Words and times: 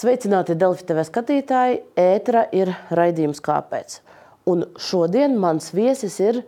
Sveicināti 0.00 0.54
Delfi 0.56 0.86
TV 0.88 1.02
skatītāji! 1.04 1.74
Ētra 1.98 2.46
ir 2.56 2.70
raidījums 2.96 3.42
Kāpēc? 3.44 3.98
Un 4.48 4.62
šodien 4.80 5.34
mans 5.36 5.66
viesis 5.76 6.14
ir 6.24 6.38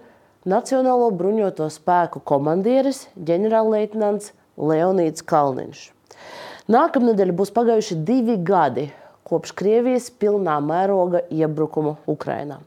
Nacionālo 0.48 1.10
bruņoto 1.18 1.67
spēku 1.75 2.23
komandieris 2.25 3.02
ģenerālleitnants 3.12 4.30
Leonīds 4.57 5.26
Kalniņš. 5.28 5.83
Nākamnedēļ 6.73 7.34
būs 7.42 7.52
pagājuši 7.52 7.99
divi 8.09 8.38
gadi 8.41 8.86
kopš 9.29 9.53
Krievijas 9.61 10.09
pilnā 10.16 10.57
mēroga 10.64 11.21
iebrukuma 11.29 11.98
Ukrainā. 12.09 12.62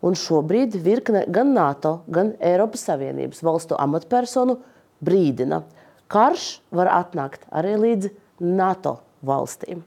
Un 0.00 0.16
šobrīd 0.16 0.80
virkne 0.80 1.26
gan 1.28 1.52
NATO, 1.52 1.98
gan 2.08 2.32
Eiropas 2.40 2.88
Savienības 2.88 3.44
valstu 3.44 3.76
amatpersonu 3.76 4.62
brīdina, 5.04 5.60
karš 6.08 6.54
var 6.72 6.94
atnākt 7.04 7.44
arī 7.52 7.76
līdz 7.84 8.14
NATO 8.40 9.02
valstīm. 9.20 9.84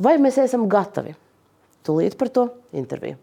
Vai 0.00 0.16
mēs 0.20 0.38
esam 0.40 0.64
gatavi? 0.70 1.12
Tūlīt 1.84 2.16
par 2.20 2.30
to 2.32 2.46
interviju. 2.76 3.18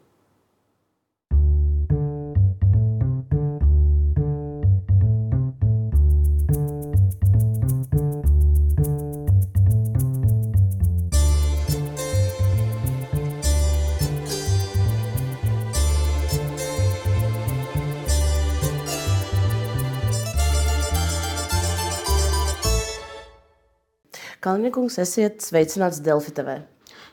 Kalniņkungs, 24.47 24.95
esiet 25.03 25.43
sveicināts 25.43 25.97
Delfi 25.99 26.31
TV. 26.31 26.61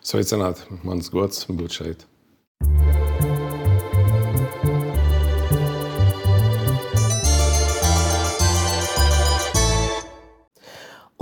Sveicināti, 0.06 0.68
mans 0.86 1.08
gods 1.10 1.48
būt 1.50 1.72
šeit. 1.74 2.04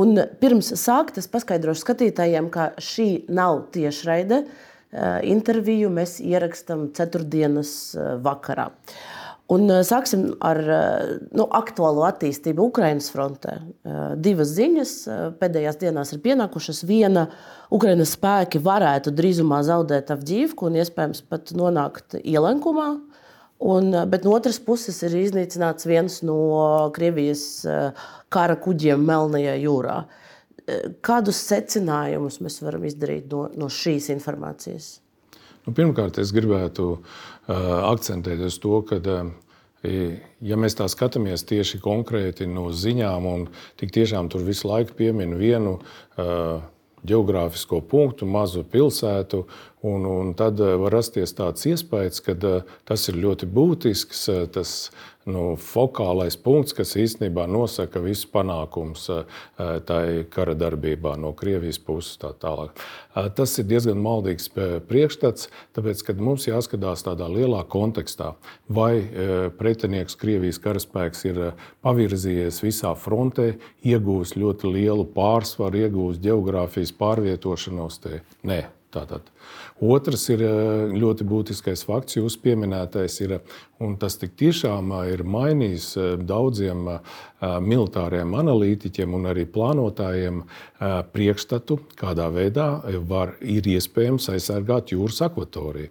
Un 0.03 0.21
pirms 0.43 0.69
sākt, 0.83 1.17
es 1.17 1.31
paskaidrošu 1.33 1.81
skatītājiem, 1.87 2.53
ka 2.53 2.75
šī 2.77 3.09
nav 3.33 3.71
tiešraide. 3.73 4.43
Interviju 5.33 5.89
mēs 5.97 6.19
ierakstām 6.21 6.91
ceturtdienas 6.93 7.73
vakarā. 8.21 8.69
Un 9.51 9.67
sāksim 9.85 10.29
ar 10.45 10.59
nu, 11.35 11.45
aktuālo 11.59 12.05
attīstību 12.07 12.69
Ukraiņas 12.71 13.09
frontē. 13.13 13.57
Divas 14.23 14.53
ziņas 14.55 14.93
pēdējās 15.41 15.81
dienās 15.81 16.13
ir 16.15 16.23
pienākušas. 16.25 16.85
Viena 16.89 17.27
Ukraiņas 17.75 18.15
spēki 18.17 18.63
varētu 18.63 19.13
drīzumā 19.19 19.61
zaudēt 19.67 20.13
Avģīvku 20.15 20.71
un 20.71 20.79
iespējams 20.81 21.25
pat 21.29 21.53
nonākt 21.59 22.17
ielenkumā. 22.23 22.89
Un, 23.63 23.93
bet 24.11 24.25
no 24.27 24.33
otras 24.35 24.59
puses 24.63 24.97
ir 25.07 25.19
iznīcināts 25.21 25.87
viens 25.87 26.23
no 26.27 26.39
Krievijas 26.95 27.45
kara 28.33 28.57
kuģiem 28.63 29.05
Melnajā 29.11 29.59
jūrā. 29.63 30.01
Kādus 31.03 31.43
secinājumus 31.51 32.41
mēs 32.43 32.63
varam 32.63 32.87
izdarīt 32.87 33.29
no, 33.31 33.49
no 33.59 33.69
šīs 33.71 34.09
informācijas? 34.15 34.97
Nu, 35.63 35.71
pirmkārt, 35.75 36.19
es 36.19 36.33
gribētu 36.35 36.87
uh, 36.97 37.21
akcentēt 37.49 38.43
uz 38.47 38.59
to, 38.63 38.81
ka, 38.87 39.01
uh, 39.03 39.33
ja 40.41 40.59
mēs 40.61 40.79
tā 40.79 40.87
skatāmies 40.91 41.47
tieši 41.49 41.81
konkrēti 41.83 42.47
no 42.47 42.69
ziņām, 42.71 43.27
un 43.27 43.49
tik 43.81 43.95
tiešām 43.95 44.31
tur 44.31 44.45
visu 44.47 44.71
laiku 44.71 44.95
piemin 44.99 45.35
vienu 45.41 45.79
uh, 45.81 46.63
geogrāfisko 47.03 47.81
punktu, 47.91 48.27
mazu 48.31 48.63
pilsētu, 48.63 49.43
un, 49.83 50.05
un 50.07 50.35
tad 50.39 50.61
var 50.63 50.95
rasties 50.95 51.35
tāds 51.35 51.67
iespējas, 51.67 52.23
ka 52.23 52.37
tas 52.87 53.09
ir 53.11 53.19
ļoti 53.19 53.49
būtisks. 53.51 54.21
Tas 54.55 54.75
nu, 55.29 55.55
fokālais 55.61 56.37
punkts, 56.41 56.75
kas 56.77 56.95
īstenībā 56.99 57.45
nosaka 57.51 58.01
visus 58.03 58.27
panākumus 58.33 59.07
eh, 59.13 59.39
tai 59.87 60.25
kara 60.33 60.55
darbībā 60.59 61.15
no 61.21 61.33
Krievijas 61.37 61.79
puses. 61.83 62.19
Tā 62.23 62.33
tālāk. 62.43 62.75
Eh, 63.15 63.29
tas 63.37 63.55
ir 63.61 63.69
diezgan 63.71 64.01
maldīgs 64.03 64.51
eh, 64.57 64.75
priekšstats, 64.89 65.49
tāpēc, 65.77 66.05
kad 66.09 66.23
mums 66.23 66.49
jāskatās 66.49 67.07
tādā 67.07 67.29
lielā 67.31 67.63
kontekstā, 67.71 68.33
vai 68.69 68.93
pretinieks 69.59 70.17
Krievijas 70.19 70.61
karaspēks 70.63 71.25
ir 71.29 71.41
pavirzījies 71.85 72.63
visā 72.65 72.93
frontē, 72.99 73.53
iegūst 73.87 74.39
ļoti 74.41 74.75
lielu 74.77 75.07
pārsvaru, 75.15 75.87
iegūst 75.87 76.23
geogrāfijas 76.25 76.95
pārvietošanos. 76.99 78.01
Te. 78.03 78.23
Nē, 78.49 78.63
Tātad. 78.93 79.29
Otrs 79.81 80.27
ir 80.35 80.43
eh, 80.45 80.91
ļoti 80.93 81.25
būtiskais 81.25 81.85
fakts, 81.89 82.19
jūs 82.19 82.37
pieminētais, 82.43 83.15
ir, 83.25 83.39
un 83.81 83.95
tas 84.01 84.19
tiešām 84.21 84.93
eh, 84.99 85.13
ir 85.15 85.23
mainījis 85.25 85.87
eh, 85.97 86.11
daudziem 86.21 86.99
militāriem 87.43 88.37
analītiķiem 88.39 89.17
un 89.17 89.25
arī 89.33 89.43
plānotājiem 89.51 90.45
priekšstatu, 91.11 91.81
kādā 91.99 92.29
veidā 92.31 92.67
var, 93.09 93.33
ir 93.41 93.67
iespējams 93.67 94.29
aizsargāt 94.31 94.93
jūras 94.95 95.19
akvatoriju. 95.27 95.91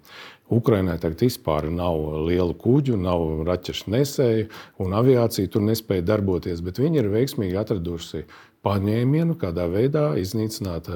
Ukrainai 0.51 0.95
tagad 0.99 1.25
vispār 1.25 1.67
nav 1.71 1.99
lielu 2.29 2.55
kuģu, 2.59 2.95
nav 2.99 3.43
raķešu 3.47 3.91
nesēju, 3.91 4.47
un 4.83 4.95
aviācija 4.95 5.51
tur 5.51 5.65
nespēja 5.67 6.07
darboties, 6.13 6.63
bet 6.63 6.79
viņi 6.79 7.03
ir 7.03 7.11
veiksmīgi 7.11 7.59
atraduši 7.59 8.23
paņēmienu, 8.63 9.35
kādā 9.41 9.67
veidā 9.71 10.11
iznīcināt 10.21 10.87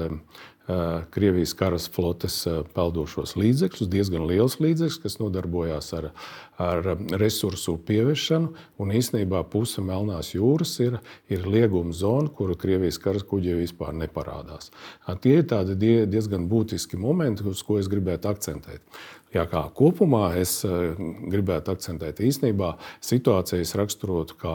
Krievijas 1.14 1.52
karas 1.54 1.86
flotes 1.94 2.40
peldošos 2.74 3.36
līdzekļus, 3.38 3.90
diezgan 3.90 4.24
liels 4.26 4.56
līdzekļus, 4.58 4.98
kas 5.04 5.18
nodarbojās 5.20 5.92
ar, 5.94 6.08
ar 6.58 6.88
resursu 7.22 7.76
pieviešanu. 7.86 8.50
Un 8.82 8.94
īsnībā 8.98 9.44
puse 9.52 9.84
Melnās 9.84 10.32
jūras 10.34 10.74
ir, 10.82 10.98
ir 11.30 11.46
lieguma 11.46 11.94
zona, 11.94 12.32
kuru 12.34 12.58
Krievijas 12.58 12.98
karas 13.02 13.22
kuģi 13.28 13.54
vispār 13.60 13.94
neparādās. 13.94 14.72
Tie 15.22 15.36
ir 15.38 15.46
tādi 15.46 15.78
diezgan 16.10 16.48
būtiski 16.50 16.98
momenti, 16.98 17.46
uz 17.46 17.62
ko 17.62 17.78
es 17.78 17.86
gribētu 17.92 18.32
akcentēt. 18.32 18.82
Jā, 19.34 19.42
kā 19.50 19.64
kopumā 19.74 20.30
es 20.40 20.60
gribētu 20.64 21.74
akcentēt, 21.74 22.22
īstenībā 22.24 22.76
situācijas 23.04 23.74
raksturotu 23.76 24.36
kā 24.38 24.54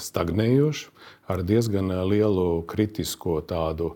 stagnējošu, 0.00 0.94
ar 1.28 1.42
diezgan 1.46 1.92
lielu 2.08 2.62
kritisko 2.68 3.38
tādu 3.48 3.92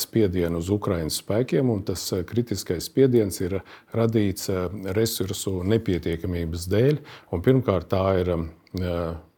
spiedienu 0.00 0.62
uz 0.62 0.70
Ukraiņas 0.72 1.20
spēkiem. 1.22 1.70
Tas 1.86 2.06
kritiskais 2.28 2.88
spiediens 2.88 3.40
ir 3.44 3.60
radīts 3.94 4.50
resursu 4.96 5.60
nepietiekamības 5.68 6.66
dēļ. 6.72 6.98
Un 7.32 7.44
pirmkārt, 7.44 7.90
tā 7.92 8.06
ir 8.22 8.34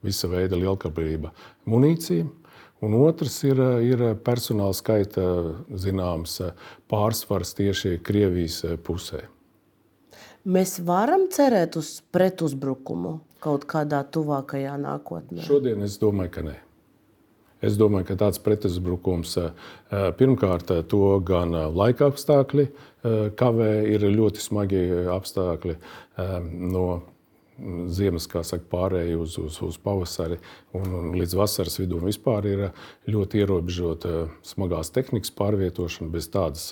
visa 0.04 0.30
veida 0.30 0.58
lielkapība 0.58 1.34
munīcija. 1.66 2.26
Un 2.84 2.96
otrs 3.00 3.38
ir, 3.48 3.60
ir 3.86 4.02
personāla 4.26 4.74
skaita 4.76 5.22
zināms 5.80 6.40
pārsvars 6.90 7.54
tieši 7.56 7.96
Krievijas 8.04 8.60
pusē. 8.84 9.22
Mēs 10.44 10.76
varam 10.84 11.24
cerēt 11.32 11.78
uz 11.80 12.02
pretuzbrukumu 12.12 13.14
kaut 13.40 13.64
kādā 13.64 14.02
tuvākajā 14.04 14.74
nākotnē. 14.82 15.40
Šodien 15.46 15.80
es 15.86 15.96
domāju, 16.02 16.34
ka 16.34 16.44
nē. 16.44 16.56
Es 17.64 17.78
domāju, 17.80 18.10
ka 18.10 18.18
tāds 18.24 18.40
pretuzbrukums 18.44 19.36
pirmkārt 20.18 20.72
to 20.90 21.02
gan 21.24 21.54
laika 21.74 22.10
apstākļi 22.12 22.68
kavē, 23.38 23.72
ir 23.88 24.06
ļoti 24.12 24.42
smagi 24.44 24.84
apstākļi 25.14 25.76
no 26.74 26.86
ziemas, 27.94 28.26
saka, 28.26 28.64
pārēju 28.70 29.20
uz, 29.22 29.36
uz, 29.38 29.58
uz 29.62 29.78
pavasari 29.82 30.40
un, 30.74 30.88
un 30.98 31.12
līdz 31.14 31.36
vasaras 31.38 31.78
vidū 31.78 32.00
vispār 32.02 32.48
ir 32.50 32.64
ļoti 33.10 33.42
ierobežota 33.44 34.26
smagās 34.46 34.90
tehnikas 34.94 35.32
pārvietošana. 35.38 36.10
Bez 36.14 36.28
tādas 36.32 36.70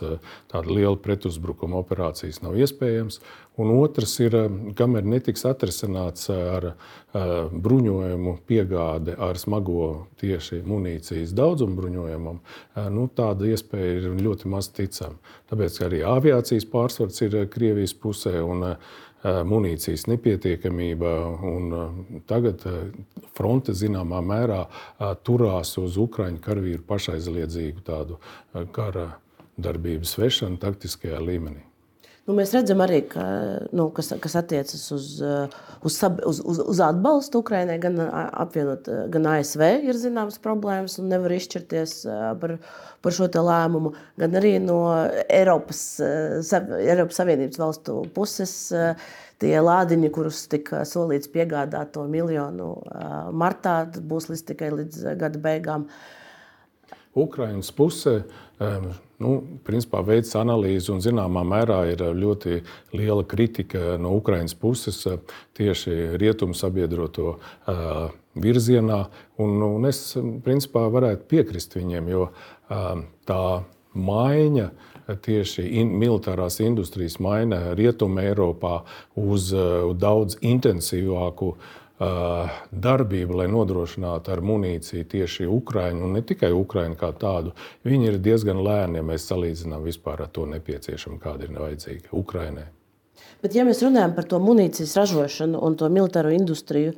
tāda 0.51 0.67
liela 0.69 0.99
pretuzbrukuma 0.99 1.79
operācijas 1.83 2.43
nav 2.43 2.59
iespējams. 2.59 3.21
Un 3.61 3.69
otrs 3.75 4.15
ir, 4.25 4.35
kamēr 4.79 5.05
netiks 5.05 5.45
atrisināts 5.45 6.31
ar 6.33 6.71
bruņojumu 7.13 8.39
piegāde 8.49 9.13
ar 9.21 9.37
smago 9.37 10.07
tieši 10.23 10.63
munīcijas 10.65 11.35
daudzumu 11.37 11.77
bruņojumam, 11.77 12.41
nu, 12.97 13.07
tāda 13.13 13.51
iespēja 13.53 13.99
ir 13.99 14.09
ļoti 14.25 14.49
maz 14.49 14.71
ticama. 14.73 15.21
Tāpēc 15.53 15.79
arī 15.85 16.01
aviācijas 16.09 16.65
pārsvars 16.73 17.21
ir 17.27 17.43
Krievijas 17.53 17.93
pusē. 17.93 18.39
Un, 18.41 18.73
munīcijas 19.23 20.07
nepietiekamība. 20.11 21.11
Tagad 22.31 22.65
fronte 23.37 23.75
zināmā 23.77 24.23
mērā 24.27 24.63
turās 25.27 25.77
uz 25.79 25.99
Ukraiņu 26.01 26.43
karavīru 26.43 26.87
pašaizliedzīgu 26.89 27.85
tādu 27.87 28.19
kara 28.75 29.13
darbības 29.63 30.17
vešanu 30.19 30.59
taktiskajā 30.63 31.21
līmenī. 31.23 31.72
Nu, 32.23 32.37
mēs 32.39 32.53
redzam 32.55 32.79
arī, 32.85 33.01
ka, 33.11 33.23
nu, 33.75 33.89
kas, 33.95 34.13
kas 34.23 34.37
attiecas 34.39 34.85
uz, 34.95 35.07
uz, 35.83 35.97
uz, 36.31 36.39
uz, 36.53 36.61
uz 36.71 36.83
atbalstu 36.85 37.41
Ukraiņai, 37.43 37.79
gan, 37.83 37.99
apvienot, 38.45 38.87
gan 39.11 39.27
ASV 39.33 39.65
ir 39.89 39.99
zināmas 39.99 40.39
problēmas 40.43 41.01
un 41.03 41.11
nevar 41.11 41.35
izšķirties 41.35 41.97
par, 42.39 42.55
par 43.03 43.17
šo 43.17 43.27
lēmumu, 43.27 43.91
gan 44.23 44.39
arī 44.39 44.55
no 44.63 44.79
Eiropas, 45.27 45.83
Eiropas 45.99 47.19
Savienības 47.19 47.59
valstu 47.59 47.99
puses. 48.15 48.55
Tie 49.43 49.57
lādiņi, 49.59 50.15
kurus 50.15 50.45
tika 50.47 50.85
solīts 50.87 51.27
piegādāt 51.27 51.91
to 51.97 52.05
miljonu 52.07 52.77
martā, 53.35 53.81
būs 53.99 54.31
līdz 54.31 54.45
tikai 54.53 54.69
līdz 54.77 55.09
gada 55.19 55.43
beigām. 55.43 55.89
Ukraiņas 57.19 57.75
pusē 57.75 58.21
nu, 59.23 59.33
principā 59.67 60.03
veids 60.07 60.35
analīzi 60.39 60.93
un 60.93 61.03
zināmā 61.05 61.45
mērā 61.47 61.81
ir 61.93 62.05
ļoti 62.19 62.61
liela 62.97 63.25
kritika 63.29 63.97
no 64.03 64.15
Ukraiņas 64.19 64.57
puses 64.61 65.03
tieši 65.57 66.19
rietumu 66.21 66.57
sabiedroto 66.59 67.37
virzienā. 68.35 69.03
Un, 69.43 69.59
un 69.67 69.91
es 69.91 70.05
principā 70.45 70.87
varētu 70.93 71.29
piekrist 71.31 71.77
viņiem, 71.79 72.11
jo 72.13 72.31
tā 73.29 73.45
maiņa 73.93 74.71
tieši 75.23 75.67
in, 75.83 75.93
militārās 76.01 76.61
industrijas 76.65 77.19
maiņa 77.21 77.75
Rietumē 77.77 78.29
Eiropā 78.31 78.79
uz 79.19 79.51
daudz 80.01 80.39
intensīvāku 80.41 81.51
uh, 81.53 81.73
darbība, 82.73 83.43
lai 83.43 83.49
nodrošinātu 83.53 84.33
ar 84.35 84.43
munīciju 84.45 85.07
tieši 85.13 85.49
Ukraiņu, 85.51 86.05
un 86.07 86.17
ne 86.19 86.23
tikai 86.27 86.53
Ukraiņu 86.57 86.99
kā 87.01 87.13
tādu, 87.19 87.55
viņi 87.87 88.13
ir 88.13 88.21
diezgan 88.23 88.63
lēni, 88.65 89.01
ja 89.01 89.07
mēs 89.07 89.27
salīdzinām 89.31 89.85
vispār 89.87 90.25
ar 90.25 90.31
to 90.33 90.47
nepieciešamu, 90.51 91.21
kāda 91.23 91.49
ir 91.49 91.59
vajadzīga 91.59 92.15
Ukraiņai. 92.19 92.69
Bet, 93.43 93.57
ja 93.59 93.67
mēs 93.67 93.83
runājam 93.83 94.15
par 94.15 94.29
to 94.31 94.39
munīcijas 94.43 94.95
ražošanu 95.01 95.61
un 95.67 95.77
to 95.79 95.89
militāro 95.91 96.31
industriju, 96.35 96.95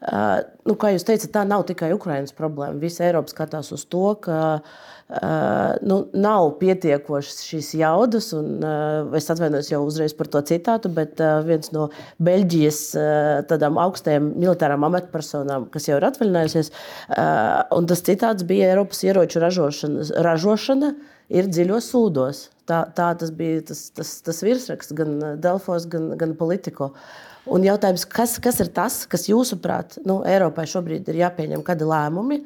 nu, 0.00 0.76
kā 0.80 0.94
jūs 0.94 1.04
teicat, 1.04 1.32
tā 1.34 1.42
nav 1.48 1.66
tikai 1.68 1.90
Ukraiņas 1.96 2.36
problēma. 2.38 2.80
Visa 2.80 3.04
Eiropa 3.08 3.32
skatās 3.32 3.68
uz 3.76 3.84
to, 3.90 4.06
ka 4.24 4.38
uh, 4.60 4.78
Uh, 5.10 5.74
nu, 5.82 6.04
nav 6.14 6.52
pietiekošas 6.60 7.40
šīs 7.42 7.72
jaudas, 7.80 8.28
un 8.36 8.60
uh, 8.62 9.08
es 9.18 9.24
atvainojos 9.32 9.72
jau 9.72 9.80
uzreiz 9.82 10.12
par 10.14 10.28
to 10.30 10.38
citātu, 10.46 10.86
bet 10.94 11.18
uh, 11.18 11.40
viens 11.42 11.72
no 11.74 11.88
Beļģijas 12.22 12.78
uh, 12.94 13.30
tādām 13.50 13.80
augstajām 13.82 14.28
militārām 14.36 14.86
amatpersonām, 14.86 15.64
kas 15.74 15.88
jau 15.88 15.96
ir 15.98 16.06
atvaļinājusies, 16.12 16.70
uh, 16.70 17.56
un 17.74 17.90
tas 17.90 18.04
citāts 18.06 18.46
bija 18.46 18.68
Eiropas 18.70 19.02
ieroču 19.02 19.42
ražošana, 19.42 20.06
ražošana 20.28 20.92
ir 21.40 21.50
dziļos 21.50 21.90
sūdos. 21.90 22.44
Tā, 22.70 22.84
tā 22.94 23.10
tas 23.18 23.34
bija 23.34 23.64
tas, 23.72 23.88
tas, 23.90 24.14
tas 24.22 24.44
virsraksts 24.46 24.94
gan 24.94 25.18
Delfos, 25.42 25.90
gan, 25.90 26.12
gan 26.22 26.38
Politiko. 26.38 26.92
Un 27.48 27.64
jautājums, 27.64 28.04
kas, 28.04 28.36
kas 28.42 28.60
ir 28.60 28.68
tas, 28.74 29.04
kas 29.08 29.24
jūsuprāt, 29.30 29.96
nu, 30.04 30.20
Eiropai 30.28 30.66
šobrīd 30.68 31.08
ir 31.08 31.22
jāpieņem 31.22 31.64
kādi 31.64 31.88
lēmumi, 31.88 32.42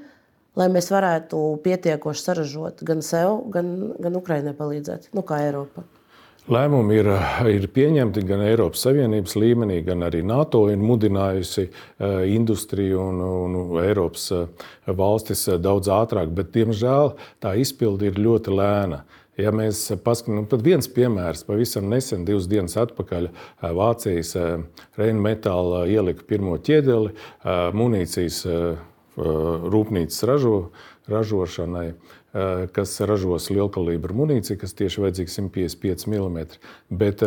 lai 0.55 0.69
mēs 0.70 0.93
varētu 0.94 1.41
pietiekoši 1.64 2.23
saražot 2.29 2.85
gan 2.87 3.02
sev, 3.02 3.43
gan, 3.50 3.75
gan 3.99 4.20
Ukraiņai 4.20 4.55
palīdzēt, 4.58 5.11
nu, 5.17 5.26
kā 5.26 5.43
Eiropa. 5.49 5.82
Lēmumi 6.44 6.99
ir, 7.00 7.08
ir 7.49 7.62
pieņemti 7.73 8.23
gan 8.29 8.43
Eiropas 8.44 8.82
Savienības 8.85 9.32
līmenī, 9.41 9.79
gan 9.87 10.05
arī 10.05 10.20
NATO 10.29 10.67
ir 10.69 10.76
mudinājusi 10.76 11.64
uh, 11.64 12.20
industriju 12.29 13.00
un, 13.00 13.23
un 13.25 13.79
Eiropas 13.81 14.26
uh, 14.37 14.67
valstis 14.85 15.46
uh, 15.49 15.56
daudz 15.56 15.88
ātrāk, 15.88 16.29
bet, 16.37 16.52
diemžēl, 16.52 17.14
tā 17.41 17.55
izpilde 17.56 18.11
ir 18.11 18.20
ļoti 18.20 18.52
lēna. 18.61 19.00
Ja 19.41 19.51
mēs 19.51 19.89
paskatāmies, 20.05 20.47
tad 20.53 20.63
viens 20.63 20.87
piemērs 20.95 21.43
pavisam 21.49 21.89
nesen, 21.91 22.23
divas 22.27 22.47
dienas 22.51 22.77
atpakaļ, 22.79 23.31
Vācijas 23.75 24.35
Reinmetāla 24.99 25.85
ielika 25.91 26.23
pirmo 26.29 26.55
ķiedeli 26.63 27.11
munīcijas 27.75 28.45
rūpnīcas 29.17 30.23
ražo, 30.31 30.55
ražošanai, 31.11 31.89
kas 32.75 32.95
ražos 33.07 33.51
lielkalibra 33.51 34.15
munīciju, 34.17 34.59
kas 34.63 34.75
tieši 34.79 35.05
vajadzīga 35.05 35.35
155 35.37 36.09
mm. 36.11 36.57
Bet, 36.91 37.23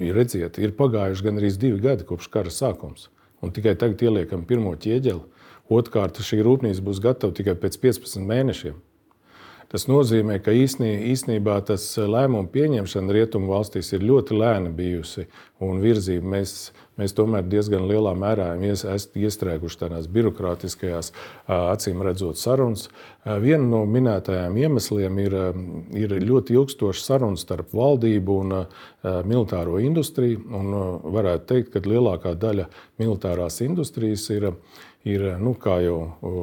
redziet, 0.00 0.60
ir 0.60 0.76
pagājuši 0.76 1.28
gan 1.28 1.40
arī 1.40 1.52
divi 1.56 1.80
gadi 1.80 2.08
kopš 2.08 2.28
kara 2.32 2.52
sākums. 2.52 3.08
Un 3.40 3.52
tikai 3.56 3.76
tagad 3.80 4.02
ieliekam 4.04 4.44
pirmo 4.48 4.74
ķieģeli. 4.76 5.22
Otrkārt, 5.70 6.18
šī 6.24 6.42
rūpnīca 6.44 6.84
būs 6.84 7.00
gatava 7.00 7.36
tikai 7.36 7.54
pēc 7.56 7.78
15 7.80 8.24
mēnešiem. 8.26 8.76
Tas 9.70 9.84
nozīmē, 9.86 10.40
ka 10.42 10.50
īsnībā 10.50 11.60
tas 11.62 11.84
lēmumu 11.94 12.48
pieņemšana 12.50 13.14
rietumu 13.14 13.52
valstīs 13.52 13.92
ir 13.94 14.02
ļoti 14.02 14.34
lēna 14.34 14.72
bijusi 14.74 15.28
un 15.62 15.78
virzība. 15.78 16.26
Mēs, 16.32 16.54
mēs 16.98 17.14
tomēr 17.14 17.46
diezgan 17.46 17.86
lielā 17.86 18.16
mērā 18.18 18.48
esam 18.66 18.98
iestrēguši 19.22 19.78
tādās 19.84 20.08
birokrātiskajās, 20.10 21.12
acīm 21.46 22.02
redzot, 22.02 22.40
sarunas. 22.42 22.88
Viena 23.22 23.62
no 23.62 23.84
minētajām 23.86 24.58
iemesliem 24.58 25.22
ir, 25.22 25.38
ir 26.02 26.18
ļoti 26.18 26.58
ilgstoša 26.58 27.06
saruna 27.06 27.38
starp 27.38 27.70
valdību 27.70 28.42
un 28.42 28.58
militāro 29.30 29.78
industriju. 29.78 30.42
Un 30.50 30.74
varētu 31.14 31.46
teikt, 31.54 31.76
ka 31.76 31.86
lielākā 31.86 32.34
daļa 32.34 32.66
militārās 32.98 33.62
industrijas 33.62 34.26
ir 34.34 34.50
ir 35.08 35.24
nu, 35.40 35.54
kā 35.56 35.78
jau 35.84 35.98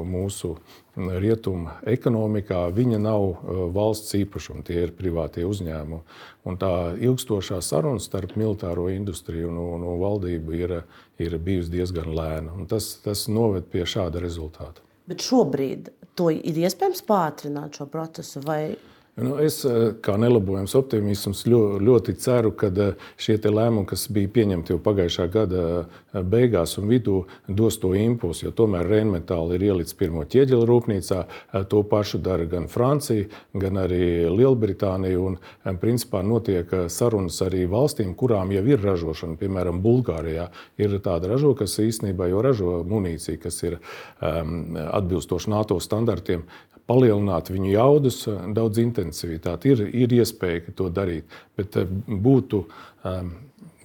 mūsu 0.07 0.55
rietumu 0.97 1.75
ekonomikā, 1.85 2.63
viņa 2.73 2.99
nav 3.01 3.27
valsts 3.75 4.15
īpašuma, 4.17 4.63
tie 4.65 4.79
ir 4.87 4.95
privātie 4.97 5.45
uzņēmumi. 5.45 6.01
Un 6.47 6.57
tā 6.57 6.71
ilgstošā 6.97 7.59
saruna 7.61 8.01
starp 8.01 8.33
militāro 8.39 8.87
industriju 8.89 9.51
un, 9.51 9.61
un, 9.61 9.85
un 9.85 10.01
valdību 10.01 10.57
ir, 10.57 10.75
ir 11.21 11.37
bijusi 11.37 11.75
diezgan 11.75 12.09
lēna. 12.17 12.55
Un 12.57 12.69
tas, 12.71 12.95
tas 13.03 13.27
noved 13.29 13.69
pie 13.71 13.85
šāda 13.85 14.23
rezultāta. 14.23 14.81
Bet 15.07 15.23
šobrīd 15.23 15.91
to 16.17 16.31
ir 16.33 16.57
iespējams 16.65 17.03
pātrināt 17.07 17.77
šo 17.77 17.87
procesu 17.91 18.41
vai 18.43 18.75
Nu, 19.17 19.31
es 19.41 19.63
eh, 19.65 19.95
kā 20.05 20.13
nelabojams 20.21 20.75
optimisms 20.77 21.39
ļoti 21.49 22.13
ceru, 22.21 22.51
ka 22.53 22.67
eh, 22.69 23.05
šie 23.17 23.39
lēmumi, 23.41 23.87
kas 23.89 24.03
bija 24.13 24.29
pieņemti 24.35 24.75
jau 24.75 24.77
pagājušā 24.85 25.25
gada 25.33 25.63
eh, 25.79 26.19
beigās 26.21 26.75
un 26.77 26.85
vidū, 26.91 27.23
dos 27.49 27.79
to 27.81 27.95
impulsu. 27.97 28.45
Jo 28.45 28.51
tomēr 28.59 28.85
Reinmetāla 28.85 29.57
ir 29.57 29.65
ielicis 29.71 29.97
pirmo 29.97 30.21
ķieģeļa 30.21 30.69
rūpnīcā. 30.69 31.23
To 31.71 31.81
pašu 31.89 32.21
dara 32.21 32.45
gan 32.45 32.69
Francija, 32.69 33.25
gan 33.57 33.81
arī 33.81 34.29
Lielbritānija. 34.29 35.17
Un, 35.17 35.39
principā, 35.81 36.21
notiek 36.21 36.69
sarunas 36.93 37.41
arī 37.41 37.65
valstīm, 37.69 38.13
kurām 38.19 38.53
jau 38.53 38.63
ir 38.69 38.85
ražošana. 38.85 39.39
Piemēram, 39.41 39.81
Bulgārijā 39.81 40.51
ir 40.77 40.93
tāda 41.01 41.33
ražo, 41.33 41.55
kas 41.57 41.79
īstenībā 41.81 42.29
jau 42.29 42.45
ražo 42.45 42.77
munīciju, 42.85 43.41
kas 43.41 43.61
ir 43.65 43.79
um, 43.79 44.77
atbilstoša 44.77 45.55
NATO 45.57 45.81
standartiem 45.81 46.45
palielināt 46.87 47.51
viņu 47.51 47.71
jaudas, 47.73 48.21
daudz 48.55 48.79
intensivitāti. 49.07 49.73
Ir, 49.73 49.83
ir 49.95 50.15
iespēja 50.19 50.73
to 50.75 50.89
darīt, 50.93 51.25
bet 51.57 51.77
eh, 51.79 51.87
būtu 52.07 52.63
um, 52.67 53.31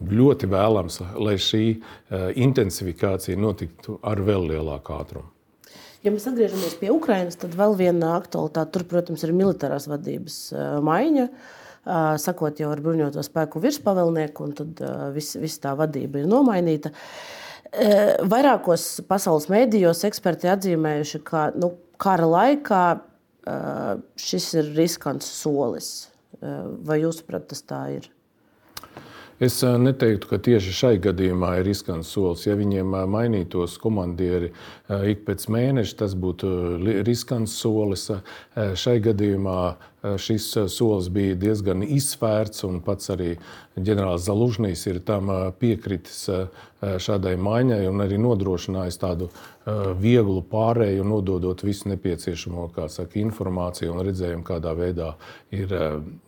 ļoti 0.03 0.49
vēlams, 0.51 1.01
lai 1.23 1.37
šī 1.39 1.65
uh, 1.79 2.31
intensifikācija 2.35 3.39
notiktu 3.39 4.01
ar 4.03 4.19
vēl 4.19 4.49
lielāku 4.51 4.97
ātrumu. 4.97 5.29
Ja 6.03 6.11
mēs 6.11 6.27
atgriežamies 6.27 6.75
pie 6.81 6.91
Ukrainas, 6.91 7.39
tad 7.39 7.53
vēl 7.55 7.77
viena 7.79 8.17
aktualitāte 8.17 8.75
tur, 8.75 8.85
protams, 8.91 9.23
ir 9.23 9.35
militārās 9.39 9.87
vadības 9.91 10.39
uh, 10.55 10.79
maiņa. 10.85 11.29
Sakot 12.23 12.61
jau 12.63 12.69
ar 12.71 12.79
bruņoto 12.79 13.19
spēku 13.27 13.59
virspavēlnieku, 13.59 14.45
un 14.47 14.53
tad 14.55 14.83
viss 15.17 15.35
vis 15.35 15.57
tā 15.59 15.73
vadība 15.75 16.21
ir 16.21 16.29
nomainīta. 16.31 16.93
Vairākos 18.31 18.85
pasaules 19.09 19.49
mēdījos 19.51 20.05
eksperti 20.07 20.47
atzīmējuši, 20.53 21.21
ka 21.27 21.49
nu, 21.59 21.73
kara 21.99 22.29
laikā 22.31 22.85
šis 24.17 24.49
ir 24.61 24.73
riskants 24.77 25.29
solis. 25.43 25.93
Vai 26.43 27.03
jūs 27.03 27.21
saprotat, 27.21 27.53
tas 27.53 27.63
tā 27.67 27.85
ir? 27.99 28.11
Es 29.43 29.57
neteiktu, 29.63 30.29
ka 30.31 30.39
tieši 30.39 30.73
šai 30.77 30.93
gadījumā 31.03 31.57
ir 31.59 31.67
riskants 31.67 32.13
solis. 32.15 32.45
Ja 32.47 32.55
viņiem 32.59 32.95
mainītos 33.11 33.75
komandieri 33.83 34.53
ik 35.13 35.25
pēc 35.27 35.47
mēneša, 35.53 35.97
tas 36.03 36.17
būtu 36.19 36.49
riskants 37.07 37.55
solis. 37.61 38.09
Šai 38.55 38.99
gadījumā 39.05 39.59
šis 40.19 40.49
solis 40.73 41.09
bija 41.15 41.37
diezgan 41.39 41.85
izsvērts, 41.87 42.65
un 42.67 42.81
pats 42.83 43.13
arī 43.15 43.37
ģenerālis 43.79 44.27
Zalužņīs 44.27 44.85
ir 44.91 45.01
tam 45.07 45.31
piekritis 45.61 46.25
šādai 46.83 47.37
maiņai 47.39 47.85
un 47.91 48.03
arī 48.03 48.19
nodrošinājis 48.21 48.99
tādu 49.03 49.31
vieglu 50.03 50.43
pārēju, 50.51 51.07
nododot 51.07 51.63
visu 51.63 51.93
nepieciešamo 51.93 52.69
saka, 52.91 53.21
informāciju 53.23 53.95
un 53.95 54.03
redzējumu, 54.09 54.47
kādā 54.47 54.75
veidā 54.79 55.13
ir, 55.55 55.77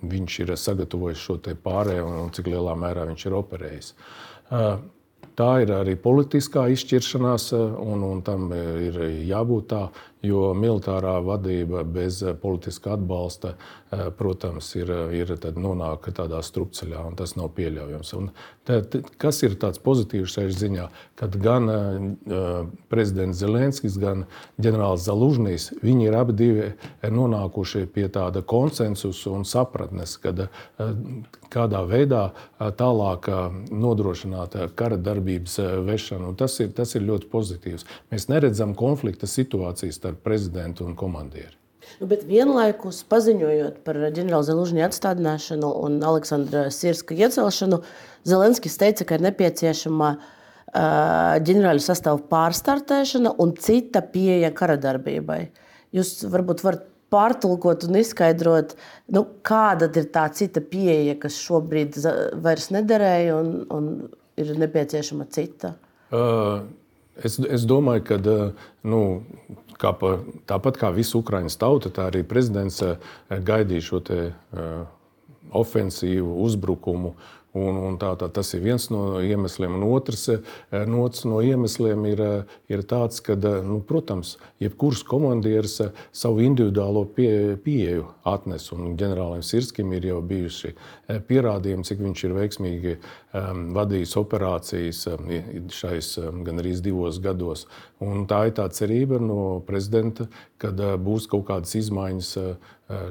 viņš 0.02 0.40
ir 0.44 0.54
sagatavojis 0.60 1.24
šo 1.26 1.40
pārēju 1.64 2.06
un 2.24 2.30
cik 2.34 2.52
lielā 2.54 2.76
mērā 2.78 3.08
viņš 3.10 3.26
ir 3.26 3.40
operējis. 3.42 3.94
Tā 5.34 5.50
ir 5.64 5.72
arī 5.74 5.96
politiskā 5.98 6.68
izšķiršanās, 6.70 7.48
un, 7.58 8.04
un 8.06 8.20
tam 8.22 8.52
ir 8.54 9.00
jābūt 9.26 9.66
tā, 9.72 9.80
jo 10.22 10.52
militārā 10.54 11.16
vadība 11.26 11.82
bez 11.82 12.20
politiska 12.42 12.94
atbalsta, 12.94 13.56
protams, 14.18 14.70
ir, 14.78 14.90
ir 15.14 15.32
nonāk 15.56 16.08
tādā 16.16 16.40
strupceļā, 16.44 17.04
un 17.08 17.16
tas 17.18 17.34
nav 17.38 17.52
pieļaujams. 17.56 18.12
Un 18.18 18.30
tad, 18.66 18.94
kas 19.20 19.42
ir 19.46 19.56
tāds 19.60 19.80
pozitīvs 19.84 20.36
šajā 20.36 20.54
ziņā, 20.58 20.86
kad 21.20 21.36
gan 21.42 21.68
prezidents 22.92 23.40
Zelenskis, 23.42 23.98
gan 24.00 24.26
ģenerālis 24.62 25.06
Zalužņīs, 25.08 25.68
viņi 25.84 26.08
ir 26.08 26.18
abi 26.18 26.50
nonākuši 27.14 27.86
pie 27.94 28.08
tāda 28.12 28.42
konsensusa 28.42 29.34
un 29.34 29.44
sapratnes, 29.48 30.16
kad 30.22 30.46
kādā 31.54 31.82
veidā 31.88 32.28
tālāk 32.78 33.28
nodrošināt 33.70 34.56
kara 34.78 34.98
darbības 35.00 35.58
vešanu. 35.86 36.34
Tas 36.38 36.58
ir, 36.60 36.72
tas 36.76 36.94
ir 36.94 37.06
ļoti 37.06 37.30
pozitīvs. 37.32 37.86
Mēs 38.12 38.30
neredzam 38.32 38.74
konflikta 38.78 39.28
situācijas 39.30 40.00
starp 40.00 40.24
prezidentu 40.24 40.88
un 40.88 40.96
komandieri. 40.98 41.63
Nu, 42.00 42.08
bet 42.10 42.24
vienlaikus 42.28 43.02
paziņojot 43.10 43.82
par 43.86 43.98
ģenerāla 44.14 44.46
Zelūžņa 44.48 44.88
atstādināšanu 44.88 45.70
un 45.86 45.98
Aleksandra 46.04 46.66
Sirska 46.74 47.16
iecelšanu, 47.16 47.82
Zelenskis 48.28 48.78
teica, 48.80 49.06
ka 49.06 49.18
ir 49.18 49.26
nepieciešama 49.26 50.14
uh, 50.16 50.24
ģenerāļu 51.44 51.84
sastāvu 51.84 52.24
pārstartēšana 52.32 53.36
un 53.42 53.54
cita 53.60 54.02
pieeja 54.14 54.50
kara 54.56 54.78
darbībai. 54.80 55.46
Jūs 55.94 56.16
varbūt 56.32 56.64
varat 56.66 56.90
pārtulkot 57.14 57.86
un 57.86 57.98
izskaidrot, 58.00 58.74
nu, 59.14 59.24
kāda 59.46 59.90
ir 60.00 60.08
tā 60.14 60.26
cita 60.34 60.62
pieeja, 60.64 61.14
kas 61.20 61.38
šobrīd 61.42 61.98
vairs 62.42 62.70
nederēja 62.74 63.36
un, 63.38 63.52
un 63.70 63.90
ir 64.40 64.54
nepieciešama 64.58 65.28
cita? 65.34 65.74
Uh, 66.14 66.64
es, 67.22 67.38
es 67.38 67.66
domāju, 67.70 68.04
ka 68.08 68.18
nu, 68.90 69.02
kā 69.80 69.92
pa, 69.98 70.16
tāpat 70.50 70.80
kā 70.80 70.90
visa 70.94 71.18
Ukraiņas 71.18 71.58
tauta, 71.60 71.92
tā 71.94 72.08
arī 72.10 72.24
prezidents 72.26 72.82
gaidīja 73.28 73.88
šo 73.88 74.00
te, 74.04 74.20
uh, 74.32 74.84
ofensīvu, 75.54 76.42
uzbrukumu 76.44 77.14
Un, 77.54 77.76
un 77.78 77.94
tā, 78.02 78.08
tā, 78.18 78.26
tas 78.34 78.48
ir 78.56 78.64
viens 78.64 78.88
no 78.90 79.20
iemesliem. 79.22 79.76
Un 79.78 79.84
otrs, 79.86 80.24
eh, 80.32 80.40
otrs 80.98 81.22
no 81.30 81.38
iemesliem 81.38 82.02
ir, 82.10 82.20
eh, 82.20 82.56
ir 82.74 82.82
tāds, 82.82 83.22
ka, 83.22 83.34
eh, 83.34 83.62
nu, 83.62 83.78
protams, 83.80 84.38
jebkurš 84.58 85.04
komandieris 85.06 85.76
savu 86.10 86.42
individuālo 86.42 87.04
pie, 87.14 87.54
pieeju 87.62 88.08
atnes. 88.26 88.72
Un 88.72 88.96
ģenerālim 88.98 89.44
Sirskim 89.46 89.92
ir 89.92 90.02
jau 90.02 90.20
bijuši 90.20 90.74
pierādījumi, 91.28 91.86
cik 91.86 92.02
viņš 92.02 92.24
ir 92.24 92.34
veiksmīgi 92.40 92.96
um, 93.34 93.72
vadījis 93.76 94.16
operācijas 94.16 95.04
šais 95.70 96.18
um, 96.18 96.42
gan 96.42 96.58
arī 96.58 96.74
divos 96.82 97.20
gados. 97.20 97.66
Un 98.00 98.26
tā 98.26 98.48
ir 98.48 98.54
tā 98.58 98.66
cerība 98.72 99.20
no 99.20 99.60
prezidenta, 99.60 100.26
kad 100.58 100.80
uh, 100.80 100.96
būs 100.98 101.30
kaut 101.30 101.46
kādas 101.52 101.78
izmaiņas 101.78 102.36
uh, 102.40 102.54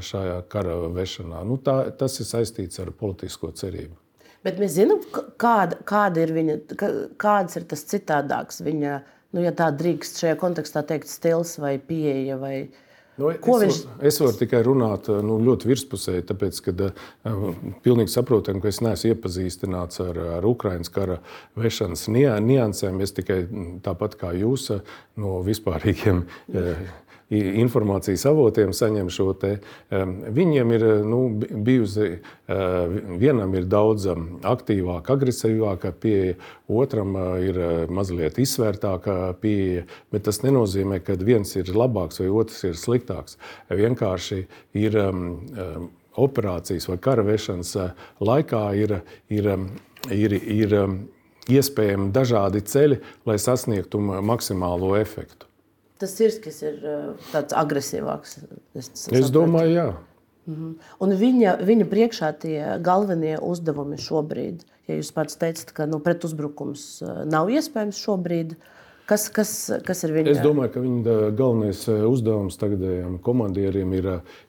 šajā 0.04 0.42
kara 0.50 0.82
vešanā. 0.92 1.46
Nu, 1.48 1.62
tā, 1.64 1.94
tas 1.96 2.20
ir 2.20 2.28
saistīts 2.28 2.82
ar 2.84 2.92
politisko 2.92 3.54
cerību. 3.56 4.03
Bet 4.44 4.60
mēs 4.60 4.76
zinām, 4.76 5.02
kāda, 5.40 5.80
kāda 5.88 6.26
ir 6.26 6.34
viņa, 6.36 6.58
kāds 7.22 7.60
ir 7.60 7.68
tas 7.70 7.86
citādāks 7.88 8.60
viņa, 8.64 8.98
nu, 9.36 9.44
ja 9.46 9.54
tā 9.56 9.70
drīkst 9.72 10.20
šajā 10.20 10.40
kontekstā 10.42 10.84
teikt, 10.88 11.12
stils 11.12 11.56
vai 11.64 11.78
pieeja. 11.80 12.36
Vai, 12.42 12.56
Nu, 13.14 13.30
es, 13.30 13.44
viņš... 13.46 13.80
var, 13.86 14.06
es 14.10 14.16
varu 14.18 14.34
tikai 14.40 14.60
runāt 14.66 15.08
nu, 15.22 15.36
ļoti 15.46 15.70
virspusēji, 15.70 16.24
tāpēc, 16.32 16.60
ka 16.66 16.74
uh, 16.88 17.44
pilnīgi 17.86 18.10
saprotam, 18.10 18.58
ka 18.62 18.72
es 18.72 18.80
neesmu 18.82 19.12
iepazīstināts 19.14 20.02
ar, 20.02 20.18
ar 20.40 20.48
Ukraiņas 20.50 20.90
kara 20.94 21.20
vešanas 21.60 22.08
niansēm. 22.10 23.04
Es 23.06 23.14
tikai 23.14 23.44
tāpat 23.86 24.18
kā 24.18 24.34
jūs 24.40 24.72
no 25.22 25.36
vispārīgiem. 25.46 26.24
Uh, 26.50 26.88
informācijas 27.32 28.26
avotiem 28.30 28.74
saņem 28.76 29.10
šo 29.14 29.32
te. 29.40 29.54
Viņiem 29.90 30.74
ir 30.76 30.86
nu, 31.08 31.22
bijusi, 31.40 32.20
eh, 32.20 32.98
vienam 33.20 33.54
ir 33.56 33.66
daudz 33.66 34.08
aktīvāka, 34.42 35.16
agresīvāka 35.16 35.94
pieeja, 35.94 36.36
otram 36.68 37.16
eh, 37.16 37.48
ir 37.50 37.60
eh, 37.60 37.88
mazliet 37.88 38.38
izsvērtāka 38.38 39.36
pieeja, 39.42 39.86
bet 40.12 40.24
tas 40.24 40.42
nenozīmē, 40.44 41.00
ka 41.04 41.18
viens 41.20 41.56
ir 41.56 41.74
labāks 41.74 42.20
vai 42.20 42.30
otrs 42.30 42.64
ir 42.64 42.74
sliktāks. 42.80 43.38
Vienkārši 43.70 44.46
ir 44.78 44.98
operācijas 46.18 46.88
vai 46.90 46.98
kara 47.02 47.24
vešanas 47.26 47.76
laikā 48.22 48.64
ir, 48.78 49.00
ir, 49.30 49.50
ir, 50.12 50.34
ir 50.34 50.76
iespējami 51.50 52.12
dažādi 52.14 52.62
ceļi, 52.62 53.00
lai 53.26 53.40
sasniegtu 53.42 54.00
maksimālo 54.22 54.94
efektu 55.00 55.53
tas 56.02 56.16
Sirskis 56.18 56.62
ir 56.66 56.82
uh, 56.82 57.30
tāds 57.32 57.56
agresīvāks. 57.58 58.40
Es, 58.78 58.92
es 59.12 59.32
domāju, 59.34 59.78
jā. 59.78 59.88
Mhm. 60.50 60.76
Un 61.06 61.16
viņa, 61.20 61.58
viņa 61.64 61.88
priekšā 61.92 62.34
tie 62.42 62.58
galvenie 62.84 63.38
uzdevumi 63.40 64.00
šobrīd, 64.02 64.66
ja 64.90 64.98
jūs 65.00 65.14
pats 65.16 65.40
teicat, 65.40 65.72
ka 65.76 65.88
nu, 65.88 66.02
pretuzbrukums 66.04 66.88
uh, 67.06 67.22
nav 67.30 67.52
iespējams 67.54 68.02
šobrīd, 68.04 68.58
uh, 68.58 68.73
Kas, 69.04 69.26
kas, 69.36 69.50
kas 69.84 70.06
ir 70.08 70.14
viņa? 70.16 70.32
Es 70.32 70.40
domāju, 70.40 70.72
ka 70.72 70.82
viņa 70.84 71.14
galvenais 71.36 71.82
uzdevums 72.08 72.56
tagadējiem 72.60 73.18
komandieriem 73.26 73.92
ir, 73.98 74.06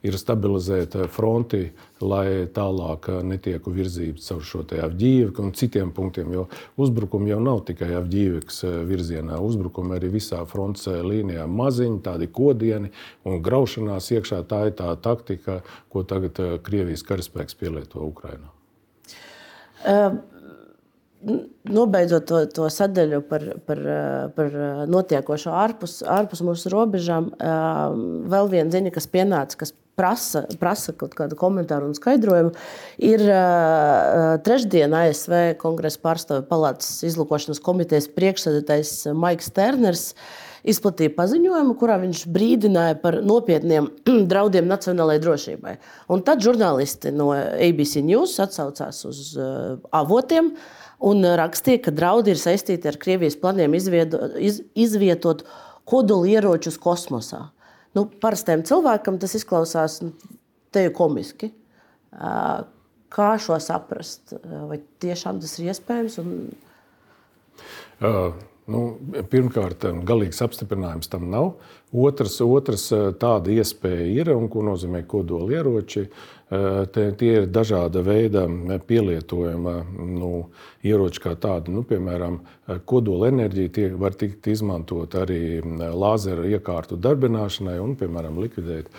ir 0.07 0.19
stabilizēt 0.19 0.95
fronti, 1.11 1.73
lai 1.99 2.47
tālāk 2.55 3.09
netieku 3.27 3.73
virzība 3.75 4.23
caur 4.23 4.45
šo 4.47 4.63
te 4.71 4.79
Avģīvu 4.85 5.35
un 5.43 5.51
citiem 5.59 5.91
punktiem. 5.97 6.31
Jo 6.37 6.45
uzbrukumi 6.79 7.33
jau 7.33 7.41
nav 7.43 7.65
tikai 7.67 7.97
Avģīvas 7.99 8.63
virzienā. 8.87 9.41
Uzbrukumi 9.43 9.97
arī 9.99 10.13
visā 10.15 10.45
frontes 10.47 10.87
līnijā 10.87 11.49
maziņi, 11.51 11.99
tādi 12.07 12.31
kodieni 12.31 12.93
un 13.27 13.43
graušanās 13.43 14.13
iekšā. 14.15 14.45
Tā 14.47 14.69
ir 14.69 14.79
tā 14.79 14.93
taktika, 15.03 15.65
ko 15.91 16.07
tagad 16.07 16.39
Krievijas 16.63 17.03
karaspēks 17.09 17.59
pielieto 17.59 18.07
Ukrainā. 18.07 18.55
Uh 19.85 20.34
nobeidzot 21.71 22.27
to, 22.29 22.43
to 22.53 22.69
sadaļu 22.73 23.23
par, 23.29 23.47
par, 23.69 23.81
par 24.37 24.59
notiekošo 24.91 25.55
ārpus, 25.57 26.01
ārpus 26.07 26.45
mūsu 26.45 26.73
robežām, 26.73 27.31
vēl 28.31 28.53
viena 28.53 28.75
ziņa, 28.75 28.93
kas 28.95 29.09
pienāca, 29.11 29.61
kas 29.65 29.75
prasa, 29.99 30.45
prasa 30.61 30.95
kaut 30.97 31.15
kādu 31.17 31.39
komentāru 31.39 31.89
un 31.91 31.97
skaidrojumu, 31.97 32.55
ir 33.03 33.23
trešdiena 34.47 35.07
ASV 35.09 35.55
Kongresa 35.61 36.03
pārstāvju 36.05 36.49
palātas 36.51 36.97
izlūkošanas 37.07 37.63
komitejas 37.65 38.11
priekšsēdētājs 38.15 38.97
Maiks 39.17 39.55
Terners. 39.55 40.11
Izplatīja 40.65 41.13
paziņojumu, 41.13 41.75
kurā 41.77 41.99
viņš 42.01 42.23
brīdināja 42.33 42.95
par 43.03 43.19
nopietniem 43.21 43.91
draudiem 44.31 44.65
nacionālajai 44.65 45.21
drošībai. 45.21 45.75
Un 46.09 46.23
tad 46.25 46.41
žurnālisti 46.41 47.13
no 47.13 47.35
ABC 47.37 48.01
News 48.01 48.39
atsaucās 48.41 49.03
uz 49.11 49.21
avotiem, 49.93 50.49
uh, 50.55 50.84
un 51.05 51.27
rakstīja, 51.41 51.83
ka 51.87 51.95
draudi 51.95 52.35
ir 52.35 52.41
saistīti 52.41 52.89
ar 52.91 52.99
Krievijas 53.01 53.37
planiem 53.41 53.77
izviedo, 53.77 54.23
iz, 54.41 54.63
izvietot 54.79 55.45
kodolieročus 55.89 56.79
kosmosā. 56.81 57.43
Nu, 57.95 58.07
parastajam 58.23 58.65
cilvēkam 58.67 59.21
tas 59.23 59.37
izklausās 59.39 60.01
nu, 60.03 60.15
te 60.75 60.87
jau 60.87 60.95
komiski. 60.97 61.53
Kā 63.15 63.29
šo 63.43 63.61
saprast? 63.63 64.35
Vai 64.43 64.81
tiešām 65.03 65.39
tas 65.43 65.55
ir 65.59 65.71
iespējams? 65.71 66.19
Un... 66.25 66.35
Uh. 68.01 68.35
Nu, 68.65 68.95
pirmkārt, 69.29 69.85
galīgs 70.09 70.41
apstiprinājums 70.41 71.11
tam 71.13 71.27
nav. 71.29 71.51
Otrs, 71.93 72.39
otrs 72.41 72.87
tāda 73.21 73.53
iespēja 73.53 74.07
ir, 74.09 74.31
un 74.33 74.49
ko 74.49 74.63
nozīmē 74.65 75.03
kodolieroči. 75.09 76.07
Tie, 76.95 77.05
tie 77.19 77.31
ir 77.41 77.47
dažāda 77.51 78.03
veida 78.05 78.45
pielietojama 78.87 79.75
nu, 79.97 80.31
ieroči 80.87 81.23
kā 81.25 81.35
tādi. 81.41 81.73
Nu, 81.75 81.83
piemēram, 81.89 82.41
kodola 82.89 83.31
enerģija 83.33 83.95
var 84.01 84.17
tikt 84.19 84.47
izmantot 84.53 85.17
arī 85.19 85.63
lāzera 85.65 86.47
iekārtu 86.47 86.99
darbināšanai 87.01 87.79
un, 87.83 87.97
piemēram, 87.99 88.39
likvidēt 88.45 88.93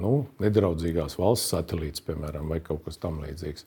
nu, 0.00 0.12
nedraudzīgās 0.42 1.16
valsts 1.20 1.52
satelīts, 1.54 2.04
piemēram, 2.06 2.48
vai 2.52 2.60
kaut 2.64 2.84
kas 2.86 3.00
tamlīdzīgs. 3.02 3.66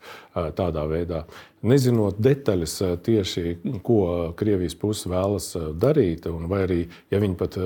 Tādā 0.58 0.86
veidā, 0.90 1.24
nezinot 1.66 2.22
detaļas 2.22 2.76
tieši, 3.06 3.58
ko 3.86 4.02
Krievijas 4.40 4.78
puse 4.80 5.10
vēlas 5.12 5.52
darīt, 5.82 6.30
vai 6.30 6.64
arī, 6.68 6.84
ja 7.12 7.22
viņi 7.22 7.38
pat 7.40 7.60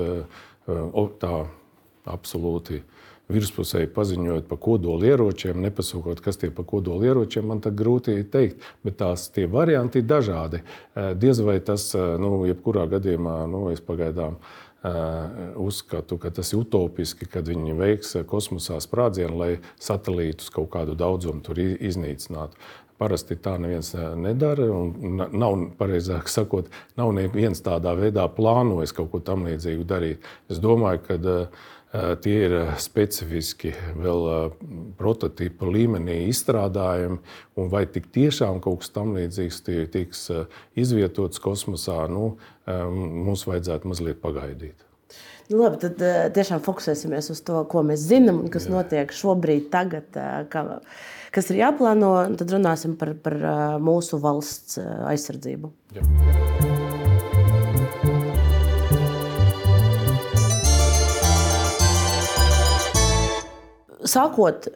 tā 1.22 1.36
absolūti 2.04 2.82
virspusēji 3.34 3.90
paziņojot 3.94 4.48
par 4.50 4.60
kodolieročiem, 4.64 5.58
nepasakot, 5.66 6.22
kas 6.24 6.40
tie 6.40 6.52
par 6.54 6.68
kodolieročiem, 6.70 7.46
man 7.50 7.62
tā 7.64 7.74
grūti 7.74 8.16
teikt. 8.30 8.62
Bet 8.86 9.00
tās 9.02 9.28
tie 9.34 9.48
varianti 9.50 10.00
ir 10.02 10.08
dažādi. 10.10 10.62
Diez 11.18 11.42
vai 11.44 11.58
tas, 11.64 11.90
nu, 11.94 12.36
jebkurā 12.48 12.86
gadījumā, 12.94 13.40
nu, 13.50 13.66
es 13.74 13.82
pagaidām 13.84 14.38
uzskatu, 15.56 16.18
ka 16.20 16.28
tas 16.34 16.52
ir 16.52 16.60
utopiski, 16.60 17.24
kad 17.30 17.48
viņi 17.48 17.76
veiks 17.78 18.16
kosmosā 18.28 18.76
sprādzienu, 18.84 19.38
lai 19.40 19.52
satelītus 19.80 20.52
kaut 20.52 20.68
kādu 20.74 20.96
daudzumu 20.98 21.40
tur 21.44 21.60
iznīcinātu. 21.64 22.58
Parasti 23.00 23.34
tā 23.42 23.56
neviens 23.58 23.88
nedara. 24.20 24.68
Nav, 25.34 25.56
pareizāk 25.80 26.28
sakot, 26.30 26.68
nav 27.00 27.10
neviens 27.16 27.58
tādā 27.64 27.96
veidā 27.98 28.28
plānojis 28.30 28.94
kaut 28.94 29.10
ko 29.10 29.22
tamlīdzīgu 29.24 29.88
darīt. 29.88 30.28
Es 30.52 30.60
domāju, 30.62 31.02
ka 31.08 31.16
tie 31.94 32.34
ir 32.48 32.54
specifiski 32.82 33.70
vēl 33.94 34.54
prototypa 34.98 35.68
līmenī 35.70 36.24
izstrādājumi, 36.30 37.20
un 37.60 37.70
vai 37.72 37.84
tik 37.90 38.08
tiešām 38.14 38.58
kaut 38.64 38.82
kas 38.82 38.94
tamlīdzīgs 38.96 39.60
tiks 39.94 40.24
izvietots 40.80 41.42
kosmosā, 41.42 42.04
nu, 42.10 42.34
mums 42.66 43.46
vajadzētu 43.46 43.92
mazliet 43.92 44.20
pagaidīt. 44.24 44.74
Nu, 45.52 45.60
labi, 45.60 45.76
tad 45.82 46.00
tiešām 46.34 46.62
fokusēsimies 46.64 47.28
uz 47.34 47.42
to, 47.44 47.60
ko 47.68 47.84
mēs 47.84 48.06
zinām 48.08 48.40
un 48.46 48.52
kas 48.52 48.64
Jā. 48.64 48.78
notiek 48.78 49.12
šobrīd, 49.12 49.68
tagad, 49.74 50.08
kā, 50.50 50.64
kas 51.36 51.52
ir 51.52 51.60
jāplāno. 51.60 52.14
Tad 52.40 52.56
runāsim 52.56 52.96
par, 53.00 53.12
par 53.20 53.38
mūsu 53.84 54.22
valsts 54.24 54.80
aizsardzību. 54.80 55.74
Jā. 55.98 56.63
Sākot 64.04 64.66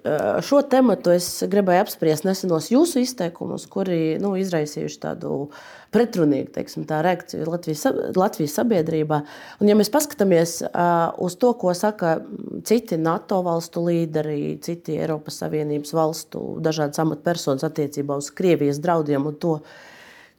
šo 0.44 0.62
tematu, 0.72 1.12
es 1.12 1.26
gribēju 1.52 1.82
apspriest 1.84 2.24
nesenos 2.24 2.70
jūsu 2.72 3.02
izteikumus, 3.04 3.66
kuri 3.68 4.16
nu, 4.22 4.30
izraisījuši 4.40 5.00
tādu 5.02 5.32
pretrunīgu 5.92 6.52
teiksim, 6.54 6.86
tā 6.88 7.00
reakciju 7.04 7.48
Latvijas, 7.48 7.84
Latvijas 8.16 8.56
sabiedrībā. 8.56 9.20
Un, 9.60 9.68
ja 9.68 9.76
mēs 9.76 9.92
paskatāmies 9.92 10.58
uh, 10.64 11.10
uz 11.24 11.36
to, 11.40 11.52
ko 11.60 11.74
saka 11.76 12.18
citi 12.68 12.96
NATO 13.00 13.42
valstu 13.44 13.84
līderi, 13.84 14.56
citi 14.64 14.96
Eiropas 14.96 15.40
Savienības 15.42 15.92
valstu 15.96 16.44
dažādas 16.64 17.00
amatpersonas 17.04 17.68
attiecībā 17.68 18.16
uz 18.20 18.32
Krievijas 18.32 18.80
draudiem 18.84 19.28
un 19.28 19.36
to, 19.40 19.58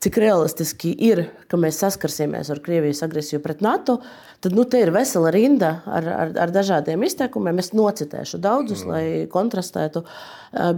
cik 0.03 0.17
realistiski 0.21 0.91
ir, 1.09 1.25
ka 1.51 1.57
mēs 1.59 1.81
saskarsimies 1.83 2.49
ar 2.53 2.61
Krievijas 2.63 3.01
agresiju 3.03 3.41
pret 3.43 3.63
NATO, 3.63 3.97
tad 4.43 4.55
nu, 4.55 4.63
te 4.63 4.79
ir 4.83 4.93
vesela 4.95 5.31
rinda 5.35 5.73
ar, 5.85 6.07
ar, 6.13 6.31
ar 6.45 6.53
dažādiem 6.55 7.03
izteikumiem. 7.07 7.59
Es 7.59 7.73
nocitēšu 7.75 8.39
daudzus, 8.43 8.85
mm. 8.85 8.93
lai 8.93 9.03
kontrastētu. 9.31 10.05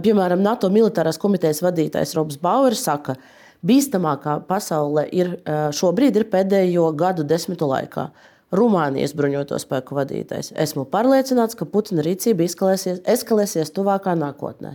Piemēram, 0.02 0.42
NATO 0.42 0.70
militārās 0.74 1.20
komitejas 1.22 1.62
vadītājs 1.62 2.16
Robs 2.18 2.40
Bauers 2.42 2.82
saka, 2.88 3.14
bīstamākā 3.62 4.40
pasaule 4.48 5.06
ir 5.14 5.36
šobrīd 5.78 6.18
ir 6.18 6.26
pēdējo 6.32 6.90
gadu 6.98 7.26
desmitu 7.26 7.70
laikā. 7.70 8.10
Rumānijas 8.52 9.14
bruņoto 9.16 9.56
spēku 9.62 9.96
vadītājs. 9.96 10.50
Esmu 10.60 10.84
pārliecināts, 10.92 11.56
ka 11.56 11.64
Putina 11.64 12.02
rīcība 12.04 12.44
eskalēsies, 12.44 12.98
eskalēsies 13.08 13.72
tuvākā 13.72 14.12
nākotnē. 14.18 14.74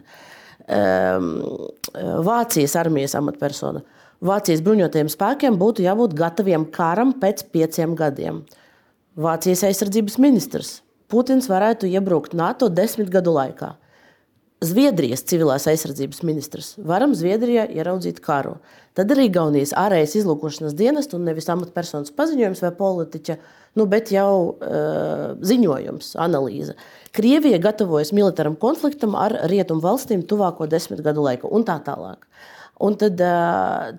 Um, 0.67 1.27
Vācijas 2.25 2.73
armijas 2.79 3.13
amatpersona. 3.19 3.83
Vācijas 4.24 4.63
bruņotajiem 4.65 5.09
spēkiem 5.13 5.59
būtu 5.62 5.86
jābūt 5.86 6.15
gataviem 6.17 6.65
karam 6.74 7.13
pēc 7.21 7.45
pieciem 7.53 7.93
gadiem. 7.97 8.41
Vācijas 9.17 9.63
aizsardzības 9.69 10.17
ministrs 10.21 10.77
Putins 11.07 11.47
varētu 11.47 11.88
iebrukt 11.88 12.33
NATO 12.36 12.67
desmit 12.67 13.07
gadu 13.12 13.31
laikā. 13.31 13.77
Zviedrijas 14.65 15.21
civilās 15.29 15.67
aizsardzības 15.69 16.24
ministrs 16.25 16.71
varam 16.89 17.13
Zviedrijā 17.15 17.67
ieraudzīt 17.77 18.19
karu. 18.25 18.55
Tad 18.97 19.13
arī 19.13 19.27
Igaunijas 19.29 19.71
ārējas 19.77 20.15
izlūkošanas 20.19 20.74
dienas, 20.75 21.07
un 21.13 21.24
nevis 21.29 21.47
amatpersonas 21.53 22.12
paziņojums 22.17 22.63
vai 22.65 22.71
politiķa, 22.79 23.38
nu, 23.77 23.86
bet 23.88 24.12
jau 24.12 24.31
uh, 24.57 25.38
ziņojums, 25.45 26.15
analīze. 26.25 26.74
Krievija 27.15 27.62
gatavojas 27.62 28.12
militāram 28.17 28.57
konfliktam 28.59 29.15
ar 29.15 29.38
rietumu 29.53 29.86
valstīm 29.86 30.25
tuvāko 30.27 30.67
desmit 30.67 31.05
gadu 31.05 31.24
laiku 31.24 31.53
un 31.53 31.63
tā 31.69 31.77
tālāk. 31.86 32.25
Un 32.84 32.98
tad 33.00 33.22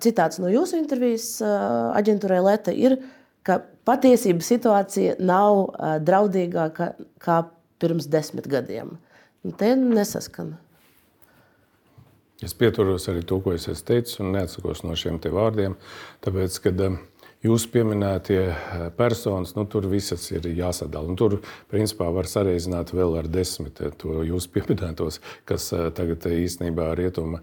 citāts 0.03 0.39
no 0.39 0.51
jūsu 0.51 0.77
intervijas 0.79 1.41
aģentūrai 1.43 2.39
Leta 2.45 2.71
ir, 2.71 2.95
ka 3.43 3.59
patiesība 3.87 4.45
situācija 4.45 5.17
nav 5.19 5.65
draudīgāka 6.07 6.93
kā 7.19 7.41
pirms 7.79 8.07
desmit 8.11 8.47
gadiem. 8.51 8.95
Un 9.43 9.55
te 9.59 9.73
nesaskana. 9.79 10.59
Es 12.43 12.55
pieturos 12.55 13.09
arī 13.11 13.25
to, 13.27 13.41
ko 13.43 13.51
es 13.51 13.67
teicu, 13.83 14.13
un 14.23 14.31
neatsakos 14.37 14.85
no 14.87 14.95
šiem 14.95 15.19
vārdiem. 15.19 15.75
Tāpēc, 16.23 16.59
kad, 16.63 16.83
uh, 16.85 16.99
Jūsu 17.39 17.69
pieminētie 17.71 18.39
eh, 18.51 18.81
personas, 18.97 19.53
nu, 19.55 19.63
tur 19.71 19.85
visas 19.87 20.25
ir 20.33 20.43
jāsadala. 20.57 21.07
Un 21.07 21.15
tur, 21.15 21.37
principā, 21.71 22.09
var 22.11 22.27
sareizināt 22.27 22.91
vēl 22.91 23.15
ar 23.21 23.29
desmit 23.31 23.79
eh, 23.79 23.93
to 23.95 24.25
jūsu 24.27 24.51
pieminētos, 24.57 25.21
kas 25.47 25.69
eh, 25.71 25.85
tagad 25.95 26.27
īstenībā 26.27 26.89
rietuma 26.99 27.39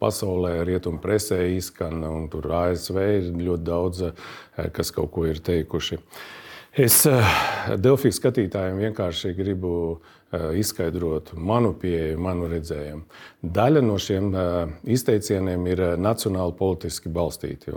pasaulē, 0.00 0.54
rietuma 0.64 1.02
presē 1.02 1.42
izskan, 1.52 2.00
un 2.08 2.30
tur 2.32 2.48
ASV 2.62 2.96
ir 3.02 3.28
ļoti 3.36 3.66
daudz, 3.66 4.06
kas 4.72 4.92
kaut 4.96 5.12
ko 5.12 5.26
ir 5.28 5.42
teikuši. 5.44 5.98
Es 6.72 7.02
Delfijas 7.84 8.16
skatītājiem 8.22 8.80
vienkārši 8.86 9.34
gribu 9.36 9.74
izskaidrot 10.32 11.32
manu 11.36 11.74
pieeju, 11.78 12.20
manu 12.20 12.48
redzējumu. 12.52 13.02
Daļa 13.42 13.82
no 13.84 13.98
šiem 14.00 14.30
eh, 14.32 14.78
izteicieniem 14.96 15.66
ir 15.68 15.84
eh, 15.84 15.98
nacionāli 16.00 16.56
politiski 16.56 17.12
balstīti. 17.12 17.74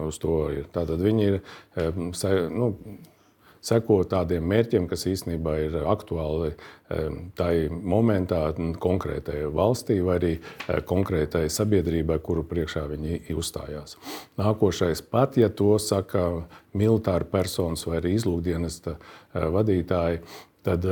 Tātad 0.75 1.03
viņi 1.03 1.27
ir 1.27 1.41
nu, 2.55 2.69
seko 3.65 3.99
tādiem 4.07 4.45
mērķiem, 4.47 4.85
kas 4.87 5.07
īstenībā 5.09 5.55
ir 5.65 5.77
aktuāli 5.89 6.53
tai 7.35 7.65
momentā, 7.69 8.43
konkrētai 8.81 9.39
valstī 9.49 9.97
vai 10.05 10.19
arī 10.19 10.31
konkrētai 10.85 11.47
sabiedrībai, 11.49 12.19
kuru 12.21 12.43
priekšā 12.45 12.85
viņi 12.91 13.23
uzstājās. 13.33 13.97
Nākošais, 14.37 15.01
pat 15.09 15.39
ja 15.41 15.49
to 15.49 15.79
saka 15.81 16.45
militāri 16.77 17.25
personas 17.31 17.87
vai 17.89 17.97
arī 18.03 18.13
izlūkdienesta 18.19 18.99
vadītāji, 19.33 20.21
tad 20.65 20.85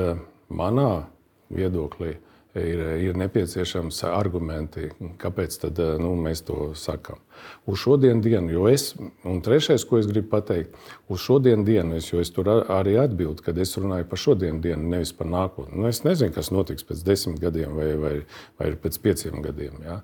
manā 0.50 1.13
viedoklī 1.56 2.16
ir, 2.56 2.82
ir 3.02 3.18
nepieciešams 3.18 4.04
argumenti, 4.08 4.90
kāpēc 5.22 5.56
tad, 5.64 5.80
nu, 6.02 6.14
mēs 6.20 6.44
to 6.46 6.72
sakām. 6.78 7.22
Uz 7.68 7.82
šodienas 7.82 8.24
dienu, 8.24 8.52
jo 8.54 8.68
es, 8.70 8.92
un 9.28 9.42
trešais, 9.44 9.86
ko 9.90 9.98
es 10.00 10.08
gribu 10.10 10.30
pateikt, 10.36 10.76
uz 11.12 11.24
šodienas 11.24 11.66
dienu, 11.68 11.98
es, 11.98 12.12
jo 12.12 12.22
es 12.24 12.32
tur 12.34 12.52
arī 12.54 12.96
atbildu, 13.02 13.44
kad 13.46 13.58
es 13.58 13.74
runāju 13.80 14.08
par 14.10 14.22
šodienas 14.22 14.62
dienu, 14.64 14.92
nevis 14.94 15.14
par 15.18 15.30
nākotni. 15.32 15.80
Nu, 15.80 15.90
es 15.90 16.04
nezinu, 16.06 16.34
kas 16.36 16.54
notiks 16.54 16.86
pēc 16.88 17.02
desmit 17.08 17.42
gadiem 17.42 17.74
vai, 17.80 17.90
vai, 18.00 18.14
vai 18.62 18.74
pēc 18.86 19.02
pieciem 19.04 19.42
gadiem. 19.46 19.82
Ja? 19.86 20.02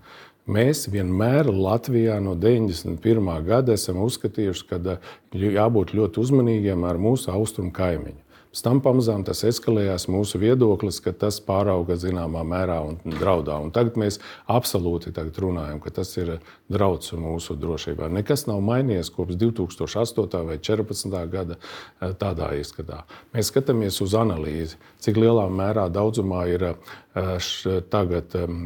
Mēs 0.49 0.87
vienmēr 0.89 1.51
Latvijā 1.53 2.15
no 2.25 2.33
91. 2.33 3.29
gada 3.45 3.75
esam 3.77 3.99
uzskatījuši, 4.01 4.65
ka 4.71 4.97
jābūt 5.37 5.93
ļoti 5.93 6.23
uzmanīgiem 6.23 6.87
ar 6.89 6.97
mūsu 6.97 7.29
austrumu 7.35 7.69
kaimiņu. 7.75 8.23
Pēc 8.49 8.63
tam 8.65 8.79
pamazām 8.81 9.21
tas 9.21 9.43
eskalējās 9.45 10.07
mūsu 10.09 10.39
viedoklis, 10.41 10.97
ka 11.05 11.11
tas 11.13 11.35
pārauga 11.45 11.93
zināmā 12.01 12.41
mērā 12.41 12.79
un 12.81 12.95
draudā. 13.05 13.59
Un 13.61 13.69
tagad 13.69 13.99
mēs 14.01 14.17
absolūti 14.49 15.13
tagad 15.13 15.37
runājam, 15.37 15.77
ka 15.83 15.91
tas 15.99 16.15
ir 16.17 16.31
drauds 16.65 17.13
mūsu 17.13 17.53
drošībai. 17.61 18.09
Nekas 18.17 18.47
nav 18.49 18.63
mainījies 18.65 19.11
kopš 19.13 19.37
2008. 19.43 20.41
vai 20.49 20.57
2014. 20.57 21.19
gada 21.29 21.59
eh, 21.59 22.15
tādā 22.17 22.49
izskatā. 22.57 23.03
Mēs 23.37 23.53
skatāmies 23.53 24.01
uz 24.01 24.17
analīzi, 24.17 24.81
cik 24.97 25.21
lielā 25.21 25.45
mērā 25.53 25.85
daudzumā 25.93 26.47
ir 26.49 26.71
eh, 26.71 27.51
tagad 27.93 28.33
eh, 28.33 28.57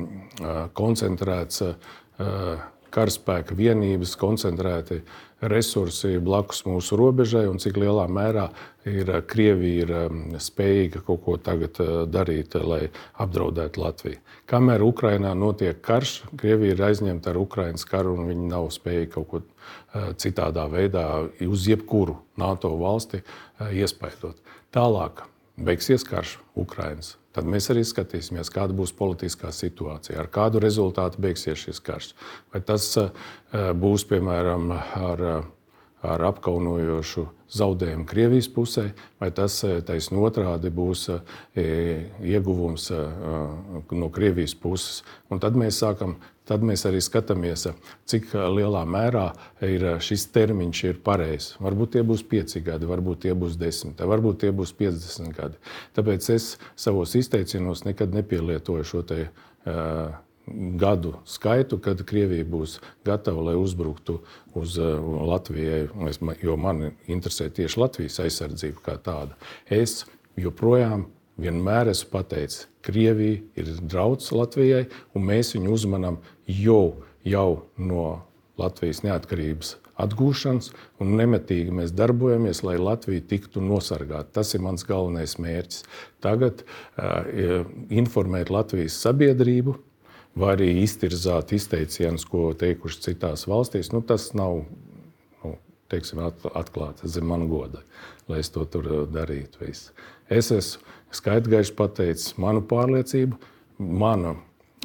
koncentrēts 0.80 1.60
karaspēka 2.94 3.56
vienības, 3.58 4.14
koncentrēti 4.22 5.00
resursi 5.52 6.18
blakus 6.24 6.64
mūsu 6.68 6.98
robežai 7.00 7.46
un 7.50 7.60
cik 7.62 7.78
lielā 7.82 8.06
mērā 8.12 8.48
ir 8.90 9.10
Krievija 9.28 9.86
ir 9.86 9.94
um, 9.98 10.22
spējīga 10.40 11.04
kaut 11.08 11.24
ko 11.26 11.38
tagad 11.42 11.80
uh, 11.84 12.04
darīt, 12.10 12.56
lai 12.60 12.88
apdraudētu 13.24 13.84
Latviju. 13.84 14.22
Kamēr 14.50 14.84
Ukrainā 14.86 15.34
notiek 15.38 15.82
karš, 15.84 16.22
Krievija 16.40 16.76
ir 16.76 16.86
aizņemta 16.90 17.32
ar 17.32 17.42
Ukraiņas 17.44 17.88
karu 17.90 18.18
un 18.18 18.28
viņi 18.32 18.50
nav 18.52 18.70
spējīgi 18.76 19.12
kaut 19.16 19.30
ko 19.32 19.44
citādā 20.20 20.66
veidā 20.72 21.06
uz 21.48 21.68
jebkuru 21.70 22.18
NATO 22.40 22.74
valsti 22.80 23.22
iespaidot. 23.72 24.40
Tālāk 24.74 25.24
beigsies 25.58 26.06
karš 26.08 26.38
Ukraiņas 26.56 27.18
tad 27.34 27.50
mēs 27.50 27.70
arī 27.74 27.84
skatīsimies, 27.88 28.52
kāda 28.54 28.76
būs 28.78 28.94
politiskā 28.98 29.52
situācija, 29.54 30.20
ar 30.22 30.30
kādu 30.34 30.62
rezultātu 30.64 31.22
beigsies 31.24 31.66
šis 31.66 31.82
karš. 31.84 32.14
Vai 32.54 32.62
tas 32.66 32.90
eh, 33.02 33.10
būs 33.74 34.06
piemēram 34.10 34.70
ar, 34.74 35.24
ar 36.04 36.26
apkaunojošu 36.30 37.26
zaudējumu 37.54 38.06
Krievijas 38.10 38.50
pusē, 38.54 38.86
vai 39.22 39.32
tas 39.36 39.60
eh, 39.66 39.80
taisnība 39.86 40.30
otrādi 40.30 40.74
būs 40.74 41.08
eh, 41.14 42.06
ieguvums 42.22 42.92
no 42.94 44.14
Krievijas 44.14 44.54
puses. 44.54 45.02
Un 45.34 45.42
tad 45.42 45.58
mēs 45.58 45.82
sākam 45.82 46.20
Tad 46.50 46.66
mēs 46.66 46.84
arī 46.90 47.00
skatāmies, 47.04 47.68
cik 48.10 48.34
lielā 48.36 48.84
mērā 48.90 49.30
ir 49.64 49.86
šis 50.04 50.26
termiņš 50.36 50.84
ir 50.90 51.00
pareizs. 51.06 51.54
Varbūt 51.64 51.96
tie 51.96 52.04
būs 52.08 52.26
5 52.28 52.60
gadi, 52.66 52.90
varbūt 52.90 53.24
tie 53.28 53.38
būs 53.38 53.56
10, 53.62 54.04
varbūt 54.12 54.44
tie 54.44 54.52
būs 54.52 54.76
50 54.80 55.32
gadi. 55.38 55.62
Tāpēc 55.96 56.30
es 56.36 56.54
savos 56.76 57.16
izteicienos 57.16 57.86
nekad 57.88 58.12
nepielietoju 58.18 58.90
šo 58.92 59.06
te, 59.08 59.28
uh, 59.30 60.20
gadu 60.76 61.14
skaitu, 61.26 61.80
kad 61.80 62.04
Krievija 62.06 62.46
būs 62.46 62.80
gatava, 63.06 63.42
lai 63.50 63.56
uzbruktu 63.56 64.20
uz 64.60 64.78
Latvijai, 64.78 65.88
jo 66.44 66.58
man 66.60 66.90
interesē 67.08 67.50
tieši 67.50 67.80
Latvijas 67.80 68.20
aizsardzība 68.26 68.84
kā 68.84 68.98
tāda. 69.00 69.38
Es 69.72 70.04
joprojām 70.40 71.08
vienmēr 71.40 71.94
esmu 71.94 72.12
pateicis, 72.12 72.68
Krievija 72.84 73.40
ir 73.56 73.72
draudz 73.80 74.32
Latvijai, 74.36 74.86
un 75.16 75.24
mēs 75.30 75.54
viņu 75.56 75.72
uzmanām 75.72 76.20
jau, 76.48 77.04
jau 77.24 77.50
no 77.78 78.06
Latvijas 78.60 79.02
neatkarības 79.06 79.78
atgūšanas, 80.04 80.72
un 81.02 81.14
nemitīgi 81.18 81.74
mēs 81.74 81.94
darbojamies, 81.96 82.64
lai 82.66 82.76
Latvija 82.82 83.24
tiktu 83.30 83.62
nosargāta. 83.62 84.40
Tas 84.40 84.54
ir 84.54 84.64
mans 84.66 84.86
galvenais 84.88 85.38
mērķis. 85.42 85.84
Tagad 86.24 86.64
uh, 86.66 87.66
informēt 87.94 88.52
Latvijas 88.54 88.98
sabiedrību, 89.06 89.76
vai 90.40 90.56
arī 90.56 90.70
iztirzāt 90.82 91.54
izteicienus, 91.54 92.26
ko 92.30 92.52
teikuši 92.58 93.04
citās 93.10 93.46
valstīs. 93.50 93.92
Nu, 93.94 94.02
tas 94.02 94.32
nav 94.38 94.64
nu, 95.44 95.54
teiksim, 95.94 96.24
atklāti 96.54 97.12
zem 97.12 97.30
manas 97.30 97.52
goda, 97.52 97.84
lai 98.30 98.42
es 98.42 98.50
to 98.54 98.66
tur 98.66 98.90
darītu. 99.14 99.62
Visu. 99.62 99.94
Es 100.34 100.50
esmu 100.54 100.82
skaidrgaiši 101.14 101.76
pateicis 101.78 102.34
manu 102.42 102.64
pārliecību, 102.66 103.38
manu 103.78 104.40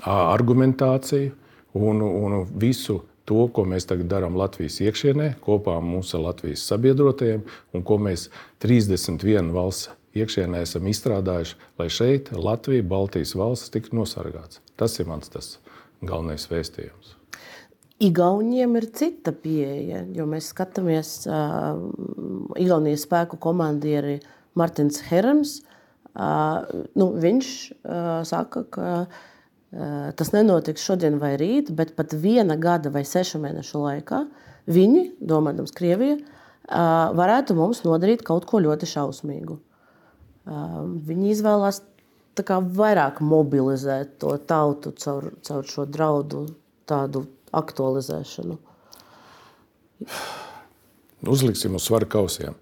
argumentāciju 0.04 1.32
un, 1.78 2.02
un 2.02 2.42
visu 2.58 3.02
to, 3.28 3.44
ko 3.52 3.64
mēs 3.68 3.86
tagad 3.88 4.08
darām 4.10 4.38
Latvijas 4.38 4.78
iekšienē, 4.84 5.34
kopā 5.44 5.76
ar 5.78 5.84
mūsu 5.84 6.20
Latvijas 6.22 6.64
sabiedrotajiem, 6.70 7.44
un 7.76 7.84
ko 7.86 7.98
mēs 8.00 8.28
31 8.64 9.52
valsts 9.54 9.92
iekšienē 10.18 10.62
esam 10.64 10.88
izstrādājuši, 10.88 11.58
lai 11.78 11.88
šeit 11.92 12.32
Latvija, 12.32 12.86
Baltijas 12.88 13.34
valsts 13.38 13.72
tiktu 13.74 13.98
nosargāts. 14.00 14.62
Tas 14.80 14.96
ir 14.98 15.08
mans 15.10 15.30
tas 15.32 15.56
galvenais 16.00 16.48
vēstījums. 16.50 17.14
Igauniem 17.98 18.76
ir 18.78 18.86
cita 18.94 19.32
pieeja, 19.34 20.04
jo 20.14 20.24
mēs 20.30 20.52
skatāmies 20.54 21.24
uh, 21.26 21.80
Igaunijas 22.58 23.04
spēku 23.08 23.40
komandieri 23.42 24.20
Martins 24.58 25.02
Herams. 25.08 25.58
Uh, 26.18 26.86
nu, 26.98 27.10
viņš 27.18 27.48
uh, 27.82 28.20
saka, 28.26 28.62
ka 28.74 28.92
uh, 29.02 29.26
tas 29.70 30.30
nenotiks 30.32 30.80
šodien 30.80 31.18
vai 31.20 31.34
rīt, 31.36 31.68
bet 31.76 31.90
pat 31.96 32.14
viena 32.16 32.56
gada 32.56 32.88
vai 32.88 33.02
sešu 33.04 33.40
mēnešu 33.42 33.82
laikā 33.82 34.22
viņi, 34.68 35.04
domājams, 35.20 35.72
Krievija, 35.74 36.18
eh, 36.18 36.76
varētu 37.20 37.56
mums 37.56 37.82
nodarīt 37.86 38.24
kaut 38.26 38.46
ko 38.46 38.60
ļoti 38.60 38.88
šausmīgu. 38.88 39.58
Eh, 39.58 40.52
viņi 41.08 41.32
izvēlās 41.34 41.82
kā, 42.38 42.60
vairāk 42.62 43.20
mobilizēt 43.20 44.18
to 44.22 44.36
tautu 44.38 44.92
caur, 44.92 45.32
caur 45.42 45.64
šo 45.64 45.86
draudu 45.86 46.46
tādu 46.86 47.26
aktualizēšanu. 47.52 48.58
Uzliksim 51.26 51.74
uz 51.74 51.82
svaru 51.82 52.06
kausiem. 52.06 52.54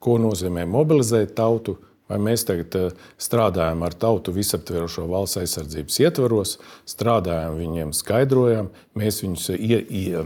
Ko 0.00 0.18
nozīmē 0.18 0.66
mobilizēt 0.66 1.36
tautu? 1.36 1.76
Vai 2.10 2.18
mēs 2.22 2.42
tagad 2.48 2.74
eh, 2.78 2.88
strādājam 3.22 3.84
ar 3.86 3.94
tautu 3.94 4.34
visaptverošo 4.34 5.06
valsts 5.10 5.38
aizsardzības 5.44 6.00
ietvaros, 6.02 6.56
strādājam 6.90 7.58
viņiem, 7.60 7.92
skaidrojam, 7.94 8.72
mēs 8.98 9.22
viņus 9.22 9.52
ie, 9.54 9.78
ie, 9.86 10.24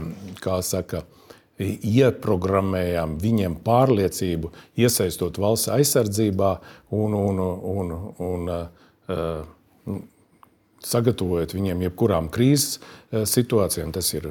saka, 0.65 1.03
ieprogrammējam 1.61 3.15
viņiem 3.21 3.59
pārliecību, 3.63 4.49
iesaistot 4.81 5.37
valsts 5.39 5.69
aizsardzībā 5.71 6.51
un, 6.97 7.13
un, 7.15 7.39
un, 7.45 7.93
un, 8.25 8.49
un 9.85 10.01
sagatavojot 10.85 11.55
viņiem 11.55 11.85
jebkurām 11.87 12.29
krīzes 12.33 12.79
eh, 12.79 13.23
situācijām. 13.29 13.93
Tas 13.95 14.11
ir 14.17 14.27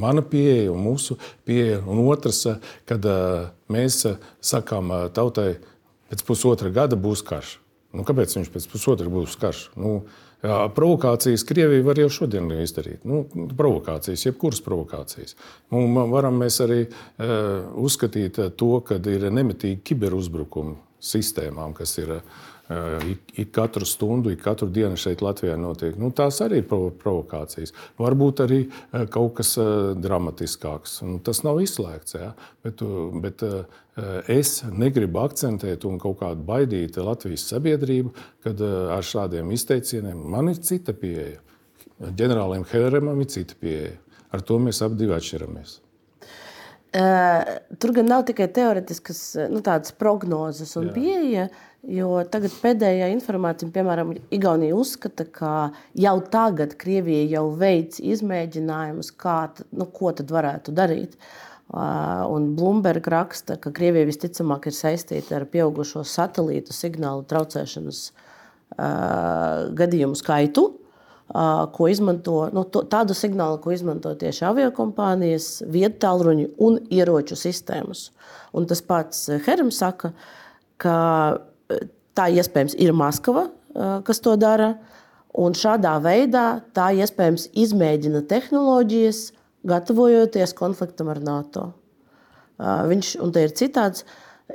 mana 0.00 0.22
pieeja 0.26 0.70
un 0.74 0.84
mūsu 0.84 1.16
pieeja. 1.46 1.80
Un 1.86 2.02
otrs, 2.06 2.44
kad 2.88 3.06
eh, 3.06 3.50
mēs 3.72 4.02
sakām 4.52 4.92
tautai, 5.16 5.54
pēc 6.10 6.24
pusotra 6.26 6.72
gada 6.74 6.98
būs 7.00 7.22
karš. 7.26 7.58
Nu, 7.96 8.04
kāpēc 8.06 8.36
viņš 8.36 8.50
pēc 8.54 8.66
pusotra 8.70 9.10
būs 9.10 9.34
karš? 9.40 9.64
Nu, 9.78 9.96
jā, 10.44 10.58
provokācijas 10.76 11.42
Krievija 11.46 11.86
var 11.86 11.98
jau 11.98 12.10
šodien 12.20 12.50
izdarīt. 12.60 13.02
Nu, 13.08 13.24
provokācijas, 13.58 14.28
jebkuras 14.28 14.62
provokācijas. 14.66 15.34
Nu, 15.74 15.82
varam 16.12 16.38
mēs 16.42 16.60
arī 16.62 16.84
uh, 16.86 17.72
uzskatīt 17.82 18.38
to, 18.60 18.70
ka 18.86 19.00
ir 19.10 19.26
nemitīgi 19.34 19.82
kiberuzbrukumi 19.90 20.78
sistēmām, 21.02 21.74
kas 21.74 21.96
ir 21.98 22.18
uh, 22.20 22.46
Ik, 23.10 23.18
ik 23.34 23.52
katru 23.52 23.84
stundu, 23.84 24.30
ik 24.30 24.44
katru 24.44 24.68
dienu 24.70 24.94
šeit 24.94 25.24
Latvijā 25.24 25.56
notiek. 25.58 25.96
Nu, 25.98 26.12
tās 26.14 26.36
arī 26.44 26.60
ir 26.60 26.68
provokācijas. 26.70 27.72
Varbūt 27.98 28.42
arī 28.44 28.60
kaut 29.10 29.40
kas 29.40 29.56
dramatiskāks. 29.98 31.00
Nu, 31.02 31.18
tas 31.26 31.42
nav 31.42 31.58
izslēgts. 31.64 32.14
Ja? 32.14 32.28
Bet, 32.62 32.84
bet 33.24 33.42
es 34.30 34.60
negribu 34.70 35.18
akcentēt 35.24 35.86
un 35.88 35.98
kaut 35.98 36.20
kādu 36.22 36.46
baidīt 36.46 37.00
Latvijas 37.02 37.48
sabiedrību, 37.50 38.14
kad 38.46 38.62
ar 38.62 39.02
šādiem 39.02 39.50
izteicieniem 39.56 40.20
man 40.30 40.52
ir 40.52 40.62
cita 40.62 40.94
pieeja. 40.94 41.40
Ģenerālim 41.98 42.62
Helēram 42.70 43.10
ir 43.18 43.32
cita 43.34 43.58
pieeja. 43.58 43.96
Ar 44.30 44.46
to 44.46 44.60
mēs 44.62 44.78
abi 44.86 45.10
atšķiramies. 45.10 45.80
Uh, 46.90 47.46
tur 47.78 47.92
gan 47.94 48.08
nav 48.10 48.24
tikai 48.26 48.48
teoretiskas 48.50 49.20
nu, 49.50 49.60
prognozes 49.98 50.72
un 50.78 50.88
pieeja, 50.90 51.44
uh, 51.46 51.69
Jo 51.88 52.18
tagad 52.28 52.52
pēdējā 52.60 53.06
informācija, 53.14 53.70
piemēram, 53.72 54.12
Igaunija 54.36 54.76
uzskata, 54.76 55.24
ka 55.24 55.52
jau 55.96 56.18
tagad 56.32 56.74
Krievija 56.80 57.22
jau 57.38 57.46
veic 57.56 57.96
izmēģinājumus, 58.04 59.14
kā, 59.16 59.38
nu, 59.72 59.86
ko 59.88 60.12
tad 60.16 60.32
varētu 60.34 60.74
darīt. 60.76 61.16
Un 61.72 62.50
Bloomberg 62.58 63.08
raksta, 63.08 63.56
ka 63.56 63.72
Krievija 63.72 64.10
visticamāk 64.10 64.68
ir 64.68 64.76
saistīta 64.76 65.38
ar 65.38 65.48
pieaugušo 65.48 66.04
satelītu 66.04 66.76
signālu 66.76 67.24
traucēšanas 67.30 68.02
uh, 68.10 69.70
gadījumu 69.78 70.18
skaitu, 70.18 70.66
uh, 70.68 71.64
ko 71.72 71.88
izmanto 71.88 72.42
nu, 72.52 72.66
to, 72.68 72.82
tādu 72.92 73.16
signālu, 73.16 73.56
ko 73.62 73.72
izmanto 73.72 74.12
tieši 74.20 74.50
aviokompānijas, 74.50 75.52
vietu 75.64 76.02
tālruņu 76.04 76.50
un 76.66 76.82
ieroču 76.92 77.38
sistēmas. 77.40 78.10
Un 78.52 78.68
tas 78.68 78.84
pats 78.84 79.30
Herms 79.46 79.80
saka, 79.80 80.12
ka 80.80 80.98
tā 82.16 82.28
iespējams 82.34 82.76
ir 82.80 82.94
Maskava, 82.96 83.48
kas 84.06 84.22
to 84.24 84.36
dara. 84.40 84.74
Un 85.40 85.54
šādā 85.54 85.92
veidā 86.02 86.60
tā 86.74 86.88
iespējams 86.98 87.52
izmēģina 87.62 88.24
tehnoloģijas, 88.30 89.20
gatavojoties 89.70 90.56
konfliktam 90.58 91.12
ar 91.12 91.20
NATO. 91.22 91.68
Viņš, 92.58 93.12
un 93.22 93.30
te 93.32 93.44
ir 93.46 93.54
citāds, 93.56 94.02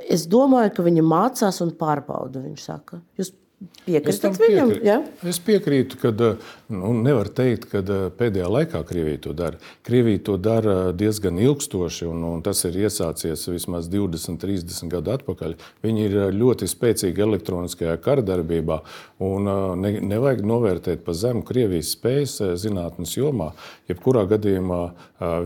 es 0.04 0.26
domāju, 0.28 0.74
ka 0.76 0.84
viņi 0.84 1.04
mācās 1.06 1.62
un 1.64 1.72
pārbauda. 1.78 2.42
Viņš 2.44 2.66
saka, 2.68 3.00
jūs 3.16 3.32
Piekrītat 3.56 4.34
viņam? 4.36 4.68
Piekrītu. 4.68 4.84
Ja? 4.84 4.96
Es 5.24 5.38
piekrītu, 5.40 5.96
ka 6.00 6.10
nu, 6.12 6.90
nevar 7.00 7.30
teikt, 7.32 7.64
ka 7.70 7.80
pēdējā 8.18 8.50
laikā 8.52 8.82
Krievija 8.84 9.20
to 9.24 9.32
dara. 9.38 9.60
Krievija 9.86 10.20
to 10.26 10.34
dara 10.36 10.74
diezgan 10.92 11.40
ilgstoši, 11.40 12.04
un, 12.10 12.24
un 12.28 12.42
tas 12.44 12.60
ir 12.68 12.76
iesācies 12.82 13.46
vismaz 13.48 13.88
20, 13.88 14.36
30 14.42 14.92
gadu 14.92 15.14
atpakaļ. 15.14 15.56
Viņi 15.86 16.04
ir 16.04 16.18
ļoti 16.36 16.68
spēcīgi 16.68 17.24
elektroniskajā 17.24 17.96
karadarbībā, 18.04 18.82
un 19.24 19.48
ne, 19.80 19.94
nevajag 20.04 20.44
novērtēt 20.52 21.06
pa 21.06 21.16
zemu 21.16 21.46
Krievijas 21.48 21.94
spējas 21.96 22.42
zinātnes 22.60 23.16
jomā. 23.16 23.54
Jebkurā 23.88 24.26
gadījumā 24.34 24.82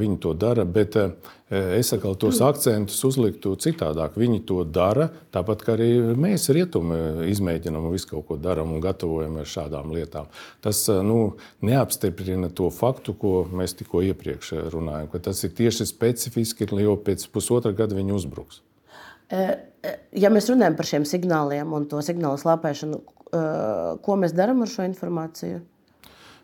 viņi 0.01 0.19
to 0.25 0.35
dara. 0.35 0.67
Bet, 0.67 0.99
es 1.51 1.91
atkal 1.93 2.15
tos 2.21 2.39
akcentus 2.45 3.01
uzliktu 3.07 3.57
citādāk. 3.59 4.15
Viņi 4.21 4.45
to 4.47 4.61
dara, 4.65 5.09
tāpat 5.35 5.65
kā 5.67 5.75
arī 5.75 5.89
mēs, 6.15 6.47
rietumi, 6.55 7.27
izmēģinām 7.33 7.89
un 7.89 7.95
visu 7.95 8.13
kaut 8.13 8.29
ko 8.29 8.39
darām 8.41 8.71
un 8.75 8.83
gatavojamies 8.85 9.51
šādām 9.51 9.91
lietām. 9.95 10.31
Tas 10.63 10.85
nu, 11.05 11.35
neapstiprina 11.67 12.53
to 12.55 12.71
faktu, 12.75 13.17
ko 13.19 13.35
mēs 13.51 13.75
tikko 13.81 14.05
iepriekš 14.13 14.55
runājām, 14.71 15.11
ka 15.11 15.23
tas 15.31 15.43
ir 15.47 15.55
tieši 15.59 15.89
specifiski, 15.91 16.71
jo 16.81 16.95
pēc 17.03 17.27
pusotra 17.35 17.75
gada 17.75 17.99
viņi 17.99 18.15
uzbruks. 18.15 18.63
Ja 19.31 20.31
mēs 20.31 20.49
runājam 20.51 20.79
par 20.79 20.87
šiem 20.87 21.05
signāliem 21.09 21.75
un 21.75 21.87
to 21.91 22.01
signālu 22.05 22.39
slāpēšanu, 22.39 23.03
ko 24.03 24.17
mēs 24.19 24.35
darām 24.39 24.63
ar 24.63 24.71
šo 24.71 24.87
informāciju? 24.89 25.61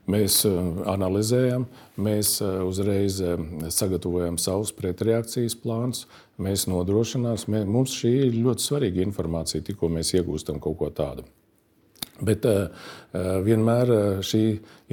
Mēs 0.07 0.39
eh, 0.47 0.59
analizējam, 0.87 1.65
mēs 1.99 2.37
eh, 2.45 2.61
uzreiz 2.63 3.19
eh, 3.25 3.41
sagatavojam 3.75 4.37
savus 4.39 4.71
pretreakcijas 4.77 5.57
plānus, 5.59 6.05
mēs 6.39 6.69
nodrošinām, 6.71 7.41
mums 7.67 7.97
šī 7.99 8.13
ir 8.29 8.37
ļoti 8.45 8.67
svarīga 8.69 9.03
informācija, 9.03 9.65
tikko 9.67 9.91
mēs 9.91 10.15
iegūstam 10.15 10.63
kaut 10.63 10.79
ko 10.79 10.93
tādu. 10.95 11.27
Bet 12.17 12.47
vienmēr 13.45 13.91
šī 14.25 14.41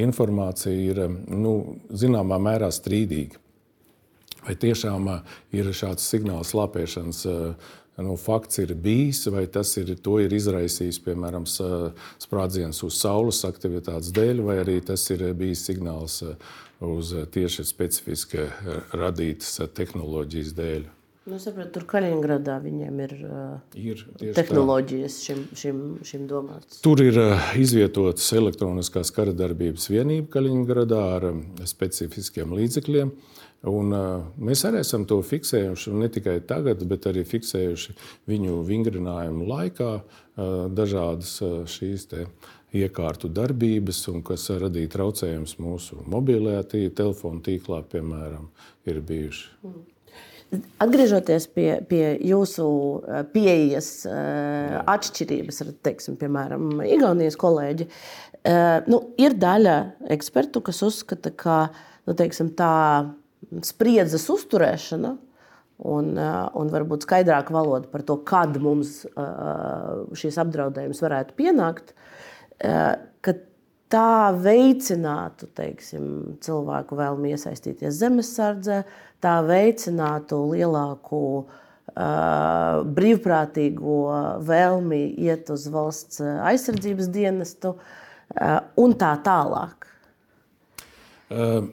informācija 0.03 0.73
ir 0.75 0.97
nu, 1.31 1.53
zināmā 1.87 2.35
mērā 2.43 2.67
strīdīga. 2.75 3.39
Vai 4.43 4.57
tiešām 4.59 5.07
ir 5.55 5.69
šāds 5.71 6.03
signāls 6.11 6.51
slāpēšanas 6.51 7.21
nu, 8.01 8.15
fakts 8.17 8.57
ir 8.63 8.73
bijis, 8.73 9.25
vai 9.33 9.45
tas 9.51 9.75
ir, 9.77 9.93
ir 9.93 10.35
izraisījis, 10.39 11.01
piemēram, 11.05 11.45
sprādziens 12.23 12.81
uz 12.85 12.97
saules 12.97 13.43
aktivitātes 13.45 14.13
dēļ, 14.15 14.41
vai 14.47 14.57
arī 14.63 14.79
tas 14.85 15.05
ir 15.13 15.27
bijis 15.37 15.67
signāls 15.69 16.21
uz 16.83 17.13
tieši 17.31 17.65
specifiski 17.67 18.49
radītas 18.97 19.61
tehnoloģijas 19.77 20.57
dēļ. 20.57 20.91
Nu, 21.23 21.37
sapratu, 21.39 21.77
tur 21.77 21.85
Kaliningradā 21.87 22.57
viņiem 22.59 22.97
ir, 23.05 23.11
ir 23.79 24.01
tehnoloģijas 24.35 25.21
šim, 25.23 25.45
šim, 25.55 25.77
šim 26.03 26.25
domāts. 26.27 26.81
Tur 26.83 26.99
ir 26.99 27.15
izvietotas 27.55 28.25
elektroniskās 28.35 29.13
kara 29.15 29.31
darbības 29.31 29.87
vienība 29.87 30.33
Kaliningradā 30.33 30.99
ar 31.13 31.29
specifiskiem 31.69 32.51
līdzekļiem. 32.57 33.13
Un, 33.63 33.93
uh, 33.95 34.23
mēs 34.43 34.65
arī 34.67 34.81
esam 34.83 35.05
to 35.07 35.21
fiksējuši 35.23 35.93
ne 35.95 36.09
tikai 36.11 36.41
tagad, 36.47 36.81
bet 36.89 37.05
arī 37.07 37.21
fiksējuši 37.23 37.95
viņu 38.27 38.57
vingrinājumu 38.67 39.47
laikā 39.47 39.91
uh, 39.95 40.65
dažādas 40.67 41.37
uh, 41.45 41.61
šīs 41.71 42.09
iekārtu 42.75 43.29
darbības, 43.31 44.01
kas 44.27 44.49
radīja 44.59 44.91
traucējumus 44.97 45.55
mūsu 45.63 46.03
mobilajā 46.11 46.65
tī, 46.73 46.83
telefonu 46.91 47.39
tīklā, 47.45 47.83
piemēram, 47.87 48.49
ir 48.89 48.99
bijuši. 49.07 49.49
Mm. 49.63 49.81
Atgriežoties 50.83 51.47
pie, 51.49 51.69
pie 51.89 52.03
jūsu 52.21 52.65
pieejas 53.33 53.87
atšķirības 54.05 55.61
ar, 55.63 55.71
teiksim, 55.87 56.17
piemēram, 56.19 56.67
Igaunijas 56.85 57.37
kolēģi, 57.41 57.87
nu, 58.91 58.99
ir 59.17 59.33
daļa 59.41 59.77
ekspertu, 60.13 60.61
kas 60.67 60.83
uzskata, 60.85 61.33
ka 61.33 61.57
nu, 62.05 62.13
teiksim, 62.19 62.51
tā 62.53 62.69
spriedzes 63.65 64.25
uzturēšana 64.33 65.13
un, 65.93 66.11
un 66.17 66.73
varbūt 66.73 67.05
skaidrāka 67.05 67.53
valoda 67.53 67.89
par 67.91 68.03
to, 68.07 68.17
kad 68.27 68.57
mums 68.61 69.01
šīs 70.19 70.37
apdraudējums 70.41 71.01
varētu 71.03 71.35
pienākt, 71.37 71.93
ka 72.59 73.33
tā 73.93 74.33
veicinātu 74.37 75.49
teiksim, 75.57 76.05
cilvēku 76.43 76.97
vēlmi 76.97 77.33
iesaistīties 77.35 77.99
zemesardzē, 77.99 78.79
tā 79.23 79.35
veicinātu 79.45 80.39
lielāku 80.53 81.19
uh, 81.43 82.81
brīvprātīgo 82.97 83.99
vēlmi 84.47 85.03
iet 85.27 85.51
uz 85.53 85.67
valsts 85.73 86.23
aizsardzības 86.23 87.11
dienestu 87.13 87.75
uh, 87.75 88.59
un 88.81 88.97
tā 88.97 89.13
tālāk. 89.25 89.89
Uh. 91.29 91.71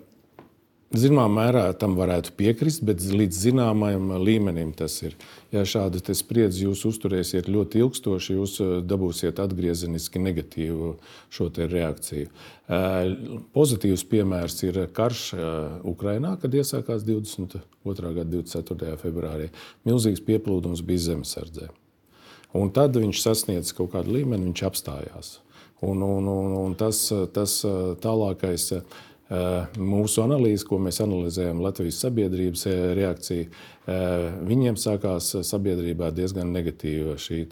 Zināmā 0.91 1.29
mērā 1.31 1.69
tam 1.79 1.93
varētu 1.95 2.33
piekrist, 2.35 2.81
bet 2.83 2.99
līdz 2.99 3.37
zināmam 3.45 4.09
līmenim 4.27 4.73
tas 4.75 4.97
ir. 5.05 5.13
Ja 5.55 5.63
šāda 5.63 6.01
spriedzi 6.19 6.65
jūs 6.65 6.81
uzturēsiet 6.89 7.47
ļoti 7.47 7.79
ilgstoši, 7.79 8.35
jūs 8.35 8.57
eh, 8.59 8.73
dabūsiet 8.83 9.39
atgriezeniski 9.39 10.19
negatīvu 10.19 10.97
šo 11.31 11.47
reakciju. 11.55 12.27
Eh, 12.27 13.13
pozitīvs 13.55 14.03
piemērs 14.11 14.59
ir 14.67 14.81
karš 14.97 15.21
eh, 15.37 15.45
Ukrajinā, 15.87 16.33
kad 16.43 16.57
iesākās 16.59 17.07
22. 17.07 17.63
gada 18.17 18.27
24. 18.27 18.97
februārī. 18.99 19.47
Milzīgs 19.87 20.25
pieplūdums 20.27 20.83
bija 20.83 21.05
zemesardzē. 21.13 21.69
Un 22.59 22.75
tad 22.75 22.99
viņš 22.99 23.23
sasniedz 23.23 23.71
kaut 23.79 23.93
kādu 23.95 24.17
līmeni, 24.17 24.49
viņš 24.51 24.65
apstājās. 24.67 25.31
Un, 25.87 26.03
un, 26.03 26.27
un, 26.29 26.57
un 26.67 26.75
tas, 26.77 27.07
tas 27.33 27.55
tālākais 28.03 28.67
mūsu 29.31 30.25
analīze, 30.25 30.65
ko 30.67 30.81
mēs 30.83 31.01
analizējam 31.05 31.61
Latvijas 31.63 32.01
sabiedrības 32.03 32.67
reakciju, 32.99 33.51
viņiem 33.87 34.77
sākās 34.77 35.33
sabiedrībā 35.47 36.11
diezgan 36.13 36.53
negatīva 36.53 37.17
šī 37.19 37.47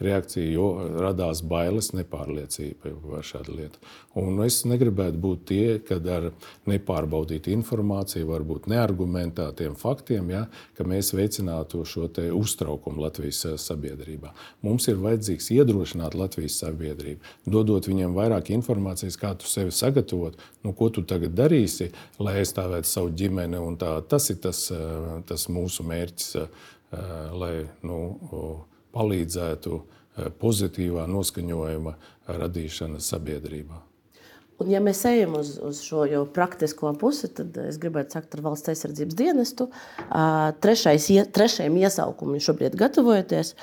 reakcija, 0.00 0.50
jo 0.52 0.66
radās 1.00 1.40
bailes, 1.42 1.92
nepārliecība 1.96 2.92
par 3.00 3.24
šādu 3.24 3.56
lietu. 3.56 3.80
Un 4.20 4.42
es 4.44 4.60
negribētu 4.68 5.20
būt 5.22 5.44
tie, 5.48 5.78
kad 5.86 6.06
ar 6.10 6.30
nepārbaudītu 6.68 7.52
informāciju, 7.54 8.28
varbūt 8.28 8.68
neargumentētiem 8.70 9.76
faktiem, 9.78 10.30
ja, 10.34 10.44
ka 10.76 10.84
mēs 10.84 11.14
veicinātu 11.16 11.84
šo 11.88 12.08
uztraukumu 12.36 13.04
Latvijas 13.06 13.46
sabiedrībā. 13.62 14.34
Mums 14.66 14.88
ir 14.90 15.00
vajadzīgs 15.00 15.50
iedrošināt 15.54 16.16
Latvijas 16.18 16.58
sabiedrību, 16.60 17.22
dodot 17.46 17.88
viņiem 17.88 18.16
vairāk 18.16 18.50
informācijas, 18.52 19.18
kā 19.20 19.32
tu 19.38 19.48
sevi 19.48 19.72
sagatavot, 19.72 20.36
nu, 20.66 20.74
ko 20.76 20.90
tu 20.92 21.06
tagad 21.06 21.36
darīsi, 21.38 21.92
lai 22.20 22.40
aizstāvētu 22.42 22.90
savu 22.90 23.14
ģimeni. 23.16 23.62
Tā, 23.80 23.94
tas 24.10 24.26
ir 24.32 24.40
tas, 24.42 24.66
tas 25.28 25.46
mūsu 25.48 25.69
mūsu 25.70 25.86
mērķis, 25.86 26.30
eh, 26.36 26.48
lai 27.32 27.54
nu, 27.86 28.00
palīdzētu 28.92 29.76
eh, 29.78 30.32
pozitīvā 30.40 31.06
noskaņojuma 31.06 31.94
radīšana 32.26 32.98
sabiedrībā. 32.98 33.86
Un, 34.60 34.68
ja 34.68 34.80
mēs 34.84 35.06
ejam 35.08 35.38
uz, 35.38 35.54
uz 35.64 35.78
šo 35.80 36.04
jau 36.04 36.26
praktisko 36.28 36.90
pusi, 37.00 37.30
tad 37.32 37.54
es 37.62 37.78
gribētu 37.80 38.18
sakt 38.18 38.34
ar 38.36 38.42
valsts 38.44 38.68
aizsardzības 38.68 39.16
dienestu. 39.16 39.70
Trešais, 40.60 41.06
trešajam 41.32 41.78
iesaukumam 41.80 42.42
šobrīd 42.44 42.76
gatavojoties. 42.76 43.54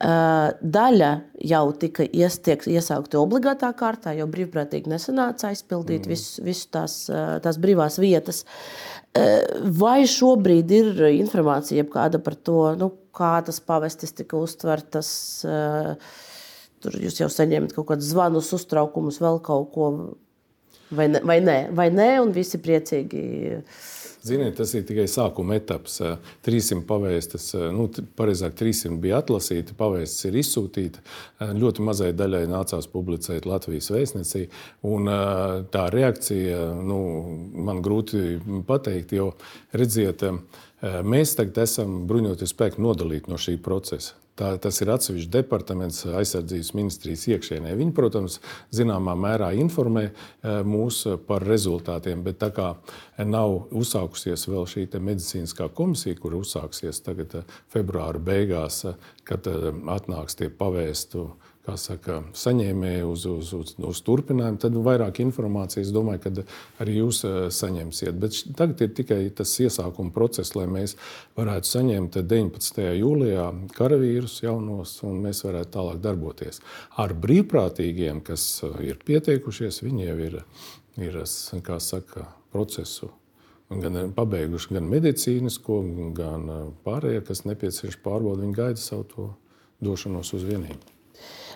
Daļa 0.00 1.12
jau 1.52 1.62
tika 1.78 2.02
ies, 2.02 2.40
iesaukta 2.66 3.20
obligātā 3.20 3.70
kārtā, 3.78 4.16
jo 4.18 4.26
brīvprātīgi 4.32 4.90
nesanāca 4.90 5.52
aizpildīt 5.52 6.08
mm. 6.08 6.16
visu, 6.16 6.42
visu 6.42 6.66
tās, 6.74 7.04
tās 7.44 7.60
brīvās 7.62 8.00
vietas. 8.02 8.42
Vai 9.80 10.04
šobrīd 10.06 10.70
ir 10.70 11.04
informācija 11.16 11.82
par 12.22 12.36
to, 12.38 12.60
nu, 12.78 12.92
kā 13.16 13.32
tas 13.46 13.58
pavestis 13.58 14.14
tika 14.14 14.38
uztverts? 14.38 15.14
Tur 16.80 16.96
jūs 16.96 17.18
jau 17.18 17.28
saņemat 17.28 17.74
kaut 17.76 17.88
kādus 17.90 18.12
zvanus, 18.12 18.52
uztraukumus, 18.56 19.18
vēl 19.20 19.42
kaut 19.44 19.72
ko 19.74 19.88
Vai, 20.90 21.06
ne, 21.06 21.20
vai, 21.22 21.38
nē, 21.38 21.56
vai 21.70 21.86
nē, 21.94 22.08
un 22.18 22.32
visi 22.34 22.58
priecīgi. 22.58 23.20
Ziniet, 24.20 24.52
tas 24.58 24.74
ir 24.76 24.84
tikai 24.84 25.06
sākuma 25.08 25.56
etaps. 25.56 25.94
300 26.44 26.84
pavēstas, 26.88 27.46
nu, 27.72 27.86
pareizāk 28.18 28.52
300 28.58 28.98
bija 29.00 29.22
atlasīti, 29.22 29.76
pavēstas 29.78 30.28
ir 30.28 30.36
izsūtīta. 30.42 31.04
Ļoti 31.56 31.86
mazai 31.86 32.10
daļai 32.12 32.42
nācās 32.52 32.90
publicēt 32.92 33.48
Latvijas 33.48 33.88
vēstnesī. 33.94 34.44
Un, 34.92 35.08
tā 35.72 35.86
reakcija, 35.94 36.60
nu, 36.84 37.00
man 37.64 37.80
grūti 37.84 38.36
pateikt, 38.68 39.16
jo 39.16 39.32
redziet, 39.72 40.26
mēs 40.84 41.36
tagad 41.40 41.64
esam 41.64 42.02
bruņoties 42.10 42.52
spēki 42.52 42.84
nodalīti 42.84 43.32
no 43.32 43.40
šī 43.40 43.56
procesa. 43.64 44.19
Tā, 44.38 44.54
tas 44.62 44.78
ir 44.80 44.88
atsevišķs 44.94 45.28
departaments 45.34 46.04
aizsardzības 46.06 46.70
ministrijas 46.78 47.26
iekšienē. 47.28 47.74
Viņi, 47.76 47.92
protams, 47.96 48.38
zināmā 48.72 49.12
mērā 49.18 49.50
informē 49.58 50.06
eh, 50.06 50.14
mūs 50.64 51.02
par 51.26 51.44
rezultātiem, 51.44 52.22
bet 52.24 52.38
tā 52.40 52.48
kā 52.56 52.70
nav 53.26 53.72
uzsākusies 53.76 54.46
vēl 54.48 54.68
šī 54.70 54.86
medicīniskā 54.96 55.68
komisija, 55.76 56.16
kur 56.22 56.38
uzsāksies 56.40 57.02
tagad 57.04 57.36
eh, 57.42 57.54
februāra 57.74 58.22
beigās, 58.30 58.84
eh, 58.88 59.12
kad 59.28 59.50
atnāks 59.50 60.38
tie 60.38 60.48
pavēstu 60.48 61.28
saka, 61.78 62.20
saņēmēji 62.36 63.04
uz, 63.06 63.26
uz, 63.30 63.52
uz, 63.54 63.74
uz 63.90 64.00
turpinājumu, 64.06 64.58
tad 64.62 64.78
vairāk 64.86 65.20
informācijas 65.24 65.92
domāju, 65.94 66.22
ka 66.24 66.44
arī 66.82 66.96
jūs 67.00 67.22
eh, 67.28 67.36
saņemsiet. 67.54 68.18
Bet 68.22 68.38
tagad 68.58 68.82
ir 68.86 68.94
tikai 68.96 69.20
tas 69.36 69.52
iesākuma 69.62 70.14
process, 70.14 70.54
lai 70.58 70.66
mēs 70.70 70.96
varētu 71.38 71.70
saņemt 71.70 72.18
19. 72.24 72.82
jūlijā 73.00 73.46
karavīrus 73.76 74.40
jaunos 74.42 74.96
un 75.06 75.22
mēs 75.26 75.44
varētu 75.46 75.74
tālāk 75.76 76.02
darboties. 76.04 76.62
Ar 77.00 77.14
brīvprātīgiem, 77.14 78.24
kas 78.26 78.48
eh, 78.66 78.82
ir 78.90 79.00
pieteikušies, 79.04 79.82
viņi 79.86 80.10
jau 80.10 80.18
ir, 80.26 80.42
ir 81.06 81.22
saka, 81.26 82.28
procesu 82.50 83.12
gan 83.70 84.12
pabeiguši 84.14 84.74
gan 84.74 84.88
medicīnisko, 84.90 85.80
gan 86.16 86.48
eh, 86.50 86.62
pārējie, 86.86 87.24
kas 87.28 87.44
nepieciešams 87.46 88.00
pārbaudīt, 88.04 88.46
viņi 88.48 88.56
gaida 88.58 88.82
savu 88.82 89.06
to 89.14 89.28
došanos 89.84 90.34
uz 90.36 90.46
vienību. 90.48 90.99